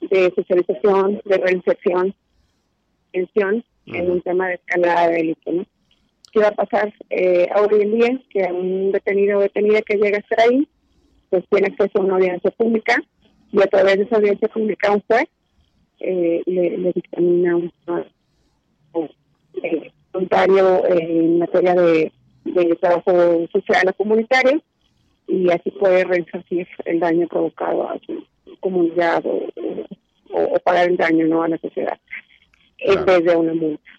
de 0.00 0.32
socialización, 0.34 1.20
de 1.24 1.38
reinserción, 1.38 2.14
pensión, 3.12 3.64
en 3.86 4.10
un 4.10 4.20
tema 4.22 4.48
de 4.48 4.54
escalada 4.54 5.08
de 5.08 5.16
delito. 5.16 5.52
¿no? 5.52 5.66
¿Qué 6.32 6.40
va 6.40 6.48
a 6.48 6.52
pasar 6.52 6.92
eh, 7.10 7.48
hoy 7.56 7.82
en 7.82 7.94
día? 7.94 8.22
Que 8.30 8.52
un 8.52 8.92
detenido 8.92 9.38
o 9.38 9.42
detenida 9.42 9.82
que 9.82 9.96
llega 9.96 10.16
a 10.16 10.20
estar 10.20 10.40
ahí, 10.40 10.68
pues 11.34 11.48
tiene 11.50 11.66
acceso 11.66 11.98
a 11.98 12.04
una 12.04 12.14
audiencia 12.14 12.50
pública 12.52 13.02
y 13.50 13.60
a 13.60 13.66
través 13.66 13.96
de 13.96 14.04
esa 14.04 14.16
audiencia 14.16 14.48
pública 14.48 14.92
un 14.92 15.02
juez 15.08 15.26
eh, 15.98 16.42
le, 16.46 16.92
dictamina 16.92 17.56
un, 17.56 17.72
eh, 19.62 19.90
voluntario 20.12 20.86
en 20.86 21.38
materia 21.38 21.74
de, 21.74 22.12
trabajo 22.80 23.46
social 23.50 23.88
o 23.88 23.92
comunitario 23.94 24.62
y 25.26 25.50
así 25.50 25.70
puede 25.72 26.04
resarcir 26.04 26.68
el 26.84 27.00
daño 27.00 27.26
provocado 27.26 27.88
a 27.88 27.98
su 28.06 28.24
comunidad 28.60 29.24
o, 29.26 29.48
o, 30.30 30.58
pagar 30.60 30.88
el 30.88 30.96
daño 30.96 31.26
no 31.26 31.42
a 31.42 31.48
la 31.48 31.58
sociedad. 31.58 31.98
En 32.78 33.04
vez 33.06 33.24
de 33.24 33.34
una 33.34 33.54
multa. 33.54 33.90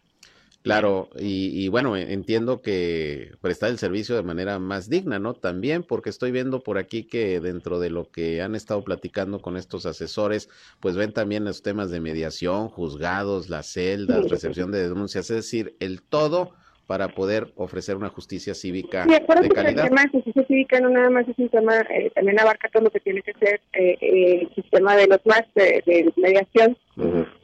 Claro, 0.66 1.10
y, 1.20 1.68
bueno, 1.68 1.96
entiendo 1.96 2.64
que 2.64 3.34
prestar 3.40 3.70
el 3.70 3.78
servicio 3.78 4.16
de 4.16 4.24
manera 4.24 4.58
más 4.58 4.90
digna, 4.90 5.20
¿no? 5.20 5.36
También 5.36 5.84
porque 5.84 6.10
estoy 6.10 6.32
viendo 6.32 6.60
por 6.62 6.80
aquí 6.80 7.04
que 7.04 7.40
dentro 7.40 7.80
de 7.80 7.92
lo 7.92 8.10
que 8.10 8.42
han 8.42 8.56
estado 8.56 8.84
platicando 8.84 9.44
con 9.44 9.58
estos 9.58 9.86
asesores, 9.86 10.50
pues 10.80 10.96
ven 10.96 11.14
también 11.14 11.46
los 11.46 11.62
temas 11.62 11.92
de 11.92 12.00
mediación, 12.00 12.70
juzgados, 12.70 13.48
las 13.48 13.68
celdas, 13.68 14.28
recepción 14.28 14.72
de 14.72 14.90
denuncias, 14.90 15.30
es 15.30 15.36
decir, 15.36 15.76
el 15.80 16.02
todo 16.02 16.56
para 16.88 17.10
poder 17.10 17.54
ofrecer 17.58 17.96
una 17.96 18.10
justicia 18.10 18.56
cívica 18.56 19.06
de 19.06 19.50
calidad. 19.50 19.86
el 19.86 19.90
tema 19.90 20.02
de 20.02 20.10
justicia 20.10 20.46
cívica 20.48 20.80
no 20.80 20.90
nada 20.90 21.12
más 21.12 21.28
es 21.28 21.38
un 21.38 21.50
tema, 21.50 21.78
eh, 21.92 22.12
también 22.16 22.40
abarca 22.40 22.70
todo 22.70 22.86
lo 22.86 22.90
que 22.90 23.02
tiene 23.02 23.22
que 23.22 23.34
ser 23.34 23.62
eh, 23.74 23.98
eh, 24.02 24.42
el 24.42 24.56
sistema 24.56 24.96
de 24.96 25.06
los 25.06 25.24
más 25.26 25.44
de, 25.54 26.12
mediación, 26.18 26.76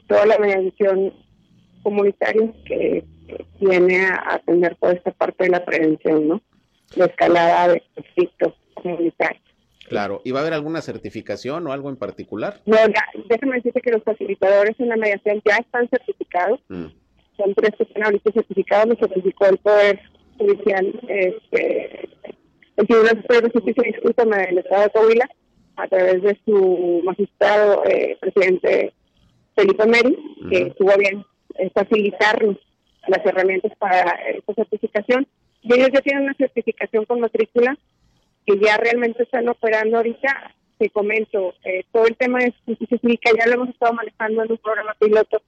toda 0.08 0.26
la 0.26 0.38
mediación 0.38 1.12
comunitaria 1.82 2.52
que 2.64 3.04
viene 3.60 4.06
a 4.06 4.34
atender 4.34 4.76
toda 4.80 4.92
esta 4.92 5.10
parte 5.12 5.44
de 5.44 5.50
la 5.50 5.64
prevención, 5.64 6.28
¿no? 6.28 6.42
La 6.96 7.06
escalada 7.06 7.68
de 7.68 7.82
conflictos 7.94 8.54
comunitarios. 8.74 9.42
Claro, 9.88 10.22
¿y 10.24 10.30
va 10.30 10.38
a 10.38 10.42
haber 10.42 10.54
alguna 10.54 10.80
certificación 10.80 11.66
o 11.66 11.72
algo 11.72 11.90
en 11.90 11.96
particular? 11.96 12.60
No, 12.66 12.76
ya, 12.76 13.04
déjame 13.28 13.56
decirte 13.56 13.80
que 13.80 13.90
los 13.90 14.02
facilitadores 14.02 14.78
en 14.78 14.88
la 14.88 14.96
mediación 14.96 15.42
ya 15.44 15.56
están 15.56 15.88
certificados. 15.88 16.60
Mm. 16.68 16.86
Son 17.36 17.54
tres 17.54 17.70
que 17.76 17.84
están 17.84 18.04
ahorita 18.04 18.32
certificados, 18.32 18.88
los 18.88 18.98
certificó 18.98 19.46
el 19.46 19.58
Poder 19.58 20.00
Judicial, 20.38 21.00
este, 21.08 22.08
el 22.76 22.86
Tribunal 22.86 23.20
Superior 23.22 23.44
de 23.44 23.50
Justicia, 23.50 23.82
discúlpame, 23.86 24.46
del 24.46 24.58
Estado 24.58 24.82
de 24.82 24.90
Coahuila, 24.90 25.30
a 25.76 25.88
través 25.88 26.22
de 26.22 26.38
su 26.44 27.02
magistrado, 27.04 27.84
eh, 27.86 28.16
presidente 28.20 28.92
Felipe 29.54 29.86
Meri, 29.86 30.16
que 30.48 30.62
estuvo 30.68 30.96
bien 30.98 31.24
facilitarnos 31.74 32.56
las 33.08 33.24
herramientas 33.24 33.72
para 33.78 34.10
esta 34.30 34.54
certificación. 34.54 35.26
Y 35.62 35.74
ellos 35.74 35.90
ya 35.92 36.00
tienen 36.00 36.24
una 36.24 36.34
certificación 36.34 37.04
con 37.04 37.20
matrícula 37.20 37.76
que 38.46 38.58
ya 38.58 38.76
realmente 38.76 39.22
están 39.22 39.48
operando 39.48 39.96
ahorita. 39.96 40.54
Te 40.78 40.90
comento, 40.90 41.54
eh, 41.64 41.84
todo 41.92 42.06
el 42.06 42.16
tema 42.16 42.40
de 42.40 42.52
justicia 42.66 42.98
cívica 42.98 43.30
ya 43.38 43.46
lo 43.46 43.54
hemos 43.54 43.68
estado 43.68 43.92
manejando 43.92 44.42
en 44.42 44.52
un 44.52 44.58
programa 44.58 44.94
piloto 44.98 45.42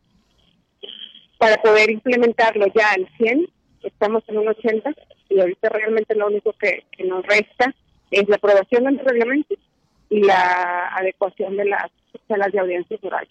para 1.39 1.61
poder 1.61 1.91
implementarlo 1.91 2.67
ya 2.75 2.93
al 2.93 3.09
100. 3.17 3.49
Estamos 3.83 4.23
en 4.29 4.39
un 4.39 4.49
80 4.49 4.95
y 5.29 5.41
ahorita 5.41 5.69
realmente 5.71 6.15
lo 6.15 6.29
único 6.29 6.53
que, 6.53 6.85
nos 7.05 7.27
resta 7.27 7.75
es 8.11 8.29
la 8.29 8.37
aprobación 8.37 8.85
del 8.85 8.99
reglamento 9.01 9.55
y 10.09 10.21
la 10.21 10.89
adecuación 10.95 11.57
de 11.57 11.65
las 11.65 11.91
salas 12.29 12.53
de 12.53 12.61
audiencias 12.61 13.03
orales. 13.03 13.31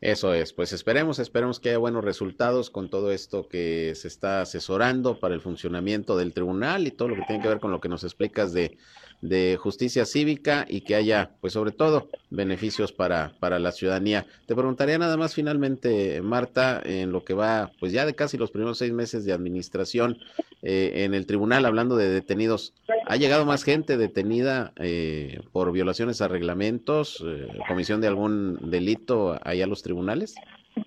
Eso 0.00 0.32
es, 0.32 0.54
pues 0.54 0.72
esperemos, 0.72 1.18
esperemos 1.18 1.60
que 1.60 1.68
haya 1.68 1.78
buenos 1.78 2.02
resultados 2.02 2.70
con 2.70 2.88
todo 2.88 3.12
esto 3.12 3.48
que 3.48 3.92
se 3.94 4.08
está 4.08 4.40
asesorando 4.40 5.20
para 5.20 5.34
el 5.34 5.42
funcionamiento 5.42 6.16
del 6.16 6.32
tribunal 6.32 6.86
y 6.86 6.90
todo 6.90 7.08
lo 7.08 7.16
que 7.16 7.24
tiene 7.26 7.42
que 7.42 7.48
ver 7.48 7.60
con 7.60 7.70
lo 7.70 7.82
que 7.82 7.90
nos 7.90 8.02
explicas 8.02 8.54
de, 8.54 8.78
de 9.20 9.56
justicia 9.60 10.04
cívica 10.06 10.64
y 10.68 10.80
que 10.80 10.94
haya, 10.94 11.30
pues 11.40 11.52
sobre 11.52 11.72
todo, 11.72 12.08
beneficios 12.30 12.92
para, 12.92 13.32
para 13.38 13.58
la 13.58 13.72
ciudadanía. 13.72 14.26
Te 14.46 14.54
preguntaría 14.54 14.98
nada 14.98 15.16
más 15.16 15.34
finalmente, 15.34 16.22
Marta, 16.22 16.80
en 16.84 17.12
lo 17.12 17.24
que 17.24 17.34
va, 17.34 17.70
pues 17.78 17.92
ya 17.92 18.06
de 18.06 18.14
casi 18.14 18.38
los 18.38 18.50
primeros 18.50 18.78
seis 18.78 18.92
meses 18.92 19.24
de 19.24 19.32
administración 19.32 20.18
eh, 20.62 21.04
en 21.04 21.14
el 21.14 21.26
tribunal, 21.26 21.64
hablando 21.66 21.96
de 21.96 22.10
detenidos, 22.10 22.74
¿ha 23.06 23.16
llegado 23.16 23.46
más 23.46 23.64
gente 23.64 23.96
detenida 23.96 24.72
eh, 24.76 25.40
por 25.52 25.72
violaciones 25.72 26.20
a 26.20 26.28
reglamentos, 26.28 27.24
eh, 27.26 27.48
comisión 27.68 28.00
de 28.00 28.08
algún 28.08 28.70
delito 28.70 29.38
allá 29.42 29.64
a 29.64 29.68
los 29.68 29.82
tribunales? 29.82 30.34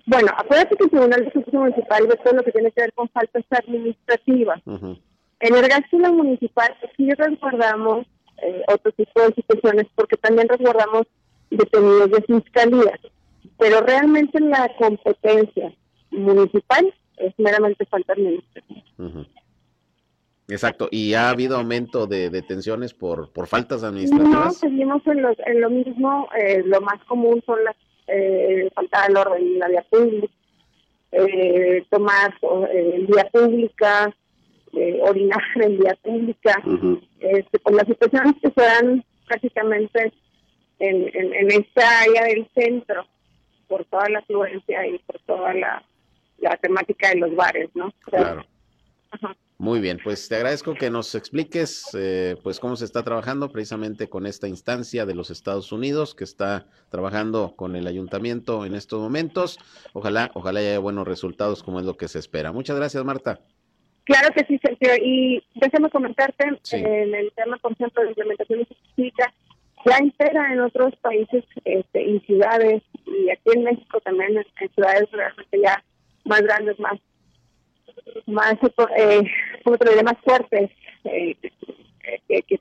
Bueno, 0.06 0.28
acuérdate 0.36 0.76
que 0.76 0.84
el 0.84 0.90
Tribunal 0.90 1.24
de 1.24 1.30
Justicia 1.30 1.58
Municipal 1.58 2.06
ve 2.06 2.16
todo 2.24 2.34
lo 2.34 2.42
que 2.42 2.52
tiene 2.52 2.72
que 2.72 2.80
ver 2.80 2.92
con 2.94 3.08
faltas 3.10 3.44
administrativas. 3.50 4.60
En 4.66 5.54
el 5.54 5.68
gasto 5.68 5.98
municipal 5.98 6.74
sí 6.96 7.10
resguardamos 7.10 8.06
eh, 8.42 8.62
otro 8.68 8.92
tipo 8.92 9.20
de 9.20 9.34
situaciones 9.34 9.86
porque 9.94 10.16
también 10.16 10.48
resguardamos 10.48 11.06
detenidos 11.50 12.10
de 12.10 12.22
fiscalía. 12.22 12.98
Pero 13.58 13.80
realmente 13.80 14.40
la 14.40 14.70
competencia 14.78 15.72
municipal 16.10 16.92
es 17.16 17.32
meramente 17.38 17.86
falta 17.86 18.12
administrativa. 18.12 18.82
Exacto, 20.48 20.88
¿y 20.90 21.14
ha 21.14 21.30
habido 21.30 21.56
aumento 21.56 22.06
de 22.06 22.28
detenciones 22.28 22.92
por, 22.92 23.30
por 23.30 23.46
faltas 23.46 23.82
administrativas? 23.82 24.44
No, 24.44 24.50
seguimos 24.50 25.06
en, 25.06 25.24
en 25.46 25.60
lo 25.60 25.70
mismo, 25.70 26.28
eh, 26.38 26.62
lo 26.64 26.80
más 26.82 27.02
común 27.04 27.42
son 27.46 27.64
las 27.64 27.76
eh, 28.06 28.70
falta 28.74 29.06
del 29.06 29.16
orden 29.16 29.42
en 29.42 29.58
la 29.58 29.68
vía 29.68 29.86
pública, 29.88 30.34
eh, 31.12 31.86
tomar 31.88 32.34
eh, 32.72 33.06
vía 33.08 33.28
pública, 33.32 34.14
eh, 34.76 35.00
orinar 35.02 35.42
en 35.56 35.78
vía 35.78 35.96
pública, 36.02 36.62
este, 37.20 37.58
con 37.60 37.76
las 37.76 37.86
situaciones 37.86 38.34
que 38.42 38.50
se 38.50 38.60
dan 38.60 39.04
prácticamente 39.26 40.12
en, 40.78 41.10
en, 41.14 41.50
esta 41.50 42.00
área 42.00 42.24
del 42.24 42.48
centro, 42.54 43.06
por 43.68 43.84
toda 43.86 44.08
la 44.08 44.18
afluencia 44.18 44.86
y 44.86 44.98
por 44.98 45.18
toda 45.20 45.54
la, 45.54 45.82
la 46.38 46.56
temática 46.56 47.10
de 47.10 47.16
los 47.16 47.34
bares, 47.34 47.70
¿no? 47.74 47.92
claro. 48.00 48.44
Muy 49.56 49.80
bien, 49.80 50.00
pues 50.02 50.28
te 50.28 50.34
agradezco 50.34 50.74
que 50.74 50.90
nos 50.90 51.14
expliques 51.14 51.88
eh, 51.94 52.36
pues 52.42 52.58
cómo 52.58 52.74
se 52.74 52.84
está 52.84 53.04
trabajando 53.04 53.50
precisamente 53.50 54.08
con 54.08 54.26
esta 54.26 54.48
instancia 54.48 55.06
de 55.06 55.14
los 55.14 55.30
Estados 55.30 55.70
Unidos 55.70 56.16
que 56.16 56.24
está 56.24 56.66
trabajando 56.90 57.54
con 57.56 57.76
el 57.76 57.86
ayuntamiento 57.86 58.66
en 58.66 58.74
estos 58.74 59.00
momentos. 59.00 59.60
Ojalá, 59.92 60.32
ojalá 60.34 60.58
haya 60.58 60.78
buenos 60.80 61.06
resultados 61.06 61.62
como 61.62 61.78
es 61.78 61.86
lo 61.86 61.96
que 61.96 62.08
se 62.08 62.18
espera. 62.18 62.50
Muchas 62.50 62.76
gracias, 62.76 63.04
Marta. 63.04 63.40
Claro 64.04 64.28
que 64.34 64.44
sí, 64.46 64.58
Sergio. 64.62 64.90
Y 65.02 65.42
déjame 65.54 65.90
comentarte, 65.90 66.46
en 66.72 67.14
el 67.14 67.32
tema, 67.32 67.56
por 67.58 67.72
ejemplo, 67.72 68.02
de 68.02 68.10
implementación 68.10 68.66
física, 68.94 69.32
ya 69.86 69.96
entera 69.98 70.52
en 70.52 70.60
otros 70.60 70.94
países 70.96 71.44
este, 71.64 72.02
y 72.02 72.20
ciudades, 72.20 72.82
y 73.06 73.30
aquí 73.30 73.50
en 73.54 73.64
México 73.64 74.00
también, 74.00 74.36
en 74.36 74.68
ciudades 74.74 75.10
realmente 75.10 75.60
ya 75.60 75.82
más 76.24 76.40
grandes, 76.42 76.78
más, 76.78 76.98
más, 78.26 78.54
eh, 78.96 79.22
como 79.62 79.76
te 79.76 80.02
más 80.02 80.16
fuertes 80.24 80.70
eh, 81.04 81.36
que, 82.28 82.42
que 82.42 82.60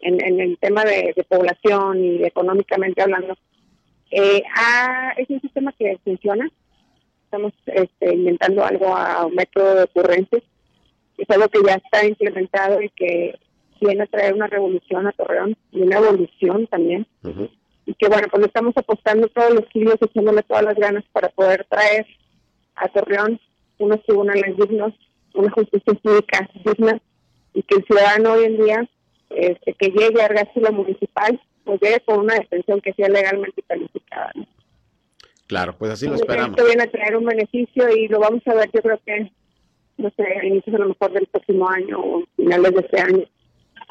en, 0.00 0.24
en, 0.24 0.40
el 0.40 0.58
tema 0.58 0.84
de, 0.84 1.14
población 1.28 2.04
y 2.04 2.24
económicamente 2.24 3.02
hablando. 3.02 3.36
Eh, 4.10 4.42
ah, 4.56 5.12
es 5.16 5.28
un 5.30 5.40
sistema 5.40 5.72
que 5.78 5.98
funciona, 6.04 6.48
estamos 7.30 7.52
este, 7.66 8.12
inventando 8.12 8.64
algo 8.64 8.96
a 8.96 9.24
un 9.24 9.36
método 9.36 9.76
de 9.76 9.82
ocurrencias. 9.84 10.42
Es 11.16 11.30
algo 11.30 11.48
que 11.48 11.60
ya 11.64 11.74
está 11.74 12.04
implementado 12.04 12.82
y 12.82 12.90
que 12.90 13.38
viene 13.80 14.02
a 14.02 14.06
traer 14.06 14.34
una 14.34 14.48
revolución 14.48 15.06
a 15.06 15.12
Torreón 15.12 15.56
y 15.70 15.82
una 15.82 15.98
evolución 15.98 16.66
también. 16.66 17.06
Y 17.86 17.94
que 17.94 18.08
bueno, 18.08 18.26
pues 18.30 18.46
estamos 18.46 18.76
apostando 18.76 19.28
todos 19.28 19.54
los 19.54 19.64
kilos, 19.66 19.96
echándole 20.00 20.42
todas 20.42 20.64
las 20.64 20.74
ganas 20.74 21.04
para 21.12 21.28
poder 21.28 21.64
traer 21.70 22.04
a 22.74 22.88
Torreón 22.88 23.40
unos 23.78 24.02
tribunales 24.04 24.56
dignos, 24.56 24.92
una 25.34 25.52
justicia 25.52 25.94
cívica 26.02 26.50
digna 26.64 27.00
y 27.54 27.62
que 27.62 27.76
el 27.76 27.84
ciudadano 27.84 28.32
hoy 28.32 28.44
en 28.44 28.56
día 28.58 28.88
este, 29.30 29.74
que 29.74 29.88
llegue 29.88 30.20
a 30.20 30.26
Argácila 30.26 30.72
Municipal 30.72 31.40
pues 31.64 31.80
llegue 31.80 32.00
con 32.00 32.20
una 32.20 32.34
detención 32.34 32.80
que 32.80 32.92
sea 32.94 33.08
legalmente 33.08 33.62
calificada. 33.62 34.32
Claro, 35.50 35.76
pues 35.76 35.90
así 35.90 36.06
lo 36.06 36.14
esperamos. 36.14 36.56
Esto 36.56 36.64
viene 36.64 36.84
a 36.84 36.90
traer 36.92 37.16
un 37.16 37.24
beneficio 37.24 37.88
y 37.90 38.06
lo 38.06 38.20
vamos 38.20 38.40
a 38.46 38.54
ver 38.54 38.70
yo 38.72 38.80
creo 38.82 39.00
que, 39.04 39.32
no 39.96 40.08
sé, 40.16 40.22
a 40.22 40.46
inicios 40.46 40.76
a 40.76 40.78
lo 40.78 40.90
mejor 40.90 41.12
del 41.12 41.26
próximo 41.26 41.68
año 41.68 41.98
o 41.98 42.24
finales 42.36 42.72
de 42.72 42.80
este 42.82 43.00
año. 43.00 43.24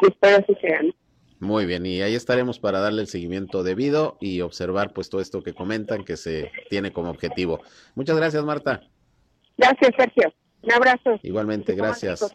Y 0.02 0.08
espero 0.08 0.38
así 0.38 0.56
sean. 0.62 0.94
Muy 1.42 1.66
bien, 1.66 1.86
y 1.86 2.02
ahí 2.02 2.16
estaremos 2.16 2.60
para 2.60 2.80
darle 2.80 3.02
el 3.02 3.10
seguimiento 3.10 3.62
debido 3.62 4.16
y 4.22 4.40
observar 4.40 4.94
pues 4.94 5.10
todo 5.10 5.20
esto 5.20 5.44
que 5.44 5.52
comentan 5.54 6.06
que 6.06 6.16
se 6.16 6.50
tiene 6.70 6.94
como 6.94 7.10
objetivo. 7.10 7.60
Muchas 7.94 8.16
gracias, 8.16 8.46
Marta. 8.46 8.80
Gracias, 9.58 9.92
Sergio. 9.98 10.34
Un 10.62 10.72
abrazo. 10.72 11.20
Igualmente, 11.24 11.76
gracias. 11.76 12.34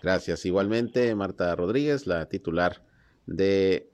Gracias. 0.00 0.46
Igualmente, 0.46 1.12
Marta 1.16 1.52
Rodríguez, 1.56 2.06
la 2.06 2.28
titular 2.28 2.80
de 3.26 3.90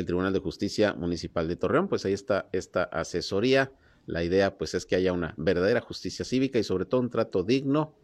el 0.00 0.06
Tribunal 0.06 0.32
de 0.32 0.40
Justicia 0.40 0.94
Municipal 0.94 1.48
de 1.48 1.56
Torreón, 1.56 1.88
pues 1.88 2.04
ahí 2.04 2.12
está 2.12 2.48
esta 2.52 2.84
asesoría. 2.84 3.72
La 4.06 4.22
idea 4.22 4.56
pues 4.56 4.74
es 4.74 4.86
que 4.86 4.96
haya 4.96 5.12
una 5.12 5.34
verdadera 5.36 5.80
justicia 5.80 6.24
cívica 6.24 6.58
y 6.58 6.64
sobre 6.64 6.84
todo 6.84 7.00
un 7.00 7.10
trato 7.10 7.42
digno 7.42 7.94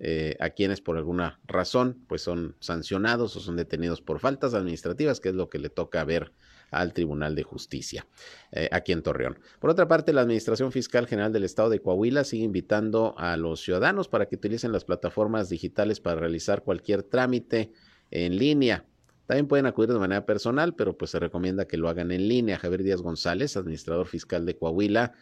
eh, 0.00 0.36
a 0.40 0.50
quienes 0.50 0.80
por 0.80 0.96
alguna 0.96 1.40
razón 1.46 2.04
pues 2.08 2.20
son 2.20 2.56
sancionados 2.58 3.36
o 3.36 3.40
son 3.40 3.56
detenidos 3.56 4.02
por 4.02 4.18
faltas 4.18 4.52
administrativas, 4.52 5.20
que 5.20 5.28
es 5.28 5.34
lo 5.36 5.48
que 5.48 5.60
le 5.60 5.70
toca 5.70 6.02
ver 6.04 6.32
al 6.72 6.92
Tribunal 6.92 7.36
de 7.36 7.44
Justicia 7.44 8.06
eh, 8.50 8.68
aquí 8.72 8.90
en 8.90 9.02
Torreón. 9.02 9.38
Por 9.60 9.70
otra 9.70 9.86
parte, 9.86 10.12
la 10.12 10.22
Administración 10.22 10.72
Fiscal 10.72 11.06
General 11.06 11.32
del 11.32 11.44
Estado 11.44 11.70
de 11.70 11.80
Coahuila 11.80 12.24
sigue 12.24 12.44
invitando 12.44 13.14
a 13.16 13.36
los 13.36 13.60
ciudadanos 13.60 14.08
para 14.08 14.26
que 14.26 14.34
utilicen 14.34 14.72
las 14.72 14.84
plataformas 14.84 15.48
digitales 15.48 16.00
para 16.00 16.20
realizar 16.20 16.64
cualquier 16.64 17.04
trámite 17.04 17.72
en 18.10 18.36
línea. 18.36 18.84
También 19.26 19.48
pueden 19.48 19.66
acudir 19.66 19.92
de 19.92 19.98
manera 19.98 20.26
personal, 20.26 20.74
pero 20.74 20.96
pues 20.96 21.10
se 21.10 21.18
recomienda 21.18 21.66
que 21.66 21.76
lo 21.76 21.88
hagan 21.88 22.10
en 22.10 22.28
línea. 22.28 22.58
Javier 22.58 22.82
Díaz 22.82 23.00
González, 23.00 23.56
administrador 23.56 24.06
fiscal 24.06 24.44
de 24.44 24.56
Coahuila, 24.56 25.12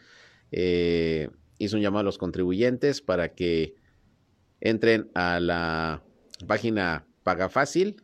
eh, 0.51 1.29
hizo 1.57 1.77
un 1.77 1.81
llamado 1.81 2.01
a 2.01 2.03
los 2.03 2.17
contribuyentes 2.17 3.01
para 3.01 3.33
que 3.33 3.75
entren 4.59 5.09
a 5.13 5.39
la 5.39 6.03
página 6.47 7.07
Paga 7.23 7.49
Fácil. 7.49 8.03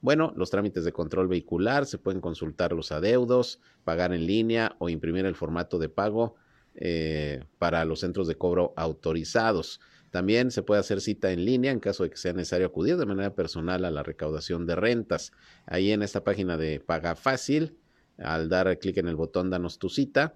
Bueno, 0.00 0.32
los 0.34 0.50
trámites 0.50 0.84
de 0.84 0.92
control 0.92 1.28
vehicular, 1.28 1.84
se 1.84 1.98
pueden 1.98 2.22
consultar 2.22 2.72
los 2.72 2.90
adeudos, 2.90 3.60
pagar 3.84 4.14
en 4.14 4.26
línea 4.26 4.74
o 4.78 4.88
imprimir 4.88 5.26
el 5.26 5.34
formato 5.34 5.78
de 5.78 5.90
pago 5.90 6.36
eh, 6.74 7.44
para 7.58 7.84
los 7.84 8.00
centros 8.00 8.26
de 8.26 8.36
cobro 8.36 8.72
autorizados. 8.76 9.78
También 10.10 10.50
se 10.50 10.62
puede 10.62 10.80
hacer 10.80 11.00
cita 11.00 11.30
en 11.30 11.44
línea 11.44 11.70
en 11.70 11.80
caso 11.80 12.02
de 12.02 12.10
que 12.10 12.16
sea 12.16 12.32
necesario 12.32 12.66
acudir 12.66 12.96
de 12.96 13.06
manera 13.06 13.34
personal 13.34 13.84
a 13.84 13.90
la 13.90 14.02
recaudación 14.02 14.66
de 14.66 14.74
rentas. 14.74 15.32
Ahí 15.66 15.92
en 15.92 16.02
esta 16.02 16.24
página 16.24 16.56
de 16.56 16.80
Paga 16.80 17.14
Fácil, 17.14 17.76
al 18.18 18.48
dar 18.48 18.78
clic 18.78 18.96
en 18.98 19.08
el 19.08 19.16
botón 19.16 19.50
Danos 19.50 19.78
tu 19.78 19.88
cita, 19.88 20.34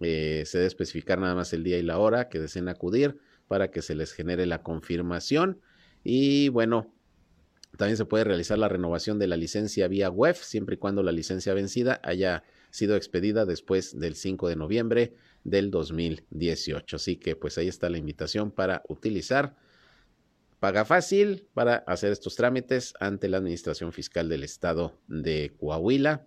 eh, 0.00 0.44
se 0.46 0.58
debe 0.58 0.68
especificar 0.68 1.18
nada 1.18 1.34
más 1.34 1.52
el 1.52 1.64
día 1.64 1.78
y 1.78 1.82
la 1.82 1.98
hora 1.98 2.28
que 2.28 2.38
deseen 2.38 2.68
acudir 2.68 3.18
para 3.48 3.70
que 3.70 3.82
se 3.82 3.94
les 3.94 4.12
genere 4.12 4.46
la 4.46 4.62
confirmación. 4.62 5.60
Y 6.04 6.50
bueno, 6.50 6.92
también 7.76 7.96
se 7.96 8.04
puede 8.04 8.24
realizar 8.24 8.58
la 8.58 8.68
renovación 8.68 9.18
de 9.18 9.26
la 9.26 9.36
licencia 9.36 9.88
vía 9.88 10.10
web, 10.10 10.36
siempre 10.36 10.74
y 10.74 10.78
cuando 10.78 11.02
la 11.02 11.12
licencia 11.12 11.54
vencida 11.54 12.00
haya 12.02 12.42
sido 12.70 12.96
expedida 12.96 13.46
después 13.46 13.98
del 13.98 14.14
5 14.14 14.48
de 14.48 14.56
noviembre 14.56 15.14
del 15.44 15.70
2018. 15.70 16.96
Así 16.96 17.16
que 17.16 17.36
pues 17.36 17.58
ahí 17.58 17.68
está 17.68 17.88
la 17.88 17.98
invitación 17.98 18.50
para 18.50 18.82
utilizar 18.88 19.56
Paga 20.60 20.84
Fácil 20.84 21.46
para 21.54 21.76
hacer 21.86 22.10
estos 22.10 22.34
trámites 22.34 22.94
ante 22.98 23.28
la 23.28 23.36
Administración 23.36 23.92
Fiscal 23.92 24.28
del 24.28 24.42
Estado 24.42 24.98
de 25.06 25.54
Coahuila. 25.56 26.26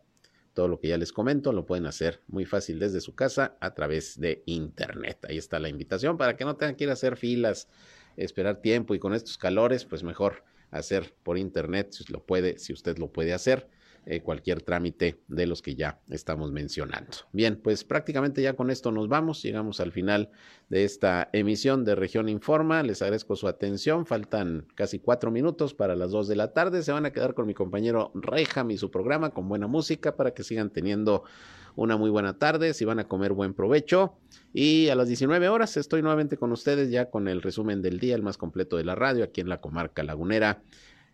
Todo 0.53 0.69
lo 0.69 0.79
que 0.79 0.87
ya 0.87 0.97
les 0.97 1.11
comento 1.11 1.51
lo 1.51 1.65
pueden 1.65 1.85
hacer 1.85 2.21
muy 2.27 2.45
fácil 2.45 2.79
desde 2.79 3.01
su 3.01 3.13
casa 3.13 3.57
a 3.59 3.73
través 3.73 4.19
de 4.19 4.43
Internet. 4.45 5.25
Ahí 5.27 5.37
está 5.37 5.59
la 5.59 5.67
invitación 5.67 6.17
para 6.17 6.37
que 6.37 6.45
no 6.45 6.55
tengan 6.55 6.75
que 6.75 6.85
ir 6.85 6.89
a 6.89 6.93
hacer 6.93 7.17
filas, 7.17 7.67
esperar 8.15 8.61
tiempo 8.61 8.95
y 8.95 8.99
con 8.99 9.13
estos 9.13 9.37
calores, 9.37 9.83
pues 9.83 10.03
mejor 10.03 10.43
hacer 10.71 11.13
por 11.23 11.37
internet, 11.37 11.91
si 11.91 12.11
lo 12.11 12.25
puede, 12.25 12.57
si 12.57 12.73
usted 12.73 12.97
lo 12.97 13.11
puede 13.11 13.33
hacer. 13.33 13.67
Eh, 14.07 14.21
cualquier 14.21 14.63
trámite 14.63 15.21
de 15.27 15.45
los 15.45 15.61
que 15.61 15.75
ya 15.75 16.01
estamos 16.09 16.51
mencionando. 16.51 17.17
Bien, 17.33 17.55
pues 17.55 17.83
prácticamente 17.83 18.41
ya 18.41 18.55
con 18.55 18.71
esto 18.71 18.91
nos 18.91 19.07
vamos, 19.07 19.43
llegamos 19.43 19.79
al 19.79 19.91
final 19.91 20.31
de 20.69 20.85
esta 20.85 21.29
emisión 21.33 21.85
de 21.85 21.93
Región 21.93 22.27
Informa, 22.27 22.81
les 22.81 23.03
agradezco 23.03 23.35
su 23.35 23.47
atención, 23.47 24.07
faltan 24.07 24.65
casi 24.73 24.97
cuatro 24.97 25.29
minutos 25.29 25.75
para 25.75 25.95
las 25.95 26.09
dos 26.09 26.27
de 26.27 26.35
la 26.35 26.51
tarde, 26.51 26.81
se 26.81 26.91
van 26.91 27.05
a 27.05 27.11
quedar 27.11 27.35
con 27.35 27.45
mi 27.45 27.53
compañero 27.53 28.11
Rejam 28.15 28.71
y 28.71 28.77
su 28.77 28.89
programa 28.89 29.35
con 29.35 29.47
buena 29.47 29.67
música 29.67 30.15
para 30.15 30.31
que 30.31 30.41
sigan 30.41 30.71
teniendo 30.71 31.23
una 31.75 31.97
muy 31.97 32.09
buena 32.09 32.37
tarde, 32.37 32.73
si 32.73 32.85
van 32.85 32.99
a 32.99 33.07
comer 33.07 33.33
buen 33.33 33.53
provecho. 33.53 34.17
Y 34.53 34.89
a 34.89 34.95
las 34.95 35.07
19 35.07 35.49
horas 35.49 35.77
estoy 35.77 36.01
nuevamente 36.01 36.37
con 36.37 36.51
ustedes 36.51 36.89
ya 36.89 37.09
con 37.09 37.27
el 37.27 37.41
resumen 37.41 37.81
del 37.81 37.99
día, 37.99 38.15
el 38.15 38.23
más 38.23 38.37
completo 38.37 38.77
de 38.77 38.83
la 38.83 38.95
radio, 38.95 39.23
aquí 39.23 39.41
en 39.41 39.49
la 39.49 39.61
comarca 39.61 40.03
lagunera, 40.03 40.63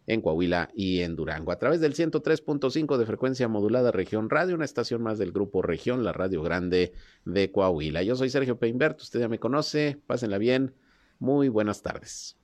en 0.08 0.22
Coahuila 0.22 0.70
y 0.74 1.02
en 1.02 1.16
Durango. 1.16 1.52
A 1.52 1.60
través 1.60 1.82
del 1.82 1.94
103.5 1.94 2.98
de 2.98 3.06
frecuencia 3.06 3.48
modulada 3.48 3.92
Región 3.92 4.30
Radio, 4.30 4.56
una 4.56 4.66
estación 4.66 5.04
más 5.04 5.18
del 5.18 5.32
grupo 5.32 5.62
Región, 5.62 6.04
la 6.04 6.14
Radio 6.14 6.42
Grande 6.42 6.94
de 7.26 7.52
Coahuila. 7.52 8.04
Yo 8.04 8.16
soy 8.16 8.30
Sergio 8.30 8.58
Peinbert, 8.58 9.02
usted 9.02 9.20
ya 9.20 9.28
me 9.28 9.40
conoce, 9.40 10.02
pásenla 10.08 10.38
bien, 10.38 10.74
muy 11.20 11.50
buenas 11.50 11.82
tardes. 11.82 12.38